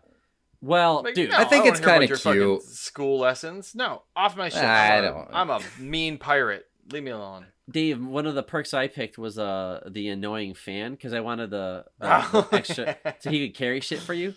Well, 0.60 1.02
Like, 1.04 1.14
dude, 1.14 1.30
no, 1.30 1.36
I 1.38 1.44
think 1.44 1.64
don't 1.64 1.72
it's 1.74 1.80
kinda 1.80 1.96
about 2.04 2.08
your 2.08 2.58
cute. 2.58 2.62
School 2.62 3.18
lessons? 3.20 3.74
No, 3.74 4.02
off 4.16 4.36
my 4.36 4.48
ship. 4.48 4.62
I 4.62 4.96
I'm, 4.98 5.04
a, 5.04 5.06
don't- 5.08 5.28
I'm 5.32 5.50
a 5.50 5.60
mean 5.80 6.18
pirate. 6.18 6.66
Leave 6.92 7.02
me 7.04 7.10
alone. 7.10 7.46
Dave, 7.70 8.02
one 8.04 8.26
of 8.26 8.34
the 8.34 8.42
perks 8.42 8.72
I 8.72 8.88
picked 8.88 9.18
was 9.18 9.38
uh 9.38 9.86
the 9.90 10.08
annoying 10.08 10.54
fan 10.54 10.92
because 10.92 11.12
I 11.12 11.20
wanted 11.20 11.50
the, 11.50 11.84
the, 12.00 12.06
Oh, 12.32 12.48
the 12.50 12.56
extra 12.56 12.96
so 13.20 13.30
he 13.30 13.46
could 13.46 13.56
carry 13.56 13.80
shit 13.80 14.00
for 14.00 14.14
you. 14.14 14.34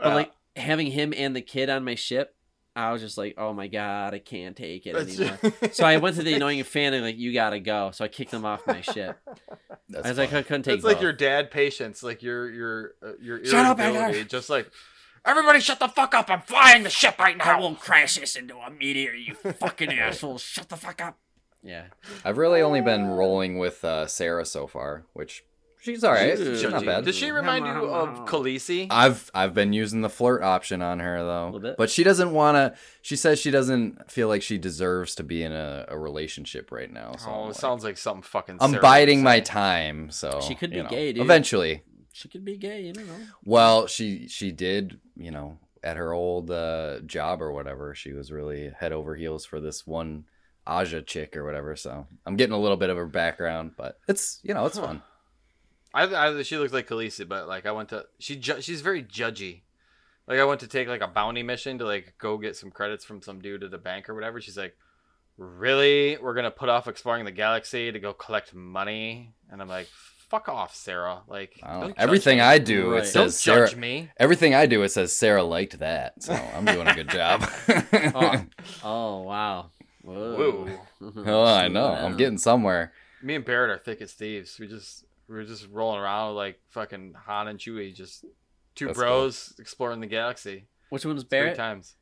But 0.00 0.12
Uh, 0.12 0.14
like 0.14 0.32
having 0.56 0.86
him 0.86 1.12
and 1.16 1.34
the 1.34 1.42
kid 1.42 1.68
on 1.70 1.84
my 1.84 1.96
ship, 1.96 2.34
I 2.76 2.92
was 2.92 3.02
just 3.02 3.18
like, 3.18 3.34
oh 3.36 3.52
my 3.52 3.66
god, 3.66 4.14
I 4.14 4.20
can't 4.20 4.56
take 4.56 4.86
it 4.86 4.94
anymore. 4.94 5.38
so 5.72 5.84
I 5.84 5.96
went 5.96 6.14
to 6.16 6.22
the 6.22 6.34
annoying 6.38 6.62
fan 6.62 6.94
and 6.94 7.04
like, 7.04 7.18
you 7.18 7.32
gotta 7.34 7.58
go. 7.58 7.90
So 7.90 8.04
I 8.04 8.08
kicked 8.08 8.32
him 8.32 8.44
off 8.44 8.64
my 8.66 8.80
ship. 8.80 9.18
That's 9.88 10.06
I 10.06 10.08
was 10.10 10.18
like. 10.18 10.32
I 10.32 10.42
couldn't 10.42 10.62
take. 10.62 10.76
It's 10.76 10.84
like 10.84 10.96
both. 10.96 11.02
your 11.02 11.12
dad 11.12 11.50
patience, 11.50 12.04
like 12.04 12.22
your 12.22 12.48
your 12.50 12.92
uh, 13.02 13.12
your 13.20 13.44
Shut 13.44 13.66
up, 13.66 13.80
irritability, 13.80 14.18
Edgar. 14.20 14.28
just 14.28 14.48
like 14.48 14.70
everybody 15.28 15.60
shut 15.60 15.78
the 15.78 15.88
fuck 15.88 16.14
up! 16.14 16.30
I'm 16.30 16.40
flying 16.42 16.82
the 16.82 16.90
ship 16.90 17.18
right 17.18 17.36
I 17.40 17.52
now. 17.52 17.60
won't 17.60 17.80
crash 17.80 18.18
this 18.18 18.34
into 18.36 18.56
a 18.56 18.70
meteor, 18.70 19.12
you 19.14 19.34
fucking 19.34 19.92
assholes. 19.98 20.42
Shut 20.42 20.68
the 20.68 20.76
fuck 20.76 21.00
up. 21.02 21.18
Yeah. 21.62 21.84
I've 22.24 22.38
really 22.38 22.62
only 22.62 22.80
been 22.80 23.06
rolling 23.08 23.58
with 23.58 23.84
uh, 23.84 24.06
Sarah 24.06 24.44
so 24.46 24.66
far, 24.68 25.04
which 25.12 25.44
she's 25.80 26.04
all 26.04 26.12
right. 26.12 26.38
She's 26.38 26.60
She's 26.60 26.70
not 26.70 26.84
bad. 26.84 27.04
Does 27.04 27.16
she 27.16 27.30
remind 27.32 27.66
you 27.66 27.72
of 27.72 28.26
Khaleesi? 28.26 28.86
I've 28.90 29.28
I've 29.34 29.54
been 29.54 29.72
using 29.72 30.00
the 30.00 30.08
flirt 30.08 30.42
option 30.44 30.82
on 30.82 31.00
her 31.00 31.18
Little 31.22 31.50
though, 31.52 31.58
bit. 31.58 31.76
but 31.76 31.90
she 31.90 32.04
doesn't 32.04 32.32
want 32.32 32.54
to. 32.56 32.78
She 33.02 33.16
says 33.16 33.40
she 33.40 33.50
doesn't 33.50 34.08
feel 34.10 34.28
like 34.28 34.42
she 34.42 34.56
deserves 34.56 35.16
to 35.16 35.24
be 35.24 35.42
in 35.42 35.52
a, 35.52 35.84
a 35.88 35.98
relationship 35.98 36.70
right 36.70 36.90
now. 36.92 37.16
So 37.18 37.28
oh, 37.28 37.32
I'm 37.34 37.40
it 37.40 37.46
like- 37.48 37.54
sounds 37.56 37.82
like 37.84 37.98
something 37.98 38.22
fucking. 38.22 38.58
I'm 38.60 38.70
Sarah 38.70 38.82
biding 38.82 39.22
my 39.24 39.40
time. 39.40 40.10
So 40.12 40.40
She 40.40 40.54
could 40.54 40.70
you 40.70 40.78
be 40.78 40.82
know, 40.84 40.88
gay, 40.90 41.12
dude. 41.12 41.22
Eventually, 41.24 41.82
She 42.18 42.28
could 42.28 42.44
be 42.44 42.56
gay, 42.56 42.82
you 42.82 42.92
don't 42.92 43.06
know. 43.06 43.20
well, 43.44 43.86
she 43.86 44.28
she 44.28 44.50
did. 44.52 44.98
You 45.16 45.30
know, 45.30 45.58
at 45.82 45.96
her 45.96 46.12
old 46.12 46.50
uh, 46.50 47.00
job 47.06 47.40
or 47.40 47.52
whatever, 47.52 47.94
she 47.94 48.12
was 48.12 48.32
really 48.32 48.70
head 48.78 48.92
over 48.92 49.14
heels 49.14 49.44
for 49.44 49.60
this 49.60 49.86
one 49.86 50.24
Aja 50.66 51.00
chick 51.02 51.36
or 51.36 51.44
whatever. 51.44 51.76
So 51.76 52.06
I'm 52.26 52.36
getting 52.36 52.54
a 52.54 52.58
little 52.58 52.76
bit 52.76 52.90
of 52.90 52.96
her 52.96 53.06
background, 53.06 53.72
but 53.76 53.98
it's 54.08 54.40
you 54.42 54.52
know 54.54 54.66
it's 54.66 54.76
Huh. 54.78 54.86
fun. 54.86 55.02
I, 55.94 56.02
I 56.04 56.42
she 56.42 56.58
looks 56.58 56.72
like 56.72 56.88
Khaleesi, 56.88 57.26
but 57.26 57.48
like 57.48 57.64
I 57.66 57.72
went 57.72 57.88
to 57.90 58.04
she 58.18 58.36
ju- 58.36 58.60
she's 58.60 58.80
very 58.82 59.02
judgy. 59.02 59.62
Like 60.26 60.38
I 60.40 60.44
went 60.44 60.60
to 60.60 60.66
take 60.66 60.88
like 60.88 61.00
a 61.00 61.08
bounty 61.08 61.42
mission 61.42 61.78
to 61.78 61.84
like 61.86 62.14
go 62.18 62.36
get 62.36 62.56
some 62.56 62.70
credits 62.70 63.04
from 63.04 63.22
some 63.22 63.40
dude 63.40 63.62
at 63.64 63.70
the 63.70 63.78
bank 63.78 64.08
or 64.10 64.14
whatever. 64.14 64.40
She's 64.42 64.58
like, 64.58 64.76
"Really? 65.36 66.18
We're 66.20 66.34
gonna 66.34 66.50
put 66.50 66.68
off 66.68 66.88
exploring 66.88 67.24
the 67.24 67.30
galaxy 67.30 67.90
to 67.90 67.98
go 67.98 68.12
collect 68.12 68.52
money?" 68.54 69.32
And 69.50 69.62
I'm 69.62 69.68
like, 69.68 69.88
"Fuck 70.28 70.48
off, 70.48 70.74
Sarah!" 70.74 71.22
Like 71.28 71.58
I 71.62 71.72
don't 71.72 71.80
know. 71.80 71.86
judge 71.88 71.94
Everything 71.98 72.38
me. 72.38 72.42
I 72.42 72.58
do, 72.58 72.90
Right. 72.92 72.98
it 73.04 73.12
don't 73.12 73.30
says 73.30 73.40
Sarah. 73.40 73.76
me. 73.76 74.10
Everything 74.18 74.54
I 74.54 74.66
do, 74.66 74.82
it 74.82 74.90
says 74.90 75.14
Sarah 75.16 75.42
liked 75.42 75.78
that. 75.78 76.22
So 76.22 76.34
I'm 76.34 76.64
doing 76.64 76.86
a 76.86 76.94
good 76.94 77.08
job. 77.10 77.48
Oh, 78.14 78.44
oh 78.84 79.22
wow. 79.22 79.70
Whoa. 80.02 80.68
oh, 81.26 81.44
I 81.44 81.68
know. 81.68 81.88
I'm 81.92 82.16
getting 82.16 82.38
somewhere. 82.38 82.92
Me 83.22 83.34
and 83.34 83.44
Barrett 83.44 83.70
are 83.70 83.78
thick 83.78 84.00
as 84.00 84.12
thieves. 84.12 84.58
We 84.58 84.66
just 84.68 85.04
we 85.28 85.34
were 85.34 85.44
just 85.44 85.66
rolling 85.70 86.00
around 86.00 86.34
like 86.36 86.60
fucking 86.70 87.14
Han 87.26 87.48
and 87.48 87.58
Chewie, 87.58 87.94
just 87.94 88.24
two 88.74 88.86
That's 88.86 88.98
bros 88.98 89.54
exploring 89.58 90.00
the 90.00 90.06
galaxy. 90.06 90.66
Which 90.90 91.04
one's 91.04 91.22
Three 91.24 91.28
Barrett? 91.40 91.56
times. 91.56 91.94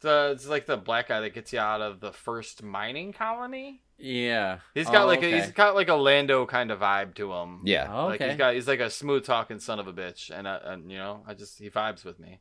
The, 0.00 0.30
it's 0.32 0.46
like 0.46 0.66
the 0.66 0.76
black 0.76 1.08
guy 1.08 1.20
that 1.20 1.34
gets 1.34 1.52
you 1.52 1.58
out 1.58 1.80
of 1.80 2.00
the 2.00 2.12
first 2.12 2.62
mining 2.62 3.12
colony. 3.12 3.82
Yeah. 3.98 4.58
He's 4.74 4.86
got 4.88 5.02
Oh, 5.02 5.06
like 5.06 5.18
okay. 5.18 5.32
a, 5.32 5.42
he's 5.42 5.50
got 5.52 5.74
like 5.74 5.88
a 5.88 5.94
Lando 5.94 6.46
kind 6.46 6.70
of 6.70 6.78
vibe 6.78 7.14
to 7.16 7.32
him. 7.32 7.62
Yeah. 7.64 7.88
Oh, 7.92 8.06
Like 8.06 8.20
okay. 8.20 8.28
he's 8.30 8.38
got 8.38 8.54
he's 8.54 8.68
like 8.68 8.78
a 8.80 8.90
smooth 8.90 9.24
talking 9.24 9.58
son 9.58 9.80
of 9.80 9.88
a 9.88 9.92
bitch, 9.92 10.30
and 10.30 10.46
uh, 10.46 10.60
and 10.62 10.90
you 10.90 10.98
know 10.98 11.24
I 11.26 11.34
just 11.34 11.58
he 11.58 11.68
vibes 11.68 12.04
with 12.04 12.20
me. 12.20 12.38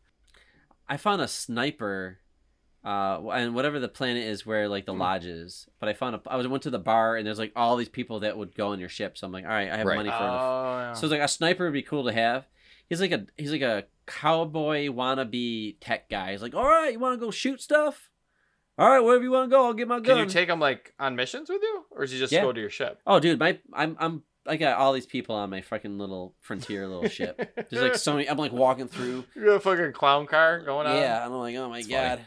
I 0.88 0.98
found 0.98 1.20
a 1.22 1.28
sniper, 1.28 2.20
uh, 2.86 3.28
and 3.30 3.56
whatever 3.56 3.80
the 3.80 3.88
planet 3.90 4.24
is 4.24 4.46
where 4.46 4.70
like 4.70 4.86
the 4.86 4.94
Hmm. 4.94 5.00
lodge 5.02 5.26
is. 5.26 5.68
But 5.80 5.90
I 5.90 5.94
found 5.94 6.16
a. 6.16 6.22
I 6.28 6.36
was 6.36 6.48
went 6.48 6.62
to 6.64 6.70
the 6.70 6.78
bar 6.80 7.16
and 7.18 7.26
there's 7.26 7.40
like 7.40 7.54
all 7.56 7.76
these 7.76 7.90
people 7.90 8.20
that 8.20 8.38
would 8.38 8.54
go 8.54 8.68
on 8.70 8.80
your 8.80 8.88
ship. 8.90 9.18
So 9.18 9.26
I'm 9.26 9.34
like, 9.34 9.46
all 9.46 9.50
right, 9.50 9.72
I 9.72 9.78
have 9.78 9.86
Right. 9.88 9.96
money 9.98 10.10
for. 10.12 10.18
the 10.20 10.24
Oh, 10.24 10.78
yeah. 10.80 10.94
So 10.94 11.08
it's 11.08 11.12
like 11.12 11.22
a 11.22 11.28
sniper 11.28 11.64
would 11.66 11.74
be 11.74 11.82
cool 11.82 12.06
to 12.06 12.14
have. 12.14 12.46
He's 12.90 13.02
like 13.02 13.12
a 13.12 13.26
he's 13.38 13.52
like 13.52 13.62
a 13.62 13.86
cowboy 14.06 14.88
wannabe 14.88 15.78
tech 15.82 16.10
guy. 16.10 16.32
He's 16.32 16.42
like, 16.42 16.56
all 16.56 16.64
right, 16.66 16.94
you 16.94 17.00
want 17.00 17.20
to 17.20 17.26
go 17.26 17.32
shoot 17.32 17.62
stuff? 17.62 18.10
All 18.78 18.90
right, 18.90 19.00
wherever 19.00 19.24
you 19.24 19.32
want 19.32 19.50
to 19.50 19.56
go, 19.56 19.66
I'll 19.66 19.74
get 19.74 19.88
my 19.88 19.96
gun. 20.00 20.18
Can 20.18 20.18
you 20.20 20.26
take 20.26 20.50
him 20.50 20.60
like 20.60 20.94
on 21.00 21.16
missions 21.16 21.50
with 21.50 21.62
you, 21.62 21.86
or 21.92 22.02
does 22.02 22.12
he 22.12 22.20
just 22.20 22.32
Yeah. 22.32 22.44
go 22.44 22.54
to 22.54 22.60
your 22.62 22.70
ship? 22.70 23.00
oh, 23.08 23.20
dude, 23.20 23.40
my 23.40 23.60
I'm 23.74 23.98
I'm 24.00 24.24
I 24.46 24.56
got 24.56 24.78
all 24.78 24.94
these 24.94 25.06
people 25.06 25.36
on 25.36 25.50
my 25.50 25.62
fucking 25.62 25.98
little 25.98 26.36
frontier 26.40 26.88
little 26.88 27.10
ship. 27.10 27.38
There's 27.70 27.82
like 27.82 27.96
so 27.96 28.14
many. 28.14 28.30
I'm 28.30 28.38
like 28.38 28.54
walking 28.54 28.88
through. 28.88 29.26
You 29.36 29.46
got 29.46 29.52
a 29.56 29.60
fucking 29.60 29.92
clown 29.94 30.26
car 30.28 30.62
going 30.62 30.88
on. 30.88 30.96
Yeah, 30.96 31.26
I'm 31.26 31.34
like, 31.34 31.56
oh 31.58 31.70
my 31.70 31.80
It's 31.80 31.88
god. 31.88 32.22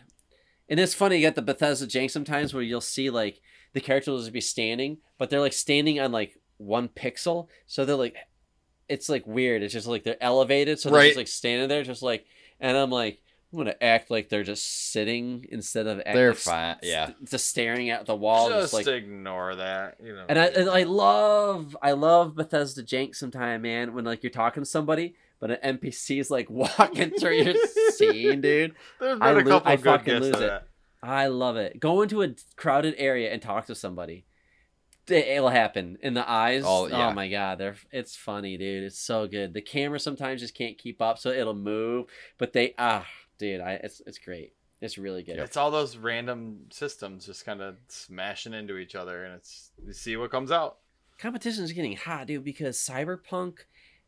And 0.69 0.79
it's 0.79 0.95
funny, 0.95 1.17
you 1.17 1.27
got 1.27 1.35
the 1.35 1.43
Bethesda 1.43 1.87
jank 1.87 2.11
sometimes 2.13 2.53
where 2.55 2.63
you'll 2.63 2.81
see 2.81 3.11
like 3.11 3.41
the 3.73 3.81
characters 3.81 4.13
will 4.13 4.19
just 4.21 4.33
be 4.33 4.41
standing, 4.41 4.99
but 5.19 5.31
they're 5.31 5.41
like 5.41 5.53
standing 5.53 5.99
on 5.99 6.13
like 6.13 6.37
one 6.59 6.89
pixel, 6.89 7.49
so 7.67 7.85
they're 7.85 7.97
like, 7.97 8.15
it's 8.91 9.09
like 9.09 9.27
weird. 9.27 9.63
It's 9.63 9.73
just 9.73 9.87
like 9.87 10.03
they're 10.05 10.23
elevated, 10.23 10.79
so 10.79 10.91
they're 10.91 10.99
Right. 10.99 11.07
just 11.09 11.17
like 11.17 11.29
standing 11.29 11.69
there, 11.69 11.83
just 11.83 12.03
like, 12.03 12.27
and 12.61 12.77
I'm 12.77 12.91
like, 12.91 13.21
I'm 13.53 13.59
gonna 13.59 13.75
act 13.81 14.11
like 14.11 14.29
they're 14.29 14.45
just 14.45 14.91
sitting 14.93 15.45
instead 15.51 15.87
of 15.89 15.99
act, 16.01 16.15
They're 16.15 16.29
like, 16.31 16.37
fine. 16.39 16.77
st- 16.83 16.91
Yeah. 16.93 17.11
just 17.29 17.49
staring 17.49 17.91
at 17.91 18.07
the 18.07 18.15
wall, 18.15 18.49
Just 18.49 18.73
just 18.73 18.75
like 18.75 18.87
ignore 18.87 19.57
that. 19.57 19.97
You 20.03 20.15
know. 20.15 20.25
and 20.29 20.39
I, 20.39 20.45
and 20.47 20.71
I 20.71 20.83
love 20.85 21.77
I 21.83 21.93
love 21.93 22.37
Bethesda 22.37 22.83
jank 22.83 23.17
sometime, 23.17 23.63
man, 23.63 23.93
when 23.95 24.05
like 24.05 24.23
you're 24.23 24.31
talking 24.31 24.63
to 24.63 24.69
somebody, 24.69 25.15
but 25.41 25.51
an 25.51 25.79
NPC 25.79 26.21
is 26.21 26.31
like 26.31 26.49
walking 26.51 27.11
through 27.11 27.37
your 27.43 27.55
scene, 27.91 28.41
dude. 28.41 28.75
There's 29.01 29.19
been 29.19 29.23
I 29.23 29.31
a 29.31 29.35
lo- 29.35 29.43
couple 29.45 29.73
I 29.73 29.77
good 29.77 29.85
fucking 29.85 30.15
lose 30.21 30.29
it. 30.29 30.39
that. 30.39 30.67
I 31.03 31.27
love 31.29 31.57
it. 31.57 31.81
Go 31.81 32.03
into 32.03 32.23
a 32.23 32.29
crowded 32.57 32.95
area 32.99 33.33
and 33.33 33.41
talk 33.43 33.67
to 33.67 33.75
somebody. 33.75 34.27
It- 35.11 35.27
It'll 35.29 35.49
happen 35.49 35.99
in 36.03 36.15
the 36.15 36.29
eyes. 36.29 36.63
Oh, 36.67 36.89
Oh, 36.91 37.13
my 37.13 37.29
god, 37.29 37.59
they're 37.59 37.77
it's 37.93 38.17
funny, 38.17 38.57
dude. 38.57 38.85
It's 38.85 38.99
so 38.99 39.27
good. 39.27 39.55
The 39.55 39.63
camera 39.63 39.99
sometimes 40.01 40.41
just 40.41 40.55
can't 40.55 40.79
keep 40.79 41.01
up, 41.03 41.19
so 41.19 41.31
it'll 41.31 41.55
move. 41.55 42.07
But 42.39 42.53
they 42.53 42.75
ah, 42.79 43.07
dude, 43.39 43.61
I 43.61 43.73
it's 43.83 44.01
it's 44.07 44.19
great. 44.19 44.53
It's 44.81 44.97
really 44.97 45.23
good. 45.23 45.39
It's 45.39 45.57
all 45.59 45.71
those 45.71 45.97
random 45.99 46.61
systems 46.71 47.27
just 47.27 47.45
kind 47.45 47.61
of 47.61 47.77
smashing 47.89 48.55
into 48.55 48.79
each 48.79 48.95
other, 48.95 49.25
and 49.25 49.35
it's 49.35 49.71
you 49.87 49.93
see 49.93 50.17
what 50.17 50.31
comes 50.31 50.51
out. 50.51 50.79
competition 51.19 51.65
is 51.65 51.73
getting 51.73 51.97
hot, 51.97 52.27
dude, 52.29 52.45
because 52.45 52.79
Cyberpunk 52.79 53.59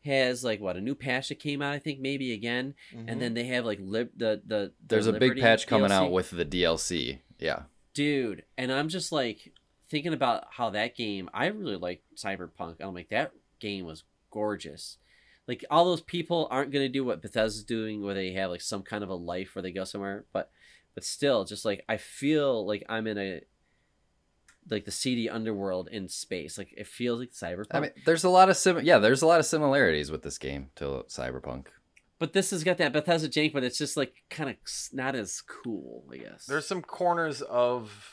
has 0.03 0.43
like 0.43 0.59
what 0.59 0.75
a 0.75 0.81
new 0.81 0.95
patch 0.95 1.29
that 1.29 1.35
came 1.39 1.61
out, 1.61 1.73
I 1.73 1.79
think 1.79 1.99
maybe 1.99 2.33
again, 2.33 2.73
Mm-hmm. 2.93 3.07
and 3.09 3.21
then 3.21 3.33
they 3.35 3.45
have 3.45 3.65
like 3.65 3.79
lib 3.81 4.09
the 4.17 4.41
the, 4.45 4.55
the 4.57 4.71
There's 4.87 5.07
a 5.07 5.13
big 5.13 5.21
Liberty 5.21 5.41
patch 5.41 5.67
coming 5.67 5.91
out 5.91 6.11
with 6.11 6.31
the 6.31 6.43
DLC. 6.45 7.19
Yeah. 7.39 7.63
dude 7.93 8.43
and 8.57 8.71
i'm 8.71 8.87
just 8.89 9.11
like 9.11 9.52
thinking 9.93 10.13
about 10.13 10.45
how 10.49 10.71
that 10.71 10.95
game 10.95 11.29
i 11.35 11.45
really 11.45 11.75
like 11.75 12.01
cyberpunk 12.17 12.75
i'm 12.79 12.95
like 12.95 13.09
that 13.09 13.31
game 13.59 13.85
was 13.85 14.03
gorgeous 14.31 14.97
like 15.47 15.63
all 15.69 15.85
those 15.85 16.01
people 16.01 16.47
aren't 16.49 16.71
going 16.71 16.83
to 16.83 16.89
do 16.91 17.03
what 17.05 17.21
bethesda's 17.21 17.63
doing 17.63 18.01
where 18.01 18.15
they 18.15 18.31
have 18.31 18.49
like 18.49 18.59
some 18.59 18.81
kind 18.81 19.03
of 19.03 19.09
a 19.11 19.13
life 19.15 19.53
where 19.53 19.61
they 19.61 19.71
go 19.71 19.83
somewhere 19.83 20.25
but 20.33 20.49
but 20.95 21.03
still 21.03 21.45
just 21.45 21.63
like 21.63 21.85
i 21.87 21.95
feel 21.95 22.65
like 22.65 22.83
i'm 22.89 23.05
in 23.05 23.19
a 23.19 23.41
like 24.71 24.85
the 24.85 24.91
seedy 24.91 25.29
underworld 25.29 25.87
in 25.91 26.09
space 26.09 26.57
like 26.57 26.73
it 26.75 26.87
feels 26.87 27.19
like 27.19 27.31
cyberpunk 27.31 27.67
I 27.75 27.79
mean, 27.81 27.91
there's 28.03 28.23
a 28.23 28.29
lot 28.29 28.49
of 28.49 28.57
sim. 28.57 28.79
Yeah, 28.81 28.97
there's 28.97 29.21
a 29.21 29.27
lot 29.27 29.39
of 29.41 29.45
similarities 29.45 30.09
with 30.09 30.23
this 30.23 30.37
game 30.39 30.69
to 30.77 31.03
Cyberpunk. 31.09 31.67
but 32.17 32.33
this 32.33 32.49
has 32.51 32.63
got 32.63 32.77
that 32.77 32.93
bethesda 32.93 33.27
jank 33.29 33.53
but 33.53 33.63
it's 33.63 33.77
just 33.77 33.95
like 33.97 34.23
kind 34.29 34.49
of 34.49 34.55
not 34.93 35.13
as 35.15 35.41
cool 35.41 36.05
i 36.11 36.17
guess 36.17 36.45
There's 36.47 36.65
some 36.65 36.81
corners 36.81 37.41
of. 37.43 38.12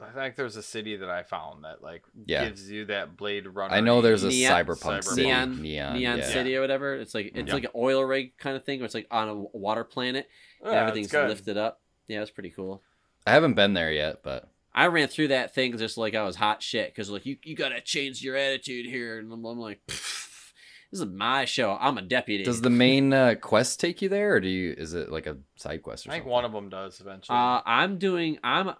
I 0.00 0.10
think 0.12 0.36
there's 0.36 0.54
a 0.56 0.62
city 0.62 0.96
that 0.96 1.10
I 1.10 1.22
found 1.24 1.64
that 1.64 1.82
like 1.82 2.02
Yeah. 2.24 2.44
gives 2.44 2.70
you 2.70 2.84
that 2.86 3.16
Blade 3.16 3.46
Runner. 3.48 3.74
I 3.74 3.80
know 3.80 4.00
there's 4.00 4.22
a 4.24 4.28
Neon- 4.28 4.52
Cyberpunk 4.52 4.98
Cyberpunk. 5.00 5.04
city. 5.04 5.22
Neon- 5.24 5.62
Neon. 5.62 5.92
neon 5.98 6.18
yeah. 6.18 6.24
city 6.26 6.56
or 6.56 6.60
whatever 6.60 6.94
it's 6.94 7.14
like 7.14 7.32
it's 7.34 7.48
Yeah. 7.48 7.54
like 7.54 7.64
an 7.64 7.70
oil 7.74 8.02
rig 8.04 8.36
kind 8.38 8.56
of 8.56 8.64
thing 8.64 8.78
where 8.78 8.84
it's 8.86 8.94
like 8.94 9.08
on 9.10 9.28
a 9.28 9.34
water 9.34 9.82
planet 9.84 10.28
and 10.62 10.72
everything's 10.74 11.12
lifted 11.12 11.56
up. 11.56 11.80
Yeah, 12.06 12.22
it's 12.22 12.30
pretty 12.30 12.50
cool. 12.50 12.82
I 13.26 13.32
haven't 13.32 13.54
been 13.54 13.74
there 13.74 13.92
yet, 13.92 14.22
but 14.22 14.48
I 14.74 14.86
ran 14.86 15.08
through 15.08 15.28
that 15.28 15.52
thing 15.54 15.76
just 15.76 15.98
like 15.98 16.14
I 16.14 16.22
was 16.22 16.36
hot 16.36 16.62
shit 16.62 16.94
because 16.94 17.10
like 17.10 17.26
you, 17.26 17.36
you 17.42 17.56
gotta 17.56 17.80
change 17.80 18.22
your 18.22 18.36
attitude 18.36 18.86
here, 18.86 19.18
and 19.18 19.32
I'm, 19.32 19.44
I'm 19.44 19.58
like, 19.58 19.80
"Pfft, 19.88 20.52
this 20.92 21.00
is 21.00 21.06
my 21.06 21.44
show. 21.44 21.76
I'm 21.80 21.98
a 21.98 22.02
deputy. 22.02 22.44
does 22.44 22.60
the 22.62 22.70
main 22.70 23.12
uh, 23.12 23.34
quest 23.40 23.80
take 23.80 24.00
you 24.00 24.08
there, 24.08 24.34
or 24.34 24.40
do 24.40 24.48
you? 24.48 24.74
Is 24.78 24.94
it 24.94 25.10
like 25.10 25.26
a 25.26 25.36
side 25.56 25.82
quest 25.82 26.06
or 26.06 26.10
I 26.10 26.12
think 26.12 26.22
something? 26.22 26.32
one 26.32 26.44
of 26.44 26.52
them 26.52 26.68
does 26.68 27.00
eventually. 27.00 27.36
uh, 27.36 27.60
I'm 27.66 27.98
doing. 27.98 28.38
I'm 28.44 28.72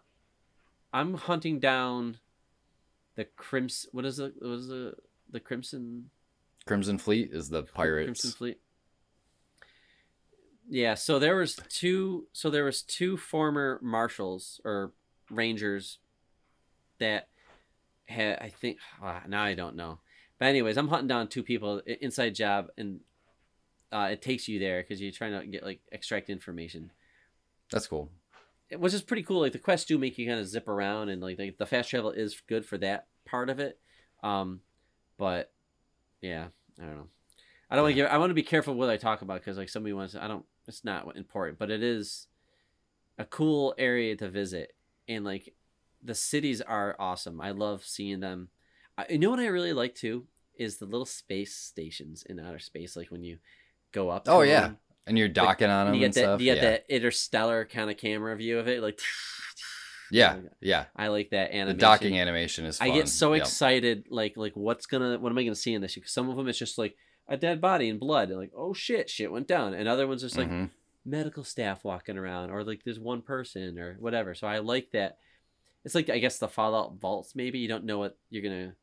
I'm 0.92 1.14
hunting 1.14 1.60
down 1.60 2.18
the 3.14 3.24
crimson. 3.24 3.90
What 3.92 4.04
is 4.04 4.18
it? 4.18 4.34
What 4.40 4.52
is 4.52 4.68
the 4.68 4.94
the 5.30 5.40
crimson 5.40 6.10
Crimson 6.68 6.98
Fleet 6.98 7.30
is 7.32 7.48
the 7.48 7.62
pirates. 7.62 8.06
Crimson 8.06 8.30
Fleet. 8.30 8.60
Yeah, 10.68 10.94
so 10.94 11.18
there 11.18 11.36
was 11.36 11.58
two. 11.70 12.26
So 12.32 12.50
there 12.50 12.64
was 12.64 12.82
two 12.82 13.16
former 13.16 13.80
marshals 13.82 14.60
or 14.64 14.92
rangers 15.30 15.98
that 16.98 17.28
had. 18.06 18.38
I 18.40 18.50
think 18.50 18.78
ah, 19.02 19.22
now 19.26 19.42
I 19.42 19.54
don't 19.54 19.76
know. 19.76 19.98
But 20.38 20.48
anyways, 20.48 20.76
I'm 20.76 20.88
hunting 20.88 21.08
down 21.08 21.28
two 21.28 21.42
people. 21.42 21.80
Inside 22.00 22.34
job, 22.34 22.68
and 22.76 23.00
uh, 23.90 24.08
it 24.12 24.20
takes 24.20 24.46
you 24.46 24.58
there 24.58 24.82
because 24.82 25.00
you're 25.00 25.10
trying 25.10 25.40
to 25.40 25.46
get 25.46 25.64
like 25.64 25.80
extract 25.90 26.28
information, 26.28 26.92
That's 27.70 27.86
cool. 27.86 28.10
Which 28.76 28.94
is 28.94 29.02
pretty 29.02 29.22
cool. 29.22 29.40
Like 29.40 29.52
the 29.52 29.58
quests 29.58 29.86
do 29.86 29.98
make 29.98 30.18
you 30.18 30.26
kind 30.26 30.40
of 30.40 30.48
zip 30.48 30.68
around, 30.68 31.08
and 31.08 31.22
like 31.22 31.36
the, 31.36 31.54
the 31.58 31.66
fast 31.66 31.90
travel 31.90 32.10
is 32.10 32.42
good 32.46 32.64
for 32.64 32.78
that 32.78 33.06
part 33.24 33.50
of 33.50 33.60
it. 33.60 33.78
Um, 34.22 34.60
but 35.16 35.52
yeah, 36.20 36.48
I 36.80 36.84
don't 36.84 36.96
know. 36.96 37.06
I 37.70 37.76
don't 37.76 37.84
want 37.84 37.92
to 37.92 38.02
give. 38.02 38.06
I 38.10 38.18
want 38.18 38.30
to 38.30 38.34
be 38.34 38.42
careful 38.42 38.74
what 38.74 38.90
I 38.90 38.96
talk 38.96 39.22
about 39.22 39.40
because 39.40 39.58
like 39.58 39.68
somebody 39.68 39.92
wants. 39.92 40.14
I 40.14 40.28
don't. 40.28 40.44
It's 40.66 40.84
not 40.84 41.16
important, 41.16 41.58
but 41.58 41.70
it 41.70 41.82
is 41.82 42.26
a 43.18 43.24
cool 43.24 43.74
area 43.78 44.16
to 44.16 44.28
visit, 44.28 44.74
and 45.08 45.24
like 45.24 45.54
the 46.02 46.14
cities 46.14 46.60
are 46.60 46.96
awesome. 46.98 47.40
I 47.40 47.50
love 47.50 47.84
seeing 47.84 48.20
them. 48.20 48.48
I, 48.96 49.06
you 49.10 49.18
know 49.18 49.30
what 49.30 49.40
I 49.40 49.46
really 49.46 49.72
like 49.72 49.94
too 49.94 50.26
is 50.56 50.76
the 50.76 50.86
little 50.86 51.06
space 51.06 51.54
stations 51.54 52.24
in 52.28 52.40
outer 52.40 52.58
space. 52.58 52.96
Like 52.96 53.10
when 53.10 53.22
you 53.22 53.38
go 53.92 54.10
up. 54.10 54.24
Oh, 54.26 54.42
yeah. 54.42 54.60
them, 54.60 54.78
And 55.08 55.18
you're 55.18 55.28
docking 55.28 55.68
on 55.70 55.86
them 55.86 55.94
you 55.94 56.04
and 56.04 56.14
get 56.14 56.20
that. 56.20 56.26
stuff. 56.26 56.40
You 56.40 56.46
get 56.54 56.56
yeah. 56.62 56.70
that 56.70 56.84
interstellar 56.88 57.64
kind 57.64 57.90
of 57.90 57.96
camera 57.96 58.36
view 58.36 58.58
of 58.58 58.68
it. 58.68 58.82
Like. 58.82 59.00
yeah, 60.10 60.36
yeah. 60.60 60.84
I 60.96 61.08
like 61.08 61.30
that 61.30 61.50
animation. 61.50 61.76
The 61.76 61.80
docking 61.80 62.18
animation 62.18 62.64
is. 62.64 62.78
Fun. 62.78 62.90
I 62.90 62.94
get 62.94 63.08
so 63.08 63.32
Yep. 63.34 63.42
excited, 63.42 64.04
like 64.10 64.36
like 64.36 64.54
what's 64.54 64.86
gonna 64.86 65.18
what 65.18 65.30
am 65.30 65.38
I 65.38 65.42
gonna 65.44 65.54
see 65.54 65.74
in 65.74 65.82
this? 65.82 65.94
Because 65.94 66.12
some 66.12 66.28
of 66.30 66.36
them 66.36 66.48
it's 66.48 66.58
just 66.58 66.78
like 66.78 66.96
a 67.28 67.36
dead 67.36 67.60
body 67.60 67.88
and 67.88 68.00
blood, 68.00 68.30
and 68.30 68.38
like 68.38 68.52
oh 68.56 68.72
shit, 68.72 69.10
shit 69.10 69.30
went 69.32 69.46
down, 69.48 69.74
and 69.74 69.88
other 69.88 70.06
ones 70.06 70.22
just 70.22 70.38
like 70.38 70.48
Mhm. 70.48 70.70
medical 71.04 71.44
staff 71.44 71.84
walking 71.84 72.16
around, 72.16 72.50
or 72.50 72.64
like 72.64 72.82
there's 72.84 72.98
one 73.00 73.22
person 73.22 73.78
or 73.78 73.96
whatever. 74.00 74.34
So 74.34 74.46
I 74.46 74.58
like 74.58 74.90
that. 74.92 75.18
It's 75.84 75.94
like 75.94 76.08
I 76.08 76.18
guess 76.18 76.38
the 76.38 76.48
Fallout 76.48 76.94
vaults. 77.00 77.34
Maybe 77.34 77.58
you 77.58 77.68
don't 77.68 77.84
know 77.84 77.98
what 77.98 78.16
you're 78.30 78.42
gonna. 78.42 78.74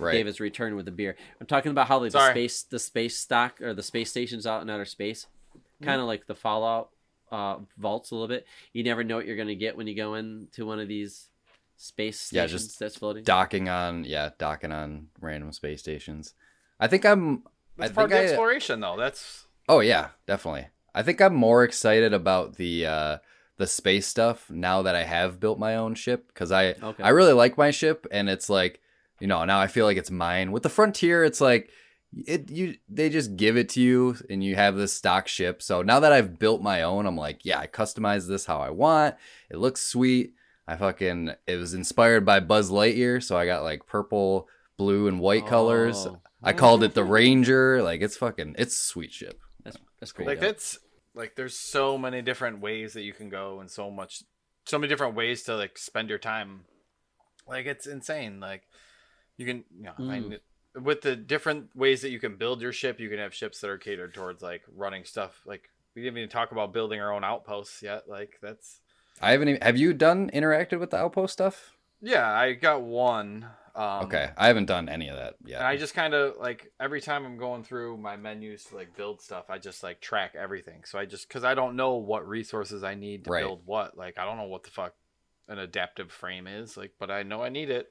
Right. 0.00 0.12
David's 0.12 0.40
return 0.40 0.76
with 0.76 0.84
the 0.86 0.90
beer. 0.90 1.16
I'm 1.40 1.46
talking 1.46 1.70
about 1.70 1.86
how 1.88 1.98
like 2.00 2.12
the 2.12 2.30
space 2.30 2.62
the 2.62 2.78
space 2.78 3.16
stock 3.16 3.60
or 3.60 3.74
the 3.74 3.82
space 3.82 4.10
stations 4.10 4.46
out 4.46 4.62
in 4.62 4.70
outer 4.70 4.84
space, 4.84 5.26
Mm-hmm. 5.54 5.84
kind 5.84 6.00
of 6.00 6.06
like 6.06 6.26
the 6.26 6.34
Fallout 6.34 6.90
uh, 7.32 7.56
vaults 7.78 8.10
a 8.10 8.14
little 8.14 8.28
bit. 8.28 8.46
You 8.72 8.84
never 8.84 9.02
know 9.02 9.16
what 9.16 9.26
you're 9.26 9.36
gonna 9.36 9.54
get 9.54 9.76
when 9.76 9.86
you 9.86 9.94
go 9.96 10.14
into 10.14 10.66
one 10.66 10.78
of 10.80 10.88
these 10.88 11.28
space 11.76 12.30
Yeah, 12.32 12.42
stations 12.46 12.66
just 12.66 12.78
that's 12.78 12.96
floating. 12.96 13.24
docking 13.24 13.68
on 13.70 14.04
yeah 14.04 14.30
docking 14.38 14.70
on 14.72 15.08
random 15.18 15.50
space 15.52 15.80
stations 15.80 16.34
i 16.78 16.86
think 16.86 17.06
i'm 17.06 17.42
That's 17.78 17.92
I 17.92 17.94
part 17.94 18.04
of 18.04 18.10
think 18.10 18.10
the 18.10 18.16
I- 18.18 18.24
exploration, 18.32 18.80
though. 18.80 18.96
That's 18.98 19.46
oh 19.66 19.80
yeah 19.80 20.08
definitely 20.26 20.66
i 20.94 21.02
think 21.02 21.22
i'm 21.22 21.34
more 21.34 21.64
excited 21.64 22.12
about 22.12 22.56
the 22.56 22.84
uh 22.84 23.18
the 23.56 23.66
space 23.66 24.06
stuff 24.06 24.50
now 24.50 24.82
that 24.82 24.94
i 24.94 25.04
have 25.04 25.40
built 25.40 25.58
my 25.58 25.74
own 25.76 25.94
ship 25.94 26.26
because 26.28 26.52
i 26.52 26.72
Okay. 26.82 27.02
i 27.02 27.08
really 27.08 27.32
like 27.32 27.56
my 27.56 27.70
ship 27.70 28.06
and 28.10 28.28
it's 28.28 28.50
like 28.50 28.80
you 29.20 29.26
know 29.26 29.44
now 29.44 29.60
i 29.60 29.66
feel 29.66 29.86
like 29.86 29.96
it's 29.96 30.10
mine. 30.10 30.52
With 30.52 30.62
the 30.62 30.68
frontier 30.68 31.24
it's 31.24 31.40
like 31.40 31.70
it 32.12 32.50
you 32.50 32.76
they 32.88 33.08
just 33.08 33.36
give 33.36 33.56
it 33.56 33.68
to 33.70 33.80
you 33.80 34.16
and 34.28 34.42
you 34.42 34.56
have 34.56 34.76
this 34.76 34.92
stock 34.92 35.28
ship. 35.28 35.62
So 35.62 35.82
now 35.82 36.00
that 36.00 36.12
i've 36.12 36.38
built 36.38 36.62
my 36.62 36.82
own 36.82 37.06
i'm 37.06 37.16
like 37.16 37.44
yeah 37.44 37.58
i 37.58 37.66
customize 37.66 38.26
this 38.26 38.46
how 38.46 38.58
i 38.58 38.70
want. 38.70 39.14
It 39.50 39.58
looks 39.58 39.82
sweet. 39.82 40.34
I 40.66 40.76
fucking 40.76 41.32
it 41.46 41.56
was 41.56 41.74
inspired 41.74 42.24
by 42.24 42.40
buzz 42.40 42.70
lightyear 42.70 43.22
so 43.22 43.36
i 43.36 43.46
got 43.46 43.62
like 43.62 43.86
purple 43.86 44.48
blue 44.76 45.06
and 45.06 45.20
white 45.20 45.46
colors. 45.46 46.06
Oh, 46.06 46.20
i 46.42 46.52
called 46.52 46.82
it 46.82 46.94
the 46.94 47.04
ranger. 47.04 47.82
Like 47.82 48.00
it's 48.00 48.16
fucking 48.16 48.56
it's 48.58 48.76
sweet 48.76 49.12
ship 49.12 49.40
that's 49.64 49.76
that's 50.00 50.12
cool. 50.12 50.26
like 50.26 50.40
that's 50.40 50.78
like 51.14 51.34
there's 51.36 51.56
so 51.56 51.98
many 51.98 52.22
different 52.22 52.60
ways 52.60 52.92
that 52.94 53.02
you 53.02 53.12
can 53.12 53.28
go, 53.28 53.60
and 53.60 53.70
so 53.70 53.90
much, 53.90 54.22
so 54.64 54.78
many 54.78 54.88
different 54.88 55.14
ways 55.14 55.42
to 55.44 55.56
like 55.56 55.76
spend 55.78 56.08
your 56.08 56.18
time. 56.18 56.64
Like 57.46 57.66
it's 57.66 57.86
insane. 57.86 58.40
Like 58.40 58.62
you 59.40 59.46
can, 59.46 59.64
you 59.74 59.84
know, 59.84 59.92
I 59.98 60.20
mean, 60.20 60.38
with 60.80 61.00
the 61.00 61.16
different 61.16 61.74
ways 61.74 62.02
that 62.02 62.10
you 62.10 62.20
can 62.20 62.36
build 62.36 62.60
your 62.60 62.72
ship, 62.72 63.00
you 63.00 63.08
can 63.08 63.18
have 63.18 63.32
ships 63.34 63.58
that 63.60 63.70
are 63.70 63.78
catered 63.78 64.12
towards 64.12 64.42
like 64.42 64.62
running 64.76 65.04
stuff. 65.06 65.40
Like 65.46 65.70
we 65.96 66.02
didn't 66.02 66.18
even 66.18 66.28
talk 66.28 66.52
about 66.52 66.74
building 66.74 67.00
our 67.00 67.10
own 67.10 67.24
outposts 67.24 67.82
yet. 67.82 68.06
Like 68.06 68.38
that's 68.42 68.80
i 69.22 69.32
haven't 69.32 69.48
even 69.48 69.62
have 69.62 69.78
you 69.78 69.94
done 69.94 70.30
interacted 70.30 70.78
with 70.78 70.90
the 70.90 70.96
outpost 70.98 71.32
stuff 71.32 71.76
yeah. 72.02 72.30
I 72.30 72.52
got 72.52 72.82
one. 72.82 73.46
Um, 73.74 74.04
okay 74.04 74.30
i 74.36 74.46
haven't 74.48 74.66
done 74.66 74.88
any 74.88 75.08
of 75.08 75.16
that 75.16 75.36
yet 75.44 75.58
And 75.58 75.66
I 75.66 75.76
just 75.76 75.94
kind 75.94 76.12
of 76.12 76.36
like 76.38 76.70
every 76.80 77.00
time 77.00 77.24
I'm 77.24 77.36
going 77.38 77.62
through 77.62 77.96
my 77.98 78.16
menus 78.16 78.64
to 78.64 78.76
like 78.76 78.94
build 78.96 79.22
stuff, 79.22 79.44
I 79.48 79.58
just 79.58 79.82
like 79.82 80.00
track 80.00 80.34
everything. 80.36 80.82
So 80.84 80.98
I 80.98 81.06
just 81.06 81.28
because 81.28 81.44
I 81.44 81.54
don't 81.54 81.76
know 81.76 81.94
what 81.94 82.28
resources 82.28 82.82
I 82.82 82.94
need 82.94 83.24
to 83.24 83.30
Right. 83.30 83.42
build 83.44 83.62
what. 83.64 83.96
Like 83.96 84.18
I 84.18 84.24
don't 84.26 84.36
know 84.36 84.44
what 84.44 84.64
the 84.64 84.70
fuck 84.70 84.94
an 85.48 85.58
adaptive 85.58 86.10
frame 86.10 86.46
is. 86.46 86.76
Like, 86.76 86.92
but 86.98 87.10
I 87.10 87.22
know 87.22 87.42
I 87.42 87.48
need 87.48 87.70
it. 87.70 87.90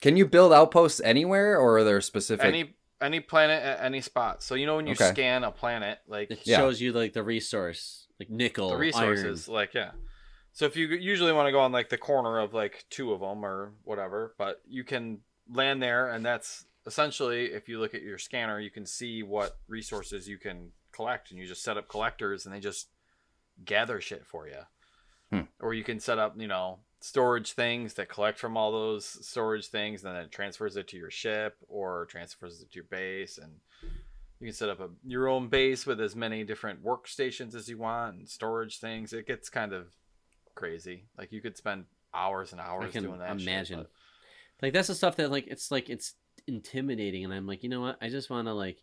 Can 0.00 0.16
you 0.16 0.26
build 0.26 0.52
outposts 0.52 1.00
anywhere, 1.00 1.58
or 1.58 1.78
are 1.78 1.84
there 1.84 2.00
specific? 2.00 2.44
Any 2.46 2.74
any 3.00 3.20
planet 3.20 3.62
at 3.62 3.80
any 3.80 4.00
spot. 4.00 4.42
So 4.42 4.54
you 4.56 4.66
know 4.66 4.76
when 4.76 4.86
you 4.86 4.92
Okay. 4.92 5.10
scan 5.10 5.44
a 5.44 5.52
planet, 5.52 6.00
like 6.08 6.30
It 6.30 6.40
Yeah. 6.44 6.56
shows 6.56 6.80
you 6.80 6.92
like 6.92 7.12
the 7.12 7.22
resource, 7.22 8.08
like 8.18 8.28
nickel, 8.28 8.70
the 8.70 8.76
resources, 8.76 9.48
like 9.48 9.72
yeah. 9.74 9.92
So 10.52 10.64
if 10.66 10.76
you 10.76 10.88
usually 10.88 11.32
want 11.32 11.46
to 11.46 11.52
go 11.52 11.60
on 11.60 11.70
like 11.70 11.88
the 11.90 11.98
corner 11.98 12.40
of 12.40 12.54
like 12.54 12.84
two 12.90 13.12
of 13.12 13.20
them 13.20 13.44
or 13.44 13.74
whatever, 13.84 14.34
but 14.36 14.60
you 14.66 14.82
can 14.82 15.20
land 15.48 15.80
there, 15.80 16.10
and 16.10 16.24
that's 16.26 16.66
essentially 16.86 17.52
if 17.52 17.68
you 17.68 17.78
look 17.78 17.94
at 17.94 18.02
your 18.02 18.18
scanner, 18.18 18.58
you 18.58 18.70
can 18.70 18.84
see 18.84 19.22
what 19.22 19.58
resources 19.68 20.28
you 20.28 20.38
can 20.38 20.72
collect, 20.90 21.30
and 21.30 21.38
you 21.38 21.46
just 21.46 21.62
set 21.62 21.76
up 21.76 21.86
collectors, 21.88 22.44
and 22.46 22.54
they 22.54 22.60
just 22.60 22.88
gather 23.64 24.00
shit 24.00 24.26
for 24.26 24.48
you. 24.48 24.62
Hmm. 25.30 25.46
Or 25.60 25.74
you 25.74 25.84
can 25.84 26.00
set 26.00 26.18
up, 26.18 26.34
you 26.36 26.48
know, 26.48 26.80
storage 27.00 27.52
things 27.52 27.94
that 27.94 28.08
collect 28.08 28.38
from 28.38 28.56
all 28.56 28.72
those 28.72 29.04
storage 29.26 29.68
things, 29.68 30.04
and 30.04 30.14
then 30.14 30.22
it 30.24 30.32
transfers 30.32 30.76
it 30.76 30.88
to 30.88 30.96
your 30.96 31.10
ship 31.10 31.56
or 31.68 32.06
transfers 32.06 32.60
it 32.60 32.70
to 32.70 32.74
your 32.76 32.84
base, 32.84 33.38
and 33.38 33.52
you 34.40 34.46
can 34.46 34.54
set 34.54 34.68
up 34.68 34.80
a 34.80 34.88
your 35.06 35.28
own 35.28 35.48
base 35.48 35.86
with 35.86 36.00
as 36.00 36.14
many 36.16 36.44
different 36.44 36.82
workstations 36.84 37.54
as 37.54 37.68
you 37.68 37.78
want 37.78 38.16
and 38.16 38.28
storage 38.28 38.78
things. 38.78 39.12
It 39.12 39.26
gets 39.26 39.48
kind 39.48 39.72
of 39.72 39.86
crazy. 40.54 41.04
Like 41.16 41.32
you 41.32 41.40
could 41.40 41.56
spend 41.56 41.84
hours 42.14 42.52
and 42.52 42.60
hours 42.60 42.92
can 42.92 43.04
doing 43.04 43.18
that. 43.20 43.38
shit, 43.40 43.48
imagine. 43.48 43.78
but- 43.80 43.90
Like 44.62 44.72
that's 44.72 44.88
the 44.88 44.94
stuff 44.94 45.16
that 45.16 45.30
like 45.30 45.46
it's 45.46 45.70
like 45.70 45.88
it's 45.88 46.14
intimidating, 46.46 47.24
and 47.24 47.32
I'm 47.34 47.46
like, 47.46 47.62
you 47.62 47.68
know 47.68 47.80
what? 47.80 47.98
I 48.00 48.08
just 48.08 48.30
want 48.30 48.48
to 48.48 48.54
like 48.54 48.82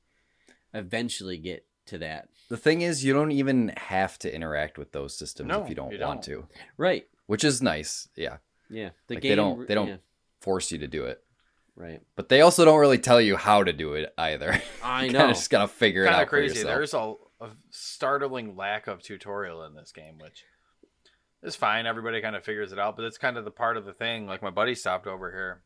eventually 0.74 1.38
get 1.38 1.66
to 1.88 1.98
that. 2.00 2.30
The 2.50 2.58
thing 2.58 2.82
is, 2.82 3.04
you 3.04 3.14
don't 3.14 3.32
even 3.32 3.70
have 3.78 4.18
to 4.20 4.34
interact 4.34 4.78
with 4.78 4.92
those 4.92 5.16
systems 5.18 5.50
No, 5.50 5.64
if 5.64 5.70
you 5.70 5.76
don't 5.76 5.92
you 5.92 6.00
want 6.00 6.24
don't. 6.24 6.42
to, 6.44 6.48
Right. 6.78 7.08
Which 7.28 7.44
is 7.44 7.62
nice. 7.62 8.08
Yeah, 8.16 8.38
Yeah. 8.70 8.90
The 9.08 9.16
Like, 9.16 9.22
game. 9.24 9.30
they 9.32 9.36
don't- 9.36 9.68
they 9.68 9.76
don't- 9.76 9.88
yeah, 9.88 9.98
force 10.42 10.72
you 10.72 10.78
to 10.80 10.88
do 10.88 11.06
it, 11.06 11.24
right. 11.76 12.02
but 12.16 12.30
they 12.30 12.42
also 12.42 12.66
don't 12.66 12.80
really 12.80 12.98
tell 13.00 13.20
you 13.22 13.36
how 13.38 13.64
to 13.64 13.74
do 13.74 13.94
it 13.96 14.14
either. 14.18 14.62
I 14.84 15.08
know. 15.08 15.20
kind 15.20 15.32
of 15.32 15.38
just 15.38 15.50
gotta 15.50 15.68
figure 15.68 16.04
it 16.04 16.08
kind 16.08 16.16
out 16.18 16.24
of 16.24 16.30
for 16.30 16.38
crazy. 16.38 16.60
yourself. 16.60 16.76
There's 16.76 16.94
a, 16.94 17.14
a 17.46 17.50
startling 17.70 18.56
lack 18.56 18.88
of 18.88 19.02
tutorial 19.02 19.64
in 19.66 19.76
this 19.76 19.92
game, 19.92 20.18
which 20.20 20.44
is 21.44 21.56
fine. 21.56 21.86
Everybody 21.86 22.22
kind 22.22 22.36
of 22.36 22.44
figures 22.44 22.72
it 22.72 22.80
out, 22.80 22.96
but 22.96 23.06
it's 23.06 23.18
kind 23.18 23.38
of 23.38 23.46
the 23.46 23.52
part 23.52 23.78
of 23.78 23.86
the 23.86 23.94
thing. 23.94 24.28
Like 24.28 24.42
my 24.42 24.50
buddy 24.52 24.76
stopped 24.76 25.08
over 25.08 25.32
here. 25.32 25.62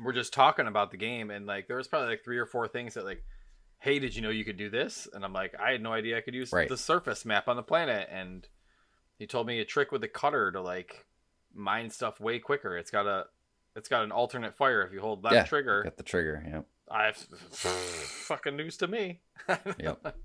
We're 0.00 0.12
just 0.12 0.32
talking 0.32 0.66
about 0.66 0.90
the 0.90 0.96
game, 0.96 1.30
and 1.30 1.46
like 1.46 1.68
there 1.68 1.76
was 1.76 1.88
probably 1.88 2.08
like 2.08 2.24
three 2.24 2.38
or 2.38 2.46
four 2.46 2.66
things 2.68 2.94
that 2.94 3.04
like, 3.04 3.22
hey, 3.78 3.98
did 3.98 4.16
you 4.16 4.22
know 4.22 4.30
you 4.30 4.44
could 4.44 4.56
do 4.56 4.70
this? 4.70 5.06
And 5.12 5.24
I'm 5.24 5.32
like, 5.32 5.54
I 5.60 5.70
had 5.72 5.82
no 5.82 5.92
idea 5.92 6.16
I 6.16 6.20
could 6.20 6.34
use 6.34 6.52
Right. 6.52 6.68
the 6.68 6.76
surface 6.76 7.24
map 7.24 7.48
on 7.48 7.56
the 7.56 7.62
planet, 7.62 8.08
and 8.10 8.46
he 9.18 9.26
told 9.26 9.46
me 9.46 9.60
a 9.60 9.64
trick 9.64 9.92
with 9.92 10.00
the 10.00 10.08
cutter 10.08 10.50
to 10.52 10.60
like 10.60 11.04
mine 11.54 11.90
stuff 11.90 12.20
way 12.20 12.38
quicker. 12.38 12.76
It's 12.76 12.90
got 12.90 13.06
a 13.06 13.26
it's 13.76 13.88
got 13.88 14.04
an 14.04 14.12
alternate 14.12 14.56
fire 14.56 14.82
if 14.82 14.92
you 14.92 15.00
hold 15.00 15.22
that 15.24 15.32
Yeah, 15.32 15.44
trigger. 15.44 15.82
Got 15.84 15.96
the 15.96 16.02
trigger. 16.02 16.42
Yeah. 16.46 16.60
I 16.90 17.12
fucking 17.52 18.56
news 18.56 18.76
to 18.78 18.86
me. 18.88 19.20
Yep. 19.80 20.16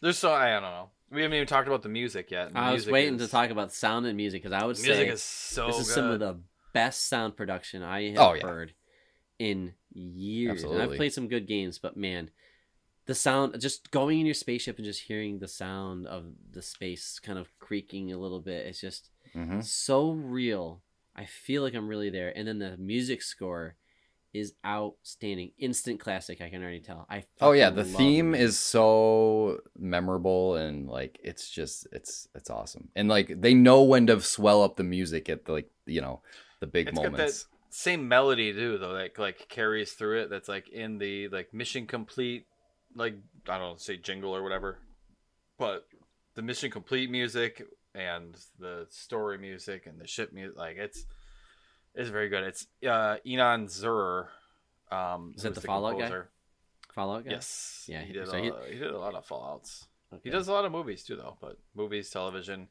There's 0.00 0.18
so 0.18 0.32
I 0.32 0.50
don't 0.50 0.62
know. 0.62 0.90
We 1.10 1.22
haven't 1.22 1.36
even 1.36 1.48
talked 1.48 1.66
about 1.68 1.82
the 1.82 1.88
music 1.88 2.30
yet. 2.30 2.52
the 2.52 2.58
I 2.58 2.66
was 2.72 2.80
music 2.86 2.92
waiting 2.92 3.18
to 3.18 3.28
talk 3.28 3.50
about 3.50 3.72
sound 3.72 4.06
and 4.06 4.16
music 4.16 4.42
because 4.42 4.52
I 4.60 4.64
would 4.66 4.76
Music 4.76 4.94
say 4.94 5.08
is 5.08 5.22
so 5.22 5.66
this 5.68 5.78
is 5.80 5.86
good. 5.88 5.94
some 5.94 6.10
of 6.10 6.20
the 6.20 6.38
best 6.74 7.08
sound 7.08 7.36
production 7.36 7.82
I 7.82 8.10
have 8.10 8.18
Oh, 8.18 8.34
yeah. 8.34 8.42
heard 8.46 8.74
in 9.38 9.72
years. 9.92 10.62
And 10.64 10.80
I've 10.80 10.94
played 10.96 11.12
some 11.14 11.28
good 11.28 11.46
games, 11.48 11.78
but 11.78 11.96
man, 11.96 12.30
the 13.08 13.16
sound 13.16 13.60
just 13.60 13.90
going 13.92 14.20
in 14.20 14.26
your 14.26 14.36
spaceship 14.36 14.78
and 14.78 14.86
just 14.86 15.02
hearing 15.02 15.40
the 15.40 15.48
sound 15.48 16.06
of 16.06 16.26
the 16.52 16.62
space 16.62 17.20
kind 17.20 17.40
of 17.40 17.48
creaking 17.60 18.12
a 18.12 18.18
little 18.18 18.40
bit, 18.40 18.66
it's 18.66 18.80
just 18.82 19.10
hmm 19.34 19.60
so 19.60 20.12
real. 20.12 20.82
I 21.16 21.26
feel 21.26 21.64
like 21.64 21.74
I'm 21.74 21.88
really 21.88 22.10
there. 22.10 22.32
And 22.36 22.48
then 22.48 22.60
the 22.60 22.78
music 22.78 23.22
score 23.22 23.76
is 24.34 24.54
outstanding. 24.66 25.52
Instant 25.58 26.00
classic, 26.00 26.40
I 26.40 26.50
can 26.50 26.62
already 26.62 26.80
tell. 26.80 27.06
I 27.10 27.24
Oh 27.40 27.52
yeah, 27.52 27.70
the 27.70 27.84
theme 27.84 28.34
it. 28.34 28.40
is 28.40 28.58
so 28.58 29.60
memorable 29.78 30.56
and 30.56 30.88
like 30.88 31.20
it's 31.22 31.48
just 31.48 31.86
it's 31.92 32.28
it's 32.34 32.50
awesome. 32.50 32.88
And 32.96 33.08
like 33.08 33.40
they 33.40 33.54
know 33.54 33.82
when 33.84 34.06
to 34.08 34.20
swell 34.20 34.62
up 34.62 34.76
the 34.76 34.82
music 34.84 35.28
at 35.28 35.44
the, 35.44 35.52
like 35.52 35.70
you 35.86 36.00
know 36.00 36.20
the 36.60 36.66
big 36.66 36.90
It's 36.90 36.98
got 36.98 37.16
that 37.16 37.34
moments. 37.34 37.46
same 37.70 38.08
melody 38.08 38.52
too, 38.52 38.78
though. 38.78 38.94
That 38.94 39.18
like 39.18 39.48
carries 39.48 39.92
through 39.92 40.22
it. 40.22 40.30
That's 40.30 40.48
like 40.48 40.68
in 40.68 40.98
the 40.98 41.28
like 41.28 41.52
mission 41.52 41.86
complete, 41.86 42.46
like 42.98 43.14
I 43.48 43.58
don't 43.58 43.72
know, 43.72 43.76
say 43.78 43.96
jingle 43.96 44.34
or 44.36 44.42
whatever. 44.42 44.78
But 45.58 45.86
the 46.34 46.42
mission 46.42 46.70
complete 46.70 47.10
music 47.10 47.62
and 47.94 48.36
the 48.58 48.86
story 48.90 49.38
music 49.38 49.86
and 49.86 49.98
the 50.00 50.06
ship 50.06 50.32
music, 50.32 50.56
like 50.58 50.76
it's 50.76 51.04
it's 51.94 52.10
very 52.10 52.28
good. 52.28 52.44
It's 52.44 52.66
uh 52.86 53.16
Inon 53.26 53.68
Zur. 53.68 54.28
Um, 54.90 55.32
Is 55.36 55.42
that 55.42 55.48
who's 55.50 55.56
the 55.56 55.66
Fallout 55.66 55.94
guy? 55.94 56.00
composer. 56.02 56.30
Fallout 56.94 57.24
guy. 57.24 57.30
Yes. 57.32 57.84
Yeah, 57.88 58.02
he 58.02 58.12
did. 58.12 58.26
so 58.28 58.36
a, 58.36 58.40
he- 58.42 58.72
he 58.74 58.78
did 58.78 58.90
a 58.90 58.98
lot 58.98 59.14
of 59.14 59.24
Fallout's. 59.26 59.86
He 60.22 60.30
does 60.30 60.48
a 60.48 60.52
lot 60.52 60.64
of 60.64 60.72
movies 60.72 61.04
too, 61.04 61.16
though. 61.16 61.36
But 61.40 61.58
movies, 61.74 62.08
television, 62.08 62.68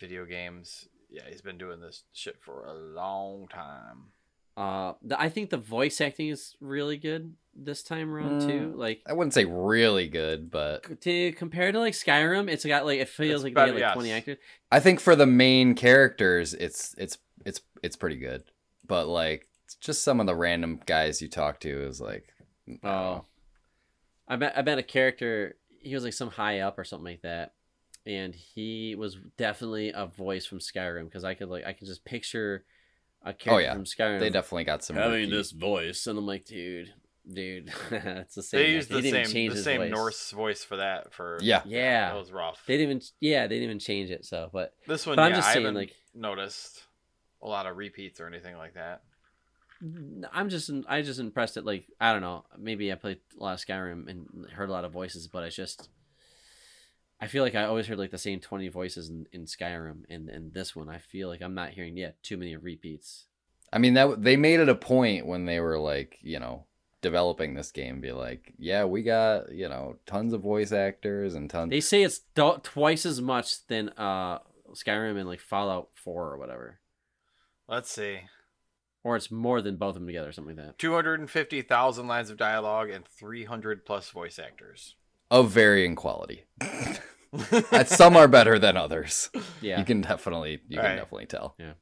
video 0.00 0.24
games. 0.24 0.88
Yeah, 1.10 1.22
he's 1.28 1.42
been 1.42 1.58
doing 1.58 1.80
this 1.80 2.04
shit 2.14 2.36
for 2.40 2.64
a 2.64 2.72
long 2.74 3.48
time. 3.48 4.12
Uh, 4.58 4.94
the, 5.02 5.20
I 5.20 5.28
think 5.28 5.50
the 5.50 5.56
voice 5.56 6.00
acting 6.00 6.30
is 6.30 6.56
really 6.60 6.96
good 6.96 7.32
this 7.54 7.84
time 7.84 8.12
around 8.12 8.40
too. 8.40 8.72
Mm. 8.74 8.76
Like 8.76 9.02
I 9.06 9.12
wouldn't 9.12 9.32
say 9.32 9.44
really 9.44 10.08
good, 10.08 10.50
but 10.50 11.00
to 11.02 11.32
compare 11.34 11.70
to 11.70 11.78
like 11.78 11.94
Skyrim, 11.94 12.50
it's 12.50 12.64
got 12.64 12.84
like 12.84 12.98
it 12.98 13.08
feels 13.08 13.44
like 13.44 13.54
better, 13.54 13.72
they 13.72 13.80
had 13.80 13.86
like 13.86 13.94
twenty 13.94 14.10
actors. 14.10 14.38
I 14.72 14.80
think 14.80 14.98
for 14.98 15.14
the 15.14 15.26
main 15.26 15.76
characters, 15.76 16.54
it's 16.54 16.92
it's 16.98 17.18
it's 17.46 17.60
it's 17.84 17.94
pretty 17.94 18.16
good. 18.16 18.42
But 18.84 19.06
like 19.06 19.46
just 19.80 20.02
some 20.02 20.18
of 20.18 20.26
the 20.26 20.34
random 20.34 20.80
guys 20.86 21.22
you 21.22 21.28
talk 21.28 21.60
to 21.60 21.86
is 21.86 22.00
like, 22.00 22.34
I 22.82 22.88
Oh. 22.88 23.24
I 24.26 24.34
met 24.34 24.58
I 24.58 24.62
bet 24.62 24.78
a 24.78 24.82
character 24.82 25.54
he 25.80 25.94
was 25.94 26.02
like 26.02 26.14
some 26.14 26.30
high 26.30 26.58
up 26.60 26.80
or 26.80 26.84
something 26.84 27.04
like 27.12 27.22
that, 27.22 27.52
and 28.04 28.34
he 28.34 28.96
was 28.96 29.18
definitely 29.36 29.92
a 29.94 30.06
voice 30.06 30.46
from 30.46 30.58
Skyrim 30.58 31.04
because 31.04 31.22
I 31.22 31.34
could 31.34 31.48
like 31.48 31.64
I 31.64 31.74
could 31.74 31.86
just 31.86 32.04
picture 32.04 32.64
a 33.22 33.32
character 33.34 33.50
Oh, 33.52 33.58
yeah. 33.58 33.72
from 33.74 33.84
Skyrim 33.84 34.20
they 34.20 34.30
definitely 34.30 34.64
got 34.64 34.82
some 34.84 34.96
having 34.96 35.12
repeat- 35.22 35.30
this 35.30 35.50
voice, 35.52 36.06
and 36.06 36.18
I'm 36.18 36.26
like, 36.26 36.44
dude, 36.44 36.92
dude, 37.30 37.72
it's 37.90 38.34
the 38.34 38.42
same. 38.42 38.60
They 38.62 38.70
used 38.72 38.88
He 38.88 39.00
the 39.00 39.08
even 39.08 39.24
same 39.26 39.50
the 39.50 39.62
same 39.62 39.80
voice. 39.80 39.90
Norse 39.90 40.30
voice 40.30 40.64
for 40.64 40.76
that. 40.76 41.12
For 41.12 41.38
Yeah. 41.42 41.62
Yeah. 41.66 42.10
that 42.10 42.18
was 42.18 42.32
rough. 42.32 42.62
They 42.66 42.76
didn't 42.76 42.90
even 42.90 43.02
yeah 43.20 43.46
they 43.46 43.56
didn't 43.56 43.64
even 43.64 43.78
change 43.80 44.10
it. 44.10 44.24
So, 44.24 44.50
but 44.52 44.72
This 44.86 45.06
one, 45.06 45.16
But 45.16 45.22
I'm 45.22 45.30
yeah, 45.32 45.36
just 45.36 45.48
I 45.48 45.52
saying, 45.54 45.64
haven't 45.66 45.76
like- 45.80 45.94
noticed 46.14 46.84
a 47.42 47.46
lot 47.48 47.66
of 47.66 47.76
repeats 47.76 48.20
or 48.20 48.26
anything 48.26 48.56
like 48.56 48.74
that. 48.74 49.02
I'm 50.32 50.48
just 50.48 50.70
I 50.88 51.02
just 51.02 51.20
impressed 51.20 51.56
at 51.56 51.64
like 51.64 51.86
I 52.00 52.12
don't 52.12 52.20
know 52.22 52.44
maybe 52.58 52.90
I 52.90 52.96
played 52.96 53.18
a 53.38 53.42
lot 53.44 53.54
of 53.54 53.64
Skyrim 53.64 54.08
and 54.08 54.46
heard 54.52 54.68
a 54.68 54.72
lot 54.72 54.84
of 54.84 54.90
voices 54.92 55.28
but 55.28 55.44
it's 55.44 55.54
just 55.54 55.88
I 57.20 57.26
feel 57.26 57.42
like 57.42 57.54
I 57.54 57.64
always 57.64 57.86
heard 57.86 57.98
like 57.98 58.10
the 58.12 58.18
same 58.18 58.40
20 58.40 58.68
voices 58.68 59.08
in, 59.08 59.26
in 59.32 59.44
Skyrim 59.46 60.02
and 60.08 60.28
and 60.28 60.52
this 60.54 60.76
one 60.76 60.88
I 60.88 60.98
feel 60.98 61.28
like 61.28 61.42
I'm 61.42 61.54
not 61.54 61.70
hearing 61.70 61.96
yet 61.96 62.22
too 62.22 62.36
many 62.36 62.56
repeats 62.56 63.26
I 63.72 63.78
mean 63.78 63.94
that 63.94 64.22
they 64.22 64.36
made 64.36 64.60
it 64.60 64.68
a 64.68 64.74
point 64.74 65.26
when 65.26 65.44
they 65.44 65.60
were 65.60 65.78
like, 65.78 66.18
you 66.22 66.38
know, 66.38 66.64
developing 67.02 67.52
this 67.54 67.70
game, 67.70 68.00
be 68.00 68.12
like, 68.12 68.54
yeah, 68.58 68.84
we 68.84 69.02
got 69.02 69.52
you 69.52 69.68
know 69.68 69.96
tons 70.06 70.32
of 70.32 70.40
voice 70.40 70.72
actors 70.72 71.34
and 71.34 71.50
tons. 71.50 71.70
they 71.70 71.80
say 71.80 72.02
it's 72.02 72.20
do- 72.34 72.60
twice 72.62 73.04
as 73.04 73.20
much 73.20 73.66
than 73.66 73.90
uh 73.90 74.38
Skyrim 74.72 75.18
and 75.18 75.28
like 75.28 75.40
Fallout 75.40 75.88
4 75.94 76.32
or 76.32 76.38
whatever 76.38 76.78
Let's 77.68 77.90
see. 77.90 78.20
or 79.04 79.16
it's 79.16 79.30
more 79.30 79.60
than 79.62 79.76
both 79.76 79.90
of 79.90 79.94
them 79.94 80.06
together 80.06 80.28
or 80.28 80.32
something 80.32 80.56
like 80.56 80.66
that 80.66 80.78
250,000 80.78 82.06
lines 82.06 82.30
of 82.30 82.36
dialogue 82.36 82.90
and 82.90 83.06
300 83.06 83.84
plus 83.86 84.10
voice 84.10 84.38
actors. 84.38 84.94
Of 85.30 85.50
varying 85.50 85.94
quality. 85.96 86.44
Uh, 86.60 87.84
Some 87.84 88.16
are 88.16 88.26
better 88.28 88.58
than 88.58 88.76
others. 88.76 89.28
yeah 89.60 89.78
You 89.78 89.84
can 89.84 90.00
definitely 90.00 90.60
you 90.68 90.76
can 90.78 90.84
Right. 90.86 90.96
definitely 90.96 91.26
tell. 91.26 91.54
Yeah. 91.58 91.72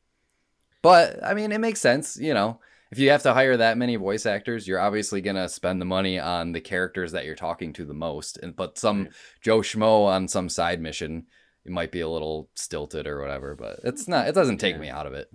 But 0.83 1.23
I 1.25 1.35
mean, 1.35 1.53
it 1.53 1.59
makes 1.59 1.81
sense. 1.81 2.17
You 2.17 2.35
know, 2.35 2.61
if 2.91 2.99
you 2.99 3.11
have 3.11 3.23
to 3.23 3.33
hire 3.35 3.57
that 3.57 3.79
many 3.79 3.97
voice 3.97 4.27
actors, 4.27 4.67
you're 4.67 4.81
obviously 4.81 5.21
gonna 5.21 5.49
spend 5.49 5.81
the 5.81 5.85
money 5.87 6.19
on 6.19 6.53
the 6.53 6.61
characters 6.61 7.13
that 7.13 7.25
you're 7.25 7.35
talking 7.37 7.73
to 7.75 7.85
the 7.85 7.95
most. 7.95 8.39
And 8.39 8.57
but 8.57 8.77
some 8.79 9.05
Right. 9.05 9.13
Joe 9.43 9.59
Schmo 9.61 10.07
on 10.07 10.27
some 10.29 10.49
side 10.49 10.81
mission, 10.81 11.27
it 11.65 11.71
might 11.73 11.93
be 11.93 12.01
a 12.01 12.09
little 12.09 12.51
stilted 12.55 13.07
or 13.07 13.21
whatever. 13.21 13.55
But 13.55 13.81
it's 13.85 14.09
not. 14.09 14.27
It 14.29 14.35
doesn't 14.35 14.59
take 14.59 14.75
Yeah. 14.77 14.81
me 14.81 14.89
out 14.89 15.07
of 15.07 15.15
it. 15.15 15.29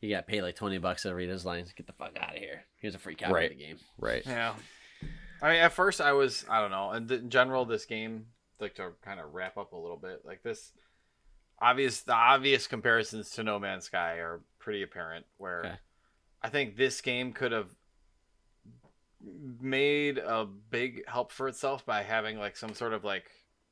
you 0.00 0.10
got 0.10 0.26
to 0.28 0.32
pay 0.32 0.42
like 0.42 0.54
20 0.54 0.78
bucks 0.78 1.02
to 1.02 1.12
read 1.12 1.28
his 1.28 1.44
lines 1.44 1.72
get 1.72 1.88
the 1.88 1.92
fuck 1.92 2.16
out 2.20 2.36
of 2.36 2.40
here 2.40 2.62
here's 2.76 2.94
a 2.94 2.98
free 3.00 3.16
copy 3.16 3.32
Right. 3.32 3.50
of 3.50 3.58
the 3.58 3.64
game 3.64 3.78
Right. 3.98 4.24
Yeah. 4.24 4.54
I 5.42 5.52
mean, 5.52 5.60
at 5.60 5.72
first 5.72 6.00
I 6.00 6.12
was, 6.12 6.44
I 6.48 6.60
don't 6.60 6.70
know. 6.70 6.90
And 6.90 7.10
in 7.10 7.30
general, 7.30 7.64
this 7.64 7.84
game, 7.84 8.26
like 8.60 8.74
to 8.76 8.90
kind 9.02 9.20
of 9.20 9.34
wrap 9.34 9.56
up 9.56 9.72
a 9.72 9.76
little 9.76 9.96
bit, 9.96 10.22
like 10.24 10.42
this, 10.42 10.72
obvious, 11.60 12.00
the 12.00 12.14
obvious 12.14 12.66
comparisons 12.66 13.30
to 13.32 13.42
No 13.42 13.58
Man's 13.58 13.84
Sky 13.84 14.14
are 14.14 14.40
pretty 14.58 14.82
apparent. 14.82 15.26
Where 15.36 15.60
Okay. 15.60 15.74
I 16.42 16.48
think 16.48 16.76
this 16.76 17.00
game 17.00 17.32
could 17.32 17.52
have 17.52 17.74
made 19.60 20.18
a 20.18 20.44
big 20.44 21.02
help 21.08 21.32
for 21.32 21.48
itself 21.48 21.84
by 21.84 22.02
having 22.02 22.38
like 22.38 22.56
some 22.56 22.74
sort 22.74 22.92
of 22.92 23.04
like 23.04 23.30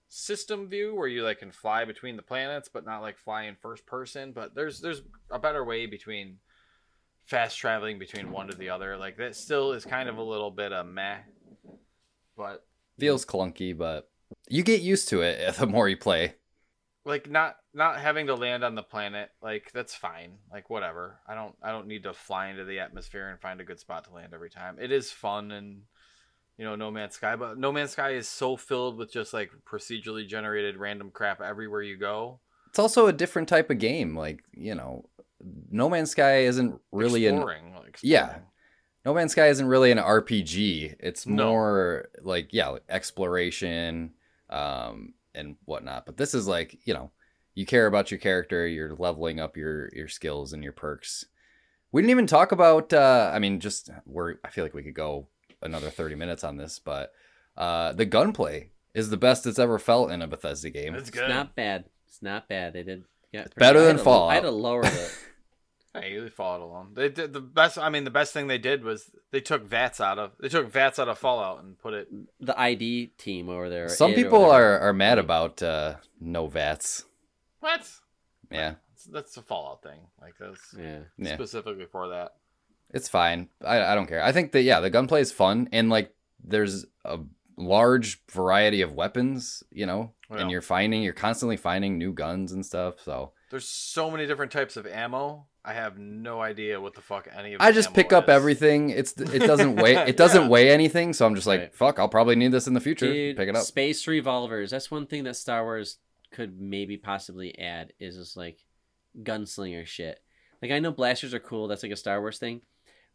system 0.08 0.68
view 0.68 0.94
where 0.94 1.06
you 1.08 1.22
like 1.22 1.38
can 1.38 1.52
fly 1.52 1.84
between 1.84 2.16
the 2.16 2.22
planets 2.22 2.68
but 2.72 2.84
not 2.84 3.00
like 3.00 3.16
fly 3.16 3.44
in 3.44 3.54
first 3.54 3.86
person 3.86 4.32
but 4.32 4.54
there's 4.54 4.80
there's 4.80 5.02
a 5.30 5.38
better 5.38 5.64
way 5.64 5.86
between 5.86 6.38
fast 7.26 7.58
traveling 7.58 7.98
between 7.98 8.30
one 8.30 8.48
to 8.48 8.56
the 8.56 8.70
other. 8.70 8.96
Like 8.96 9.16
that 9.18 9.36
still 9.36 9.72
is 9.72 9.84
kind 9.84 10.08
of 10.08 10.16
a 10.16 10.22
little 10.22 10.50
bit 10.50 10.72
of 10.72 10.86
meh. 10.86 11.18
But 12.36 12.64
Feels 12.98 13.24
clunky, 13.26 13.76
but 13.76 14.08
you 14.48 14.62
get 14.62 14.80
used 14.80 15.08
to 15.10 15.22
it 15.22 15.54
the 15.58 15.66
more 15.66 15.88
you 15.88 15.96
play. 15.96 16.34
like 17.04 17.30
not 17.30 17.56
not 17.74 17.98
having 18.00 18.26
to 18.28 18.34
land 18.34 18.64
on 18.64 18.74
the 18.74 18.82
planet, 18.82 19.30
like 19.42 19.70
that's 19.72 19.94
fine. 19.94 20.38
Like 20.52 20.70
whatever. 20.70 21.20
I 21.26 21.34
don't 21.34 21.54
I 21.62 21.70
don't 21.72 21.86
need 21.86 22.04
to 22.04 22.12
fly 22.12 22.48
into 22.48 22.64
the 22.64 22.80
atmosphere 22.80 23.28
and 23.28 23.40
find 23.40 23.60
a 23.60 23.64
good 23.64 23.78
spot 23.80 24.04
to 24.04 24.14
land 24.14 24.32
every 24.34 24.50
time. 24.50 24.76
It 24.80 24.90
is 24.92 25.10
fun 25.10 25.50
and 25.50 25.82
you 26.58 26.64
know, 26.64 26.74
No 26.74 26.90
Man's 26.90 27.14
Sky, 27.14 27.36
but 27.36 27.58
No 27.58 27.70
Man's 27.70 27.90
Sky 27.90 28.12
is 28.12 28.28
so 28.28 28.56
filled 28.56 28.96
with 28.96 29.12
just 29.12 29.34
like 29.34 29.50
procedurally 29.70 30.26
generated 30.26 30.76
random 30.78 31.10
crap 31.10 31.40
everywhere 31.42 31.82
you 31.82 31.96
go. 31.98 32.40
It's 32.68 32.78
also 32.78 33.06
a 33.06 33.12
different 33.12 33.48
type 33.48 33.70
of 33.70 33.78
game. 33.78 34.16
Like, 34.16 34.40
you 34.52 34.74
know, 34.74 35.08
No 35.70 35.88
Man's 35.90 36.10
Sky 36.12 36.40
isn't 36.40 36.80
really 36.92 37.26
an 37.26 37.36
exploring, 37.36 37.74
like, 37.74 37.98
Yeah. 38.02 38.38
Exploring. 39.06 39.14
No 39.14 39.20
Man's 39.20 39.32
Sky 39.32 39.48
isn't 39.48 39.66
really 39.66 39.90
an 39.90 39.98
RPG. 39.98 40.96
It's 41.00 41.26
No. 41.26 41.48
more 41.48 42.08
like 42.22 42.48
yeah, 42.52 42.68
like 42.68 42.82
exploration 42.88 44.12
um 44.50 45.14
and 45.34 45.56
whatnot. 45.64 46.06
But 46.06 46.16
this 46.16 46.34
is 46.34 46.46
like, 46.46 46.78
you 46.86 46.94
know, 46.94 47.10
you 47.54 47.66
care 47.66 47.86
about 47.86 48.10
your 48.10 48.18
character, 48.20 48.66
you're 48.66 48.94
leveling 48.94 49.40
up 49.40 49.56
your 49.56 49.90
your 49.94 50.08
skills 50.08 50.52
and 50.52 50.62
your 50.62 50.72
perks. 50.72 51.26
We 51.92 52.02
didn't 52.02 52.10
even 52.10 52.26
talk 52.26 52.52
about 52.52 52.92
uh 52.92 53.30
I 53.32 53.38
mean 53.38 53.60
just 53.60 53.90
we're 54.06 54.36
I 54.44 54.50
feel 54.50 54.64
like 54.64 54.74
we 54.74 54.82
could 54.82 54.94
go 54.94 55.26
another 55.62 55.90
30 55.90 56.14
minutes 56.14 56.44
on 56.44 56.56
this, 56.56 56.78
but 56.78 57.12
uh 57.56 57.92
the 57.92 58.04
gunplay 58.04 58.70
is 58.94 59.10
the 59.10 59.16
best 59.16 59.46
it's 59.46 59.58
ever 59.58 59.78
felt 59.78 60.10
in 60.10 60.22
a 60.22 60.26
Bethesda 60.26 60.70
game. 60.70 60.94
It's 60.94 61.08
It's 61.08 61.18
good. 61.18 61.28
not 61.28 61.54
bad. 61.54 61.84
It's 62.08 62.22
not 62.22 62.48
bad. 62.48 62.72
They 62.72 62.82
did. 62.82 63.04
Yeah, 63.32 63.42
It's 63.42 63.54
better 63.54 63.84
than 63.84 63.98
Fallout. 63.98 64.30
I 64.30 64.34
had 64.34 64.42
to 64.44 64.50
lower 64.50 64.84
it. 64.86 65.18
Hey, 66.00 66.18
they 66.18 66.28
followed 66.28 66.64
along. 66.64 66.92
They 66.94 67.08
did 67.08 67.32
the 67.32 67.40
best. 67.40 67.78
I 67.78 67.88
mean, 67.88 68.04
the 68.04 68.10
best 68.10 68.32
thing 68.32 68.46
they 68.46 68.58
did 68.58 68.84
was 68.84 69.10
they 69.30 69.40
took 69.40 69.64
VATS 69.64 70.00
out 70.00 70.18
of 70.18 70.32
they 70.40 70.48
took 70.48 70.70
VATS 70.70 70.98
out 70.98 71.08
of 71.08 71.18
Fallout 71.18 71.62
and 71.62 71.78
put 71.78 71.94
it. 71.94 72.08
the 72.40 72.58
ID 72.58 73.12
team 73.18 73.48
over 73.48 73.68
there. 73.70 73.88
Some 73.88 74.12
people 74.14 74.44
are 74.44 74.78
are 74.78 74.92
mad 74.92 75.18
about 75.18 75.62
uh 75.62 75.94
no 76.20 76.46
VATS. 76.48 77.04
What? 77.60 77.80
Yeah. 78.50 78.58
That's- 78.58 79.08
That's 79.10 79.36
a 79.36 79.42
Fallout 79.42 79.82
thing. 79.82 80.00
Like 80.20 80.34
that's 80.38 80.74
Yeah. 80.78 81.00
Yeah. 81.18 81.34
specifically 81.34 81.86
for 81.90 82.08
that. 82.08 82.34
It's 82.94 83.08
fine. 83.08 83.48
I, 83.64 83.80
I 83.82 83.94
don't 83.94 84.06
care. 84.06 84.22
I 84.22 84.32
think 84.32 84.52
that 84.52 84.62
yeah, 84.62 84.80
the 84.80 84.90
gunplay 84.90 85.20
is 85.20 85.32
fun 85.32 85.68
and 85.72 85.90
like 85.90 86.14
there's 86.44 86.86
a 87.04 87.18
large 87.56 88.22
variety 88.30 88.82
of 88.82 88.92
weapons, 88.92 89.62
you 89.70 89.86
know, 89.86 90.12
Yeah. 90.30 90.38
and 90.42 90.50
you're 90.50 90.60
finding 90.62 91.02
you're 91.02 91.12
constantly 91.12 91.56
finding 91.56 91.98
new 91.98 92.12
guns 92.12 92.52
and 92.52 92.64
stuff. 92.64 93.00
So 93.00 93.32
There's 93.50 93.68
so 93.68 94.10
many 94.10 94.26
different 94.26 94.50
types 94.52 94.76
of 94.76 94.86
ammo. 94.86 95.46
I 95.64 95.72
have 95.72 95.98
no 95.98 96.40
idea 96.40 96.80
what 96.80 96.94
the 96.94 97.00
fuck 97.00 97.28
any 97.36 97.54
of. 97.54 97.60
I 97.60 97.70
just 97.72 97.88
ammo 97.88 97.94
pick 97.94 98.12
up 98.12 98.24
is. 98.24 98.30
everything. 98.30 98.90
It's 98.90 99.12
it 99.16 99.40
doesn't 99.40 99.76
weigh 99.76 99.94
it 99.96 100.16
doesn't 100.16 100.42
Yeah. 100.44 100.48
weigh 100.48 100.70
anything, 100.70 101.12
so 101.12 101.26
I'm 101.26 101.34
just 101.34 101.46
like, 101.46 101.60
Right. 101.60 101.74
fuck, 101.74 101.98
I'll 101.98 102.08
probably 102.08 102.36
need 102.36 102.52
this 102.52 102.66
in 102.66 102.74
the 102.74 102.80
future. 102.80 103.06
Dude, 103.12 103.36
pick 103.36 103.48
it 103.48 103.56
up. 103.56 103.62
Space 103.64 104.06
revolvers. 104.06 104.70
That's 104.70 104.90
one 104.90 105.06
thing 105.06 105.24
that 105.24 105.34
Star 105.36 105.62
Wars 105.64 105.98
could 106.32 106.60
maybe 106.60 106.96
possibly 106.96 107.56
add 107.58 107.92
is 108.00 108.16
just 108.16 108.36
like 108.36 108.58
gunslinger 109.22 109.86
shit. 109.86 110.20
Like 110.62 110.70
I 110.72 110.78
know 110.78 110.90
blasters 110.92 111.34
are 111.34 111.38
cool. 111.40 111.68
That's 111.68 111.82
like 111.82 111.92
a 111.92 111.96
Star 111.96 112.20
Wars 112.20 112.38
thing, 112.38 112.62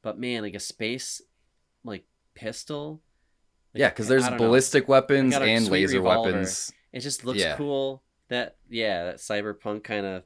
but 0.01 0.17
man, 0.19 0.43
like 0.43 0.55
a 0.55 0.59
space 0.59 1.21
like 1.83 2.05
pistol. 2.35 3.01
like, 3.73 3.79
yeah, 3.81 3.89
because 3.89 4.07
there's 4.07 4.23
don't 4.23 4.33
know. 4.33 4.37
ballistic 4.45 4.87
weapons 4.87 5.35
I 5.35 5.39
got 5.39 5.47
a 5.47 5.51
and 5.51 5.67
laser 5.69 5.97
revolver. 5.97 6.31
weapons. 6.31 6.71
It 6.93 6.99
just 7.01 7.25
looks 7.25 7.39
Yeah. 7.39 7.55
cool. 7.57 8.03
That 8.31 8.55
yeah, 8.69 9.03
that 9.03 9.17
cyberpunk 9.17 9.83
kind 9.83 10.05
of 10.05 10.23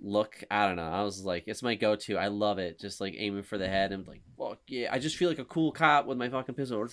look. 0.00 0.42
I 0.50 0.66
don't 0.66 0.74
know. 0.74 0.90
I 0.90 1.02
was 1.04 1.22
like, 1.22 1.44
it's 1.46 1.62
my 1.62 1.76
go-to. 1.76 2.18
I 2.18 2.26
love 2.26 2.58
it. 2.58 2.80
Just 2.80 3.00
like 3.00 3.14
aiming 3.16 3.44
for 3.44 3.56
the 3.56 3.68
head 3.68 3.92
and 3.92 4.04
like, 4.06 4.22
fuck 4.36 4.58
yeah. 4.66 4.88
I 4.92 4.98
just 4.98 5.16
feel 5.16 5.28
like 5.28 5.38
a 5.38 5.44
cool 5.44 5.70
cop 5.70 6.06
with 6.06 6.18
my 6.18 6.28
fucking 6.28 6.56
pistol. 6.56 6.88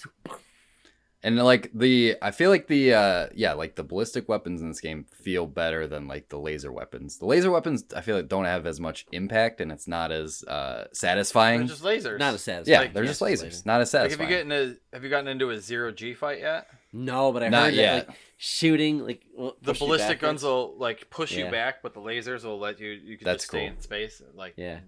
And 1.24 1.38
like 1.38 1.72
the 1.74 2.18
I 2.22 2.30
feel 2.30 2.52
like 2.52 2.68
the 2.68 2.94
uh 2.94 3.28
yeah, 3.34 3.54
like 3.54 3.76
the 3.76 3.84
ballistic 3.84 4.30
weapons 4.30 4.62
in 4.62 4.68
this 4.68 4.80
game 4.80 5.06
feel 5.12 5.48
better 5.48 5.88
than 5.88 6.08
like 6.08 6.30
the 6.30 6.38
laser 6.38 6.72
weapons. 6.72 7.18
The 7.18 7.26
laser 7.26 7.50
weapons 7.50 7.84
I 7.96 8.02
feel 8.02 8.16
like 8.16 8.28
don't 8.28 8.46
have 8.46 8.68
as 8.68 8.80
much 8.80 9.08
impact 9.12 9.60
and 9.60 9.72
it's 9.72 9.88
not 9.88 10.12
as 10.12 10.44
uh 10.44 10.86
satisfying. 10.94 11.62
They're 11.62 11.68
just 11.68 11.84
lasers. 11.84 12.20
Not 12.20 12.36
as 12.36 12.44
sad. 12.44 12.68
yeah, 12.68 12.80
like, 12.80 12.94
they're 12.94 13.04
yeah, 13.04 13.10
just 13.10 13.22
lasers, 13.22 13.44
laser. 13.44 13.64
not 13.66 13.82
as 13.82 13.94
Like, 13.94 14.12
have 14.12 14.22
you 14.22 14.28
gotten 14.28 14.52
a 14.52 14.76
Have 14.94 15.04
you 15.04 15.10
gotten 15.10 15.28
into 15.28 15.50
a 15.50 15.60
zero 15.60 15.92
G 15.92 16.14
fight 16.14 16.40
yet? 16.42 16.68
No, 16.94 17.32
but 17.32 17.42
I 17.44 17.50
Not 17.50 17.66
heard 17.66 17.74
yet. 17.76 17.94
that 17.96 18.08
like 18.10 18.18
shooting, 18.38 19.00
like 19.00 19.24
will 19.36 19.56
The 19.62 19.72
push 19.72 19.82
you 19.82 19.88
ballistic 19.88 20.20
guns 20.20 20.42
backwards. 20.42 20.44
will 20.44 20.76
like 20.78 21.10
push 21.10 21.32
Yeah. 21.32 21.46
you 21.46 21.52
back, 21.52 21.82
but 21.82 21.94
the 21.94 22.02
lasers 22.02 22.44
will 22.44 22.60
let 22.60 22.80
you. 22.80 22.90
You 22.90 23.18
can 23.18 23.26
That's 23.26 23.44
just 23.44 23.52
stay 23.52 23.68
cool. 23.68 23.76
in 23.76 23.82
space. 23.82 24.22
Like 24.34 24.54
Yeah, 24.58 24.80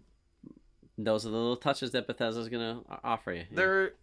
those 0.97 1.26
are 1.26 1.30
the 1.30 1.38
little 1.38 1.56
touches 1.58 1.91
that 1.91 2.08
Bethesda's 2.08 2.49
gonna 2.49 2.82
o- 2.89 2.99
offer 3.04 3.32
you. 3.32 3.39
Yeah. 3.39 3.45
there, 3.56 3.93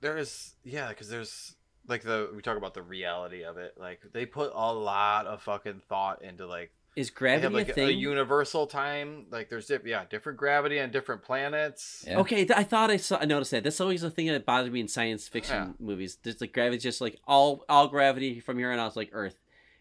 there 0.00 0.18
is 0.18 0.54
yeah, 0.64 0.88
because 0.88 1.08
there's 1.08 1.56
like 1.88 2.02
the 2.02 2.30
we 2.34 2.42
talk 2.42 2.56
about 2.58 2.74
the 2.74 2.82
reality 2.82 3.42
of 3.44 3.56
it. 3.58 3.74
Like 3.78 4.00
they 4.12 4.26
put 4.26 4.52
a 4.54 4.72
lot 4.74 5.26
of 5.26 5.42
fucking 5.42 5.82
thought 5.88 6.22
into 6.22 6.46
like 6.46 6.72
Is 6.96 7.10
they 7.10 7.14
gravity 7.14 7.42
have 7.44 7.52
like 7.52 7.68
a 7.68 7.72
a, 7.72 7.74
thing? 7.74 7.98
universal 7.98 8.66
time. 8.66 9.26
Like 9.30 9.48
there's 9.48 9.66
diff- 9.66 9.86
yeah 9.86 10.04
different 10.08 10.38
gravity 10.38 10.80
on 10.80 10.90
different 10.90 11.22
planets. 11.22 12.04
Yeah. 12.06 12.18
Okay, 12.20 12.44
th- 12.46 12.58
I 12.58 12.64
thought 12.64 12.90
I 12.90 12.96
saw. 12.96 13.18
I 13.18 13.26
noticed 13.26 13.50
that. 13.52 13.62
That's 13.62 13.80
always 13.80 14.02
a 14.02 14.10
thing 14.10 14.26
that 14.26 14.46
bothered 14.46 14.72
me 14.72 14.80
in 14.80 14.88
science 14.88 15.28
fiction 15.28 15.74
movies. 15.78 16.18
There's 16.22 16.40
like 16.40 16.52
gravity's 16.52 16.82
just 16.82 17.00
like 17.00 17.20
all 17.26 17.64
all 17.68 17.86
gravity 17.88 18.40
from 18.40 18.58
here 18.58 18.72
on 18.72 18.78
out 18.78 18.90
is 18.90 18.96
like 18.96 19.10
Earth. 19.12 19.36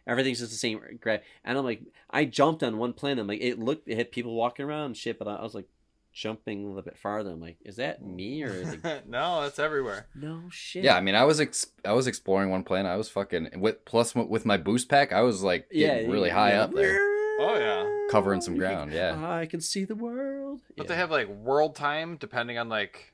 Everything's 0.08 0.40
just 0.40 0.52
the 0.52 0.58
same 0.58 0.80
gravity. 1.02 1.26
And 1.44 1.58
I'm 1.58 1.64
like, 1.64 1.82
I 2.12 2.26
jumped 2.26 2.62
on 2.62 2.78
one 2.78 2.94
planet. 2.94 3.22
I'm 3.22 3.28
like, 3.28 3.42
it 3.42 3.58
looked, 3.58 3.88
it 3.88 3.98
had 3.98 4.12
people 4.12 4.36
walking 4.36 4.64
around 4.64 4.86
and 4.86 4.98
shit, 4.98 5.18
but 5.18 5.28
I 5.28 5.38
I 5.38 5.42
was 5.42 5.56
like 5.56 5.68
jumping 6.16 6.64
a 6.64 6.68
little 6.68 6.82
bit 6.82 6.98
farther. 6.98 7.32
I'm 7.32 7.42
like, 7.42 7.58
is 7.64 7.76
that 7.76 8.02
me 8.02 8.42
or 8.44 8.48
is 8.48 8.74
it? 8.74 9.04
no, 9.08 9.44
it's 9.44 9.60
everywhere. 9.60 10.08
no 10.16 10.44
shit. 10.50 10.84
Yeah, 10.84 10.96
I 10.96 11.02
mean, 11.02 11.14
I 11.14 11.26
was 11.26 11.40
ex- 11.40 11.68
I 11.84 11.92
was 11.92 12.08
exploring 12.08 12.50
one 12.50 12.64
planet. 12.64 12.92
I 12.92 12.96
was 12.96 13.10
fucking 13.10 13.50
with 13.58 13.86
plus 13.86 14.16
with 14.16 14.46
my 14.46 14.58
boost 14.58 14.90
pack. 14.90 15.12
I 15.12 15.22
was 15.22 15.44
like 15.44 15.70
getting 15.70 16.10
really 16.10 16.30
high 16.30 16.54
up 16.54 16.74
there, 16.74 16.98
Oh, 17.40 17.58
yeah. 17.60 18.08
covering 18.10 18.42
some 18.42 18.58
ground. 18.58 18.94
Yeah, 18.94 19.30
I 19.30 19.46
can 19.46 19.62
see 19.62 19.84
the 19.84 19.96
world. 19.96 20.62
But 20.78 20.86
Yeah. 20.86 20.88
they 20.88 20.96
have 20.96 21.12
like 21.12 21.28
world 21.28 21.76
time 21.76 22.18
depending 22.18 22.58
on 22.58 22.70
like 22.70 23.14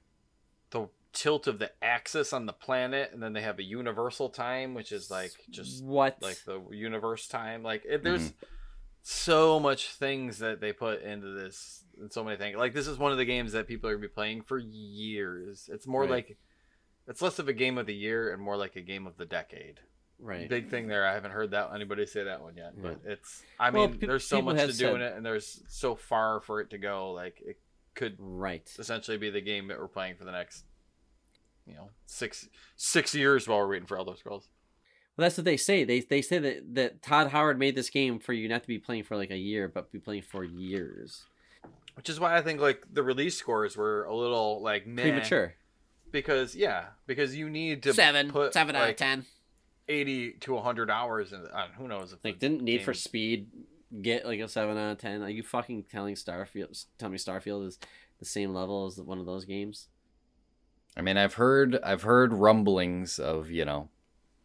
the 0.70 0.88
tilt 1.12 1.48
of 1.48 1.58
the 1.58 1.72
axis 1.84 2.32
on 2.34 2.46
the 2.46 2.54
planet, 2.54 3.10
and 3.12 3.22
then 3.22 3.34
they 3.34 3.42
have 3.42 3.58
a 3.58 3.64
universal 3.64 4.30
time, 4.30 4.76
which 4.76 4.92
is 4.92 5.10
like 5.10 5.32
just 5.50 5.84
what? 5.84 6.22
like 6.22 6.38
the 6.46 6.62
universe 6.70 7.28
time. 7.28 7.64
Like 7.64 7.84
it, 7.84 8.04
there's 8.04 8.30
mm-hmm. 8.30 8.46
so 9.02 9.60
much 9.60 9.92
things 9.94 10.38
that 10.38 10.62
they 10.62 10.72
put 10.72 11.02
into 11.02 11.34
this, 11.34 11.81
and 12.02 12.12
so 12.12 12.24
many 12.24 12.36
things. 12.38 12.58
Like 12.58 12.74
this 12.74 12.88
is 12.88 12.98
one 12.98 13.12
of 13.12 13.18
the 13.18 13.26
games 13.26 13.54
that 13.54 13.68
people 13.68 13.90
are 13.90 13.94
gonna 13.96 14.08
be 14.08 14.14
playing 14.14 14.42
for 14.42 14.58
years. 14.58 15.70
It's 15.72 15.88
more 15.88 16.02
Right. 16.02 16.10
like 16.12 16.38
it's 17.08 17.22
less 17.22 17.40
of 17.40 17.48
a 17.48 17.54
game 17.54 17.78
of 17.78 17.86
the 17.86 17.96
year 17.96 18.32
and 18.34 18.42
more 18.42 18.58
like 18.58 18.76
a 18.76 18.82
game 18.82 19.08
of 19.08 19.18
the 19.18 19.26
decade. 19.26 19.80
right. 20.20 20.48
Big 20.48 20.70
thing 20.70 20.88
there. 20.88 21.04
I 21.08 21.14
haven't 21.14 21.32
heard 21.32 21.50
that 21.52 21.72
anybody 21.74 22.06
say 22.06 22.24
that 22.26 22.42
one 22.42 22.56
yet, 22.56 22.80
but 22.80 23.00
Yeah. 23.04 23.14
it's. 23.14 23.42
I 23.60 23.72
Well, 23.72 23.88
mean, 23.88 23.98
pe- 23.98 24.06
there's 24.06 24.24
so 24.24 24.40
much 24.40 24.58
to 24.58 24.72
do 24.72 24.94
in 24.94 25.02
it, 25.02 25.16
and 25.16 25.26
there's 25.26 25.64
so 25.68 25.96
far 25.96 26.42
for 26.42 26.62
it 26.62 26.70
to 26.70 26.78
go. 26.78 27.12
Like 27.12 27.42
it 27.42 27.60
could 27.96 28.16
right. 28.20 28.70
essentially 28.78 29.18
be 29.18 29.32
the 29.32 29.42
game 29.42 29.68
that 29.70 29.80
we're 29.80 29.88
playing 29.88 30.18
for 30.18 30.24
the 30.26 30.32
next, 30.32 30.66
you 31.66 31.74
know, 31.74 31.90
six 32.06 32.48
six 32.76 33.16
years 33.16 33.48
while 33.48 33.58
we're 33.60 33.70
waiting 33.70 33.88
for 33.88 33.98
Elder 33.98 34.16
Scrolls. 34.16 34.48
Well, 35.18 35.26
that's 35.26 35.38
what 35.38 35.46
they 35.46 35.58
say. 35.58 35.84
They 35.86 36.02
they 36.02 36.22
say 36.22 36.38
that 36.38 36.76
that 36.76 37.02
Todd 37.02 37.32
Howard 37.32 37.58
made 37.58 37.76
this 37.76 37.90
game 37.90 38.20
for 38.20 38.34
you 38.34 38.48
not 38.48 38.62
to 38.62 38.68
be 38.68 38.78
playing 38.78 39.04
for 39.06 39.18
like 39.18 39.32
a 39.32 39.38
year, 39.38 39.68
but 39.68 39.92
be 39.92 40.00
playing 40.00 40.22
for 40.22 40.44
years. 40.44 41.26
Which 41.96 42.10
is 42.10 42.20
why 42.20 42.36
I 42.38 42.42
think 42.42 42.60
like 42.62 42.86
the 42.92 43.04
release 43.04 43.38
scores 43.38 43.76
were 43.78 44.06
a 44.06 44.16
little 44.16 44.62
like 44.62 44.88
meh, 44.88 45.04
Premature. 45.04 45.56
because 46.12 46.56
yeah, 46.56 46.86
because 47.06 47.36
you 47.36 47.50
need 47.50 47.84
to 47.84 47.94
seven, 47.94 48.32
put 48.32 48.54
seven 48.54 48.76
out 48.76 48.82
like 48.84 48.92
of 48.92 48.98
ten. 48.98 49.26
eighty 49.88 50.32
to 50.42 50.58
hundred 50.60 50.90
hours 50.90 51.34
in. 51.34 51.46
Uh, 51.46 51.68
who 51.78 51.88
knows 51.88 52.14
if 52.14 52.20
Like 52.24 52.40
didn't 52.40 52.62
Need 52.64 52.84
for 52.84 52.94
Speed 52.94 53.50
get 54.02 54.26
like 54.26 54.40
a 54.40 54.48
seven 54.48 54.78
out 54.78 54.92
of 54.94 54.98
ten? 55.00 55.22
Are 55.22 55.30
you 55.30 55.44
fucking 55.44 55.84
telling 55.92 56.16
Starfield? 56.16 56.86
Tell 56.98 57.10
me 57.10 57.18
Starfield 57.18 57.68
is 57.68 57.78
the 58.20 58.26
same 58.26 58.54
level 58.54 58.86
as 58.86 58.98
one 59.00 59.20
of 59.20 59.26
those 59.26 59.46
games? 59.46 59.90
I 60.96 61.02
mean, 61.02 61.18
I've 61.18 61.36
heard 61.36 61.78
I've 61.84 62.04
heard 62.04 62.34
rumblings 62.34 63.20
of 63.20 63.52
you 63.52 63.66
know, 63.66 63.90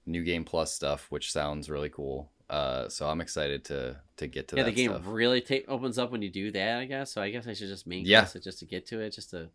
new 0.04 0.24
game 0.24 0.44
plus 0.44 0.72
stuff, 0.74 1.06
which 1.10 1.32
sounds 1.32 1.70
really 1.70 1.90
cool. 1.90 2.30
Uh, 2.48 2.88
so 2.88 3.08
I'm 3.08 3.20
excited 3.20 3.64
to 3.66 3.96
to 4.18 4.26
get 4.26 4.48
to 4.48 4.56
yeah, 4.56 4.62
that 4.62 4.70
the 4.70 4.74
game 4.76 4.90
stuff. 4.92 5.02
really 5.06 5.40
take 5.40 5.68
opens 5.68 5.98
up 5.98 6.10
when 6.12 6.22
you 6.22 6.30
do 6.30 6.50
that. 6.52 6.78
I 6.78 6.84
guess 6.84 7.12
so. 7.12 7.20
I 7.20 7.30
guess 7.30 7.46
I 7.46 7.54
should 7.54 7.68
just 7.68 7.86
main 7.86 8.04
Yeah. 8.06 8.20
quest 8.20 8.36
it 8.36 8.44
just 8.44 8.60
to 8.60 8.66
get 8.66 8.86
to 8.86 9.00
it, 9.00 9.10
just 9.10 9.30
to. 9.30 9.48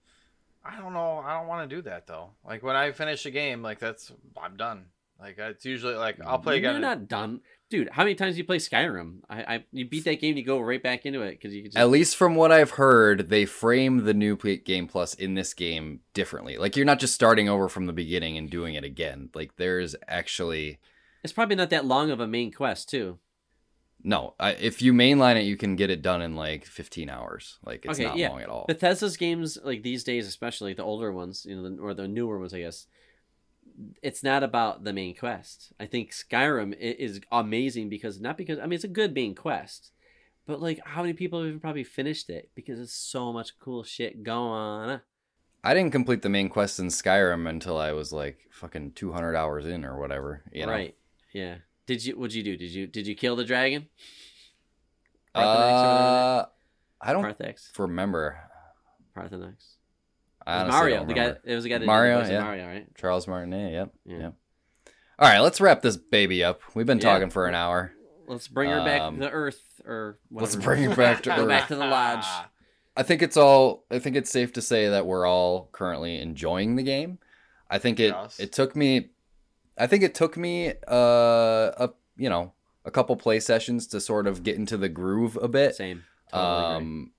I 0.64 0.78
don't 0.80 0.94
know. 0.94 1.24
I 1.26 1.38
don't 1.40 1.48
want 1.48 1.68
to 1.70 1.76
do 1.76 1.82
that 1.84 2.06
though. 2.06 2.32
Like 2.46 2.62
when 2.64 2.76
I 2.76 2.92
finish 2.92 3.26
a 3.26 3.32
game, 3.32 3.62
like 3.62 3.80
that's 3.80 4.12
I'm 4.42 4.58
done. 4.58 4.86
Like 5.20 5.38
it's 5.38 5.66
usually 5.66 5.96
like 5.96 6.18
I'll 6.26 6.40
play 6.40 6.60
You're 6.60 6.72
again. 6.72 6.82
not 6.82 7.08
done, 7.08 7.42
dude. 7.70 7.90
How 7.92 8.04
many 8.04 8.16
times 8.16 8.34
do 8.34 8.40
you 8.40 8.44
play 8.44 8.58
Skyrim? 8.58 9.20
I, 9.30 9.42
I 9.56 9.64
you 9.72 9.88
beat 9.88 10.04
that 10.06 10.20
game, 10.20 10.36
you 10.36 10.44
go 10.44 10.60
right 10.60 10.82
back 10.82 11.06
into 11.06 11.22
it 11.22 11.32
because 11.32 11.54
you 11.56 11.62
could 11.62 11.72
just. 11.72 11.78
At 11.80 11.90
least 11.92 12.16
from 12.18 12.36
what 12.36 12.52
I've 12.52 12.72
heard, 12.72 13.30
they 13.30 13.46
frame 13.46 14.04
the 14.04 14.14
new 14.16 14.36
game 14.36 14.88
plus 14.88 15.14
in 15.14 15.36
this 15.36 15.54
game 15.54 16.02
differently. 16.14 16.58
Like 16.58 16.76
you're 16.76 16.86
not 16.88 17.00
just 17.00 17.14
starting 17.16 17.48
over 17.50 17.70
from 17.70 17.86
the 17.86 17.94
beginning 17.94 18.38
and 18.38 18.50
doing 18.50 18.76
it 18.76 18.84
again. 18.84 19.30
Like 19.34 19.56
there's 19.58 19.96
actually 20.08 20.80
It's 21.24 21.34
probably 21.34 21.56
not 21.56 21.70
that 21.70 21.86
long 21.86 22.10
of 22.12 22.20
a 22.20 22.28
main 22.28 22.52
quest 22.52 22.90
too. 22.90 23.20
no. 24.04 24.34
I, 24.40 24.52
if 24.54 24.82
you 24.82 24.94
mainline 24.94 25.36
it, 25.36 25.44
you 25.44 25.56
can 25.58 25.76
get 25.76 25.90
it 25.92 26.02
done 26.02 26.22
in 26.22 26.36
like 26.36 26.66
15 26.66 27.10
hours. 27.10 27.60
Like 27.64 27.86
it's 27.86 28.00
Okay, 28.00 28.08
not 28.08 28.18
yeah. 28.18 28.30
long 28.30 28.42
at 28.42 28.50
all. 28.50 28.66
Bethesda's 28.68 29.18
games, 29.18 29.58
like 29.64 29.84
these 29.84 30.04
days, 30.04 30.28
especially 30.28 30.74
the 30.74 30.84
older 30.84 31.12
ones, 31.12 31.46
you 31.48 31.56
know, 31.56 31.70
the, 31.70 31.82
or 31.82 31.94
the 31.94 32.08
newer 32.08 32.40
ones, 32.40 32.54
I 32.54 32.60
guess. 32.62 32.88
It's 34.02 34.24
not 34.24 34.44
about 34.44 34.84
the 34.84 34.94
main 34.94 35.16
quest. 35.16 35.72
I 35.80 35.86
think 35.86 36.12
Skyrim 36.12 36.76
is 36.78 37.22
amazing 37.32 37.90
because 37.90 38.20
not 38.20 38.38
because 38.38 38.60
I 38.60 38.64
mean 38.64 38.74
it's 38.74 38.84
a 38.84 38.88
good 38.88 39.14
main 39.14 39.34
quest, 39.36 39.92
but 40.46 40.60
like 40.62 40.80
how 40.84 41.02
many 41.02 41.14
people 41.14 41.44
have 41.46 41.62
probably 41.62 41.84
finished 41.84 42.30
it 42.30 42.50
because 42.56 42.80
it's 42.80 42.94
so 42.94 43.32
much 43.32 43.60
cool 43.60 43.84
shit 43.84 44.24
going 44.24 44.52
on. 44.52 45.02
I 45.64 45.74
didn't 45.76 45.92
complete 45.92 46.24
the 46.24 46.30
main 46.30 46.50
quest 46.50 46.80
in 46.80 46.88
Skyrim 46.88 47.48
until 47.48 47.78
I 47.78 47.92
was 47.92 48.12
like 48.12 48.40
fucking 48.52 48.94
200 48.94 49.36
hours 49.36 49.68
in 49.68 49.86
or 49.86 50.00
whatever. 50.00 50.44
You 50.52 50.66
know? 50.66 50.72
Right? 50.72 50.96
Yeah. 51.34 51.56
Did 51.88 52.06
you? 52.06 52.18
What'd 52.18 52.34
you 52.34 52.44
do? 52.44 52.58
Did 52.58 52.72
you? 52.72 52.88
Did 52.88 53.08
you 53.08 53.16
kill 53.16 53.36
the 53.36 53.44
dragon? 53.46 53.88
Paarthurnax 55.36 55.84
or 55.84 56.42
Uh, 56.42 56.46
I 57.02 57.14
don't 57.14 57.24
Parthex. 57.24 57.72
remember. 57.80 58.40
Paarthurnax. 59.16 59.76
I 60.46 60.62
It 60.62 60.66
was 60.66 60.72
Mario. 60.74 60.98
don't 60.98 61.08
The 61.08 61.14
guy. 61.14 61.34
It 61.44 61.56
was 61.56 61.64
the 61.64 61.70
guy 61.70 61.78
that 61.78 61.86
Mario, 61.86 62.18
did 62.18 62.26
the 62.26 62.30
voice 62.30 62.30
of 62.30 62.34
yeah. 62.34 62.44
Mario, 62.44 62.68
right? 62.68 62.88
Charles 62.98 63.28
Martinet. 63.28 63.72
Yep. 63.74 63.94
Yeah. 64.06 64.18
Yep. 64.18 64.34
All 65.20 65.30
right, 65.30 65.40
let's 65.40 65.62
wrap 65.62 65.82
this 65.82 65.98
baby 65.98 66.44
up. 66.44 66.62
We've 66.74 66.86
been 66.86 66.98
Yeah. 66.98 67.04
talking 67.14 67.30
for 67.30 67.46
an 67.48 67.54
hour. 67.56 67.94
Let's 68.28 68.48
bring 68.48 68.70
her 68.72 68.84
back 68.84 69.02
Um, 69.02 69.20
to 69.20 69.30
Earth, 69.30 69.82
or 69.86 70.18
let's 70.32 70.56
bring 70.56 70.84
her 70.84 70.96
back 70.96 71.22
to 71.24 71.30
Go 71.36 71.48
back 71.48 71.68
to 71.68 71.76
the 71.76 71.86
lodge. 71.86 72.26
I 72.98 73.04
think 73.04 73.22
it's 73.22 73.38
all. 73.38 73.86
I 73.92 74.00
think 74.00 74.16
it's 74.16 74.32
safe 74.32 74.54
to 74.54 74.62
say 74.62 74.90
that 74.90 75.06
we're 75.06 75.28
all 75.28 75.70
currently 75.74 76.20
enjoying 76.20 76.76
the 76.76 76.84
game. 76.84 77.20
I 77.70 77.78
think 77.78 78.00
it. 78.00 78.10
Yes. 78.14 78.40
It 78.40 78.52
took 78.52 78.76
me. 78.76 79.12
I 79.82 79.88
think 79.88 80.04
it 80.04 80.14
took 80.16 80.38
me 80.38 80.74
uh 80.88 81.86
a 81.86 81.90
you 82.18 82.30
know 82.30 82.54
a 82.86 82.92
couple 82.92 83.16
play 83.16 83.40
sessions 83.40 83.88
to 83.88 84.00
sort 84.00 84.28
of 84.28 84.44
get 84.44 84.56
into 84.56 84.78
the 84.78 84.90
groove 84.90 85.38
a 85.42 85.48
bit. 85.48 85.76
Same. 85.76 86.04
Totally 86.32 86.66
agree. 86.66 86.76
um 86.78 87.12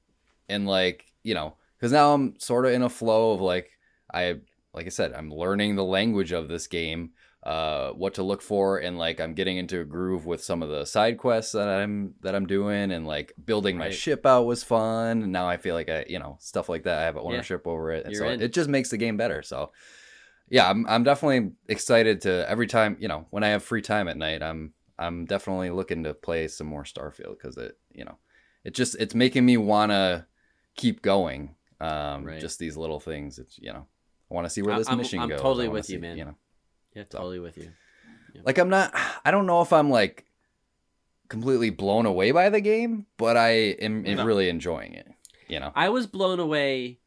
and 0.48 0.66
like 0.66 1.12
you 1.22 1.34
know 1.34 1.54
because 1.78 1.92
now 1.92 2.14
i'm 2.14 2.38
sort 2.38 2.64
of 2.66 2.72
in 2.72 2.82
a 2.82 2.88
flow 2.88 3.32
of 3.32 3.40
like 3.40 3.70
i 4.12 4.36
like 4.74 4.86
i 4.86 4.88
said 4.88 5.12
i'm 5.12 5.30
learning 5.30 5.76
the 5.76 5.84
language 5.84 6.32
of 6.32 6.48
this 6.48 6.66
game 6.66 7.10
uh 7.42 7.90
what 7.90 8.14
to 8.14 8.22
look 8.22 8.40
for 8.40 8.78
and 8.78 8.98
like 8.98 9.20
i'm 9.20 9.34
getting 9.34 9.56
into 9.56 9.80
a 9.80 9.84
groove 9.84 10.24
with 10.26 10.42
some 10.42 10.62
of 10.62 10.68
the 10.68 10.84
side 10.84 11.18
quests 11.18 11.52
that 11.52 11.68
i'm 11.68 12.14
that 12.22 12.34
i'm 12.34 12.46
doing 12.46 12.90
and 12.92 13.06
like 13.06 13.32
building 13.44 13.76
my 13.76 13.90
ship 13.90 14.24
out 14.26 14.46
was 14.46 14.62
fun 14.64 15.22
and 15.22 15.32
now 15.32 15.48
i 15.48 15.56
feel 15.56 15.74
like 15.74 15.88
i 15.90 16.04
you 16.08 16.18
know 16.18 16.36
stuff 16.40 16.68
like 16.68 16.84
that 16.84 16.98
i 17.00 17.02
have 17.02 17.16
ownership 17.16 17.66
over 17.66 17.90
it 17.92 18.04
and 18.04 18.14
You're 18.14 18.26
so 18.26 18.32
in. 18.32 18.40
it 18.40 18.52
just 18.52 18.68
makes 18.70 18.90
the 18.90 18.96
game 18.96 19.16
better 19.16 19.42
so 19.42 19.72
yeah 20.53 20.68
I'm, 20.70 20.86
I'm 20.86 21.03
definitely 21.03 21.53
excited 21.68 22.20
to 22.22 22.48
every 22.48 22.66
time 22.68 22.96
you 23.00 23.09
know 23.09 23.26
when 23.30 23.42
i 23.42 23.48
have 23.48 23.62
free 23.64 23.82
time 23.82 24.07
at 24.07 24.16
night 24.16 24.42
i'm 24.42 24.74
i'm 24.98 25.24
definitely 25.24 25.70
looking 25.70 26.05
to 26.05 26.14
play 26.14 26.46
some 26.46 26.66
more 26.68 26.84
starfield 26.84 27.38
because 27.38 27.57
it 27.57 27.76
you 27.92 28.05
know 28.05 28.18
it 28.62 28.74
just 28.74 28.94
it's 29.00 29.14
making 29.14 29.44
me 29.44 29.57
want 29.57 29.90
to 29.90 30.26
keep 30.76 31.03
going 31.03 31.55
um 31.80 32.24
Right. 32.24 32.40
just 32.40 32.59
these 32.61 32.76
little 32.76 33.00
things 33.00 33.38
it's 33.38 33.59
you 33.59 33.72
know 33.72 33.86
i 34.30 34.34
want 34.34 34.44
to 34.46 34.50
see 34.50 34.62
where 34.62 34.78
this 34.78 34.88
I'm- 34.88 34.98
mission 34.98 35.18
I'm 35.20 35.28
goes 35.28 35.40
I 35.40 35.42
totally 35.42 35.66
wanna 35.68 35.78
with 35.80 35.90
you, 35.90 35.98
man. 35.98 36.16
you 36.18 36.24
know 36.26 36.36
Yeah, 36.94 37.05
totally 37.05 37.40
with 37.40 37.57
you. 37.57 37.70
like 38.44 38.59
i'm 38.59 38.68
not 38.68 38.94
i 39.24 39.30
don't 39.30 39.46
know 39.46 39.62
if 39.62 39.72
i'm 39.72 39.90
like 39.90 40.26
completely 41.28 41.70
blown 41.70 42.05
away 42.07 42.30
by 42.30 42.50
the 42.50 42.61
game 42.61 43.07
but 43.16 43.36
i 43.36 43.50
am, 43.80 44.07
am 44.07 44.16
No. 44.18 44.24
really 44.24 44.48
enjoying 44.50 44.92
it 44.92 45.09
you 45.48 45.59
know 45.61 45.72
I 45.74 45.88
was 45.90 46.07
blown 46.07 46.40
away 46.40 46.98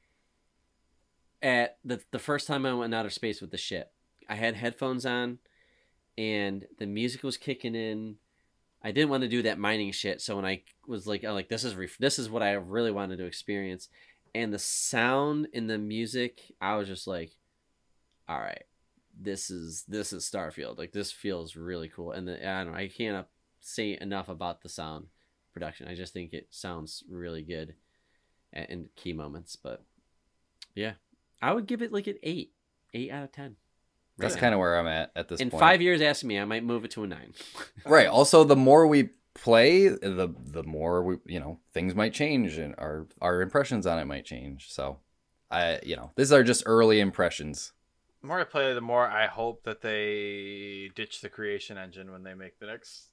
at 1.46 1.78
the 1.86 2.02
the 2.10 2.20
first 2.20 2.48
time 2.48 2.66
I 2.66 2.74
went 2.74 2.94
out 2.96 3.06
of 3.06 3.14
space 3.14 3.40
with 3.40 3.52
the 3.52 3.58
ship. 3.58 3.94
I 4.28 4.34
had 4.34 4.56
headphones 4.56 5.06
on, 5.06 5.38
and 6.18 6.66
the 6.80 6.88
music 6.88 7.24
was 7.24 7.38
kicking 7.38 7.76
in. 7.76 8.16
I 8.84 8.92
didn't 8.92 9.12
want 9.12 9.22
to 9.22 9.30
do 9.30 9.44
that 9.44 9.60
mining 9.60 9.92
shit, 9.92 10.22
so 10.22 10.36
when 10.36 10.46
I 10.46 10.64
was 10.88 11.06
like, 11.06 11.24
I'm 11.24 11.36
like 11.36 11.50
this 11.50 11.64
is 11.64 11.76
ref- 11.76 12.00
this 12.00 12.18
is 12.18 12.30
what 12.30 12.42
I 12.42 12.54
really 12.54 12.92
wanted 12.92 13.18
to 13.18 13.26
experience, 13.26 13.90
and 14.34 14.52
the 14.52 14.60
sound 14.60 15.48
and 15.54 15.70
the 15.70 15.78
music, 15.78 16.42
I 16.60 16.76
was 16.78 16.88
just 16.88 17.06
like, 17.06 17.32
all 18.28 18.40
right, 18.40 18.64
this 19.20 19.52
is 19.52 19.84
this 19.88 20.14
is 20.14 20.28
Starfield. 20.28 20.80
Like 20.80 20.94
this 20.94 21.12
feels 21.12 21.56
really 21.56 21.90
cool, 21.90 22.12
and 22.12 22.28
the, 22.28 22.48
I 22.48 22.64
don't 22.64 22.74
know, 22.74 22.80
I 22.80 22.88
can't 22.88 23.28
say 23.62 23.98
enough 24.02 24.30
about 24.30 24.64
the 24.64 24.70
sound 24.70 25.08
production. 25.54 25.88
I 25.88 25.94
just 25.94 26.12
think 26.12 26.34
it 26.34 26.48
sounds 26.50 27.04
really 27.08 27.44
good 27.44 27.76
in 28.52 28.90
key 28.96 29.14
moments. 29.14 29.56
But 29.56 29.84
yeah, 30.74 30.94
I 31.42 31.54
would 31.54 31.68
give 31.68 31.82
it 31.82 31.92
like 31.92 32.08
an 32.08 32.18
eight, 32.24 32.52
eight 32.94 33.12
out 33.12 33.24
of 33.24 33.32
ten. 33.32 33.56
that's 34.18 34.36
kind 34.36 34.54
of 34.54 34.60
where 34.60 34.78
i'm 34.80 34.88
at 34.88 35.12
at 35.16 35.28
this 35.28 35.40
in 35.42 35.50
point 35.50 35.60
five 35.60 35.82
years. 35.82 36.02
Ask 36.02 36.24
me, 36.24 36.40
I 36.40 36.46
might 36.46 36.64
move 36.64 36.86
it 36.86 36.92
to 36.92 37.04
a 37.04 37.08
nine. 37.08 37.34
right 37.86 38.08
also 38.08 38.44
the 38.44 38.56
more 38.56 38.88
we 38.88 39.10
play 39.34 39.90
the 39.90 40.34
the 40.46 40.64
more 40.64 41.04
we 41.04 41.18
you 41.26 41.40
know 41.40 41.60
things 41.74 41.94
might 41.94 42.14
change 42.14 42.58
and 42.58 42.74
our 42.78 43.06
our 43.22 43.42
impressions 43.42 43.86
on 43.86 44.00
it 44.00 44.06
might 44.06 44.24
change 44.24 44.72
so 44.72 44.98
i 45.52 45.78
you 45.84 45.94
know 45.94 46.10
these 46.16 46.32
are 46.32 46.42
just 46.42 46.64
early 46.66 47.02
impressions 47.02 47.74
The 48.22 48.28
more 48.28 48.40
I 48.40 48.46
play, 48.46 48.74
the 48.74 48.80
more 48.82 49.06
I 49.06 49.28
hope 49.28 49.64
that 49.66 49.82
they 49.82 50.90
ditch 50.96 51.20
the 51.22 51.28
creation 51.30 51.78
engine 51.78 52.12
when 52.14 52.24
they 52.24 52.34
make 52.34 52.58
the 52.60 52.66
next. 52.68 53.10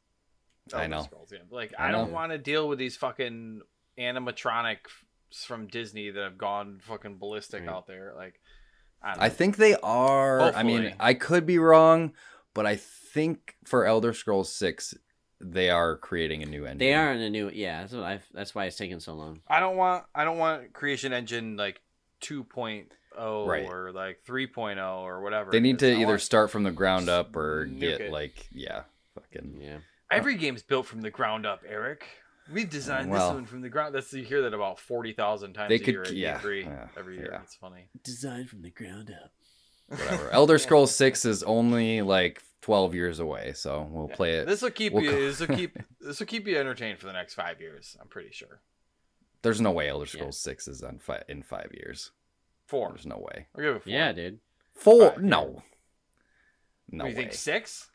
I 0.73 0.87
know. 0.87 1.03
Scrolls 1.03 1.31
game. 1.33 1.49
Like 1.51 1.75
I 1.79 1.89
I, 1.89 1.91
don't 1.91 2.12
want 2.12 2.31
to 2.33 2.39
deal 2.39 2.68
with 2.68 2.79
these 2.79 2.97
fucking 2.97 3.62
animatronics 3.99 4.89
from 5.33 5.66
Disney 5.66 6.11
that 6.11 6.22
have 6.22 6.39
gone 6.39 6.80
fucking 6.83 7.18
ballistic 7.18 7.61
Right. 7.66 7.68
out 7.74 7.87
there. 7.87 8.12
Like 8.16 8.41
I, 9.05 9.14
don't 9.14 9.22
i 9.24 9.28
think 9.30 9.57
they 9.57 9.74
are 9.83 10.53
i 10.55 10.62
mean 10.62 10.95
i 11.01 11.12
could 11.12 11.45
be 11.45 11.59
wrong 11.59 12.12
but 12.55 12.66
i 12.66 12.76
think 12.76 13.57
for 13.64 13.85
elder 13.85 14.12
scrolls 14.12 14.53
6 14.55 14.95
they 15.41 15.70
are 15.70 15.97
creating 15.97 16.45
a 16.45 16.47
new 16.47 16.64
engine 16.66 16.78
They 16.78 16.95
are 16.95 17.12
in 17.12 17.20
a 17.20 17.28
new. 17.28 17.51
Yeah, 17.53 17.80
that's 17.80 17.93
what 17.95 18.05
I. 18.05 18.20
That's 18.33 18.55
why 18.55 18.66
it's 18.66 18.76
taking 18.76 19.01
so 19.01 19.14
long. 19.14 19.41
I 19.49 19.59
don't 19.59 19.76
want 19.76 20.05
I 20.14 20.24
don't 20.24 20.39
want 20.39 20.72
creation 20.72 21.12
engine 21.12 21.57
like 21.57 21.80
2.0 22.20 22.49
point 22.49 22.93
oh 23.18 23.45
Right. 23.45 23.66
or 23.66 23.91
like 23.91 24.20
3.0 24.24 25.01
or 25.01 25.20
whatever. 25.20 25.51
they 25.51 25.59
need 25.59 25.80
to 25.80 25.91
I 25.91 25.97
either 25.97 26.07
want- 26.07 26.20
start 26.20 26.53
from 26.53 26.62
the 26.62 26.70
ground 26.70 27.09
up 27.09 27.35
or 27.35 27.64
get 27.64 28.01
it. 28.03 28.12
like 28.12 28.47
yeah 28.53 28.83
fucking 29.16 29.59
Yeah. 29.61 29.78
Every 30.12 30.37
game's 30.37 30.62
built 30.62 30.87
from 30.87 31.01
the 31.01 31.11
ground 31.11 31.45
up, 31.45 31.62
Eric. 31.68 32.05
We 32.53 32.64
designed 32.64 33.11
Well- 33.11 33.28
this 33.30 33.34
one 33.34 33.46
from 33.46 33.61
the 33.62 33.68
ground. 33.68 33.94
That's 33.94 34.12
you 34.12 34.24
hear 34.24 34.42
that 34.42 34.55
about 34.55 34.78
forty 34.78 35.12
thousand 35.12 35.55
times 35.55 35.68
They 35.70 35.76
a 35.76 35.78
could- 35.78 35.94
year 35.94 36.07
yeah, 36.12 36.38
E3 36.40 36.64
yeah, 36.64 36.88
every 36.96 37.16
year. 37.16 37.30
yeah. 37.32 37.42
It's 37.42 37.55
funny. 37.55 37.88
Designed 38.03 38.48
from 38.50 38.62
the 38.62 38.70
ground 38.70 39.11
up. 39.11 39.32
whatever 39.88 40.30
elder 40.30 40.57
scrolls 40.59 40.94
6 40.94 41.24
is 41.26 41.42
only 41.42 42.00
like 42.00 42.40
12 42.62 42.94
years 42.94 43.18
away 43.18 43.53
so 43.53 43.82
we'll 43.90 44.09
Yeah. 44.09 44.16
play 44.16 44.32
it 44.38 44.46
This 44.46 44.62
will 44.62 44.70
keep 44.70 44.92
We'll 44.94 45.03
you. 45.05 45.11
co- 45.11 45.20
This 45.20 45.40
will 45.40 45.55
keep. 45.55 45.76
This 46.00 46.18
will 46.18 46.26
keep 46.26 46.46
you 46.46 46.57
entertained 46.57 46.98
for 46.98 47.07
the 47.07 47.12
next 47.12 47.34
five 47.34 47.61
years. 47.61 47.96
I'm 48.00 48.09
pretty 48.09 48.30
sure. 48.32 48.61
there's 49.42 49.61
no 49.61 49.70
way 49.72 49.88
elder 49.88 50.05
Yeah. 50.07 50.12
scrolls 50.12 50.38
6 50.38 50.66
is 50.68 50.82
on 50.82 50.98
fi- 50.98 51.24
in 51.28 51.42
5 51.42 51.72
years 51.74 52.11
Four. 52.66 52.88
there's 52.90 53.05
no 53.07 53.18
way 53.18 53.48
I'll 53.55 53.62
give 53.62 53.76
it 53.76 53.82
four. 53.82 53.92
Yeah, 53.92 54.12
dude. 54.12 54.40
Four? 54.74 55.11
Five, 55.11 55.22
No. 55.22 55.62
No 56.90 57.05
What, 57.05 57.11
you 57.11 57.16
way. 57.16 57.22
think 57.22 57.32
six? 57.34 57.90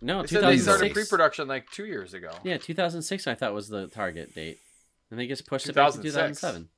No, 0.00 0.22
They 0.22 0.28
said 0.28 0.42
they 0.42 0.56
2006. 0.56 0.62
started 0.64 0.94
pre-production 0.94 1.48
like 1.48 1.70
two 1.70 1.86
years 1.86 2.14
ago. 2.14 2.30
Yeah, 2.44 2.56
2006. 2.58 3.26
I 3.26 3.34
thought 3.34 3.52
was 3.54 3.68
the 3.68 3.88
target 3.88 4.34
date, 4.34 4.58
and 5.10 5.18
they 5.18 5.26
just 5.26 5.46
pushed 5.46 5.68
it 5.68 5.74
back 5.74 5.92
to 5.92 6.02
2007. 6.02 6.68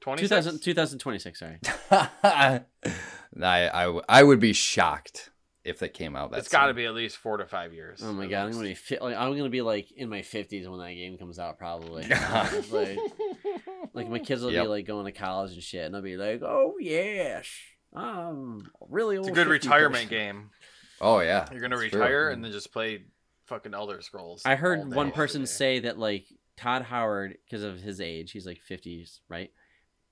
26? 0.00 0.28
2000, 0.28 0.58
2026. 0.60 1.38
Sorry. 1.38 1.58
I, 2.22 2.60
I, 3.42 4.00
I 4.08 4.22
would 4.22 4.38
be 4.40 4.52
shocked 4.52 5.30
if 5.64 5.80
that 5.80 5.92
came 5.94 6.14
out. 6.16 6.30
That 6.30 6.38
It's 6.38 6.48
got 6.48 6.66
to 6.66 6.74
be 6.74 6.84
at 6.84 6.94
least 6.94 7.16
four 7.16 7.36
to 7.38 7.46
five 7.46 7.72
years. 7.72 8.00
Oh 8.04 8.12
my 8.12 8.24
at 8.24 8.30
god, 8.30 8.44
I'm 8.46 8.52
gonna 8.52 8.64
be 8.64 8.74
fi- 8.74 8.98
like 9.00 9.16
I'm 9.16 9.36
gonna 9.36 9.48
be 9.50 9.60
like 9.62 9.90
in 9.92 10.08
my 10.08 10.20
50s 10.20 10.68
when 10.68 10.78
that 10.80 10.92
game 10.94 11.18
comes 11.18 11.38
out 11.38 11.58
probably. 11.58 12.06
Like, 12.70 12.98
like 13.94 14.08
my 14.08 14.18
kids 14.18 14.42
will 14.42 14.52
Yep. 14.52 14.64
be 14.64 14.68
like 14.68 14.86
going 14.86 15.06
to 15.06 15.12
college 15.12 15.52
and 15.52 15.62
shit, 15.62 15.84
and 15.84 15.96
I'll 15.96 16.02
be 16.02 16.16
like, 16.16 16.42
oh 16.42 16.76
yes, 16.78 17.48
I'm 17.94 18.70
really 18.88 19.16
old. 19.16 19.26
It's 19.28 19.32
a 19.32 19.34
good 19.34 19.48
retirement 19.50 20.04
person." 20.04 20.08
game. 20.10 20.50
Oh 21.00 21.20
yeah. 21.20 21.48
You're 21.50 21.60
gonna 21.60 21.76
It's 21.78 21.90
true. 21.90 22.00
retire 22.00 22.30
and 22.30 22.44
then 22.44 22.52
just 22.52 22.72
play 22.72 23.04
fucking 23.46 23.74
Elder 23.74 24.00
Scrolls. 24.02 24.42
I 24.44 24.52
all 24.52 24.56
heard 24.56 24.90
day, 24.90 24.96
one 24.96 25.10
person 25.12 25.42
day. 25.42 25.46
say 25.46 25.78
that 25.80 25.98
like 25.98 26.26
Todd 26.56 26.82
Howard, 26.82 27.38
because 27.44 27.62
of 27.62 27.80
his 27.80 28.00
age, 28.00 28.32
he's 28.32 28.46
like 28.46 28.60
50s, 28.60 29.20
right? 29.28 29.52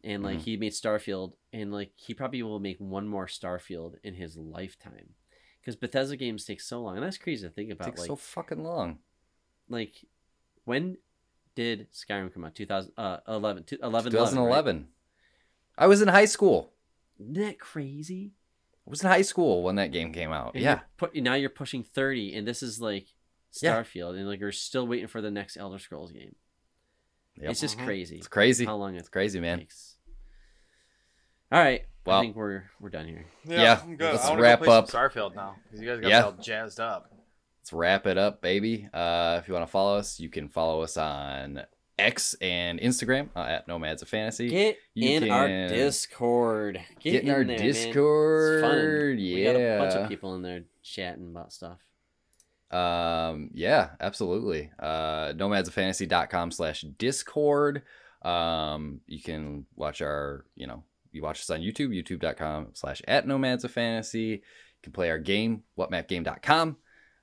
And 0.05 0.23
like 0.23 0.39
Mhm. 0.39 0.43
he 0.43 0.57
made 0.57 0.73
Starfield, 0.73 1.33
and 1.53 1.73
like 1.73 1.93
he 1.97 2.15
probably 2.15 2.43
will 2.43 2.61
make 2.61 2.79
one 2.79 3.09
more 3.09 3.27
Starfield 3.27 3.97
in 4.05 4.15
his 4.15 4.37
lifetime, 4.37 5.15
because 5.61 5.75
Bethesda 5.75 6.17
games 6.17 6.45
take 6.45 6.61
so 6.61 6.81
long, 6.81 6.97
and 6.97 7.05
that's 7.05 7.19
crazy 7.19 7.47
to 7.47 7.53
think 7.53 7.71
It 7.71 7.73
about. 7.73 7.87
takes 7.89 8.01
Like, 8.01 8.07
so 8.09 8.17
fucking 8.17 8.63
long. 8.63 9.01
like 9.69 10.05
when 10.65 10.99
did 11.57 11.91
Skyrim 11.93 12.33
come 12.33 12.45
out? 12.45 12.55
2011. 12.55 12.93
uh, 12.97 13.21
11, 13.35 13.65
11, 13.83 14.13
2011. 14.13 14.89
I 15.79 15.87
was 15.89 16.01
in 16.03 16.09
high 16.09 16.25
school. 16.27 16.73
Isn't 17.19 17.35
that 17.35 17.59
crazy? 17.59 18.35
I 18.87 18.91
was 18.91 19.03
in 19.03 19.09
high 19.09 19.23
school 19.23 19.63
when 19.63 19.77
that 19.77 19.91
game 19.93 20.13
came 20.13 20.33
out. 20.33 20.55
And 20.55 20.63
yeah. 20.63 20.71
you're 20.75 20.83
Put, 20.97 21.17
now 21.17 21.35
you're 21.35 21.51
pushing 21.51 21.83
30, 21.83 22.35
and 22.37 22.47
this 22.47 22.63
is 22.63 22.81
like 22.81 23.09
Yeah. 23.61 23.83
Starfield, 23.83 24.17
and 24.17 24.29
like 24.29 24.39
you're 24.41 24.53
still 24.53 24.87
waiting 24.87 25.09
for 25.09 25.21
the 25.21 25.31
next 25.31 25.57
Elder 25.57 25.79
Scrolls 25.79 26.13
game. 26.13 26.37
Yep. 27.37 27.51
It's 27.51 27.61
just 27.61 27.77
Mhm. 27.79 27.85
crazy. 27.85 28.17
It's 28.19 28.29
crazy. 28.29 28.65
How 28.65 28.77
long 28.77 28.95
It's 28.95 29.09
crazy, 29.09 29.41
man. 29.41 29.59
takes. 29.59 29.97
All 31.53 31.61
right, 31.61 31.85
Well- 32.05 32.19
I 32.19 32.23
think 32.23 32.37
we're 32.37 32.65
we're 32.81 32.89
done 32.91 33.07
here. 33.07 33.27
Yeah, 33.45 33.81
I'm 33.83 33.97
good. 33.97 34.13
let's 34.13 34.25
I 34.25 34.37
wrap 34.37 34.61
go 34.61 34.65
play 34.67 34.77
up. 34.77 34.89
some 34.89 35.01
Starfield 35.01 35.35
now 35.35 35.57
because 35.65 35.81
you 35.81 35.89
guys 35.89 36.01
got 36.01 36.09
Yeah. 36.09 36.23
all 36.23 36.33
jazzed 36.33 36.81
up. 36.81 37.13
let's 37.61 37.73
wrap 37.73 38.07
it 38.07 38.17
up, 38.19 38.41
baby. 38.41 38.89
Uh, 38.93 39.39
if 39.43 39.49
you 39.49 39.55
want 39.55 39.67
to 39.67 39.71
follow 39.71 39.97
us, 39.99 40.21
you 40.21 40.29
can 40.29 40.49
follow 40.49 40.83
us 40.83 40.97
on 40.97 41.65
X 41.99 42.35
and 42.41 42.79
Instagram 42.79 43.29
uh, 43.35 43.41
at 43.41 43.69
Nomads 43.69 44.03
of 44.03 44.09
Fantasy. 44.09 44.49
Get 44.49 44.79
You 44.95 45.11
in 45.11 45.31
our 45.31 45.49
Discord. 45.69 46.81
Get, 47.01 47.13
Get 47.13 47.25
in 47.25 47.31
our 47.31 47.45
there, 47.45 47.57
Discord. 47.57 49.19
Yeah, 49.19 49.35
We 49.35 49.45
got 49.45 49.57
a 49.57 49.79
bunch 49.79 49.95
of 49.95 50.09
people 50.09 50.35
in 50.35 50.43
there 50.43 50.65
chatting 50.83 51.29
about 51.31 51.53
stuff. 51.53 51.79
Um, 52.71 53.51
yeah, 53.55 53.91
absolutely. 54.01 54.71
Uh, 54.79 55.33
nomadsoffantasy.com 55.33 56.51
slash 56.51 56.83
discord. 56.99 57.83
Um, 58.23 59.01
you 59.07 59.23
can 59.23 59.67
watch 59.77 60.03
our, 60.03 60.45
you 60.57 60.67
know, 60.67 60.83
you 61.13 61.23
watch 61.23 61.41
us 61.41 61.51
on 61.51 61.61
YouTube, 61.61 61.91
youtube.com 61.91 62.69
slash 62.75 63.01
at 63.09 63.27
nomads 63.27 63.65
of 63.65 63.71
fantasy. 63.71 64.19
You 64.21 64.41
can 64.83 64.93
play 64.93 65.11
our 65.11 65.19
game, 65.19 65.63
whatmapgame.com. 65.79 66.77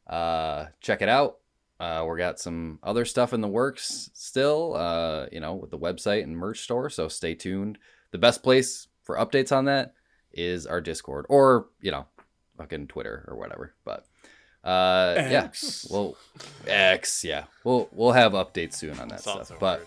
Uh, 0.07 0.65
check 0.81 1.01
it 1.01 1.09
out. 1.09 1.39
Uh, 1.83 2.05
we 2.05 2.17
got 2.17 2.39
some 2.39 2.79
other 2.81 3.03
stuff 3.03 3.33
in 3.33 3.41
the 3.41 3.47
works 3.47 4.09
still, 4.13 4.73
uh, 4.73 5.25
you 5.33 5.41
know, 5.41 5.55
with 5.55 5.69
the 5.69 5.77
website 5.77 6.23
and 6.23 6.37
merch 6.37 6.61
store. 6.61 6.89
So 6.89 7.09
stay 7.09 7.35
tuned. 7.35 7.77
The 8.11 8.17
best 8.17 8.41
place 8.41 8.87
for 9.03 9.17
updates 9.17 9.51
on 9.51 9.65
that 9.65 9.93
is 10.31 10.65
our 10.65 10.79
Discord 10.79 11.25
or, 11.27 11.67
you 11.81 11.91
know, 11.91 12.05
fucking 12.57 12.87
Twitter 12.87 13.25
or 13.27 13.35
whatever. 13.35 13.73
But, 13.83 14.05
uh, 14.63 15.15
yeah, 15.29 15.49
well, 15.89 16.15
X, 16.65 17.25
yeah, 17.25 17.43
we'll 17.65 17.89
we'll 17.91 18.13
have 18.13 18.31
updates 18.31 18.75
soon 18.75 18.97
on 18.97 19.09
that 19.09 19.19
Sounds 19.19 19.47
stuff. 19.47 19.47
so 19.47 19.57
but 19.59 19.85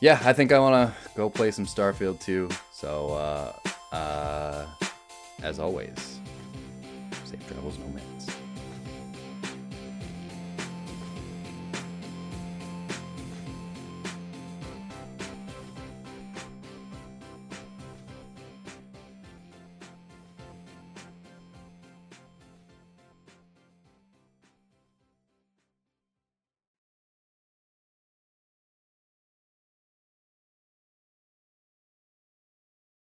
yeah, 0.00 0.18
I 0.24 0.32
think 0.32 0.50
I 0.50 0.58
want 0.60 0.90
to 0.90 1.10
go 1.14 1.28
play 1.28 1.50
some 1.50 1.66
Starfield 1.66 2.22
too. 2.22 2.48
So, 2.72 3.12
uh, 3.12 3.94
uh, 3.94 4.66
as 5.42 5.58
always, 5.58 6.20
safe 7.26 7.46
travels, 7.48 7.76
Nomads. 7.76 8.09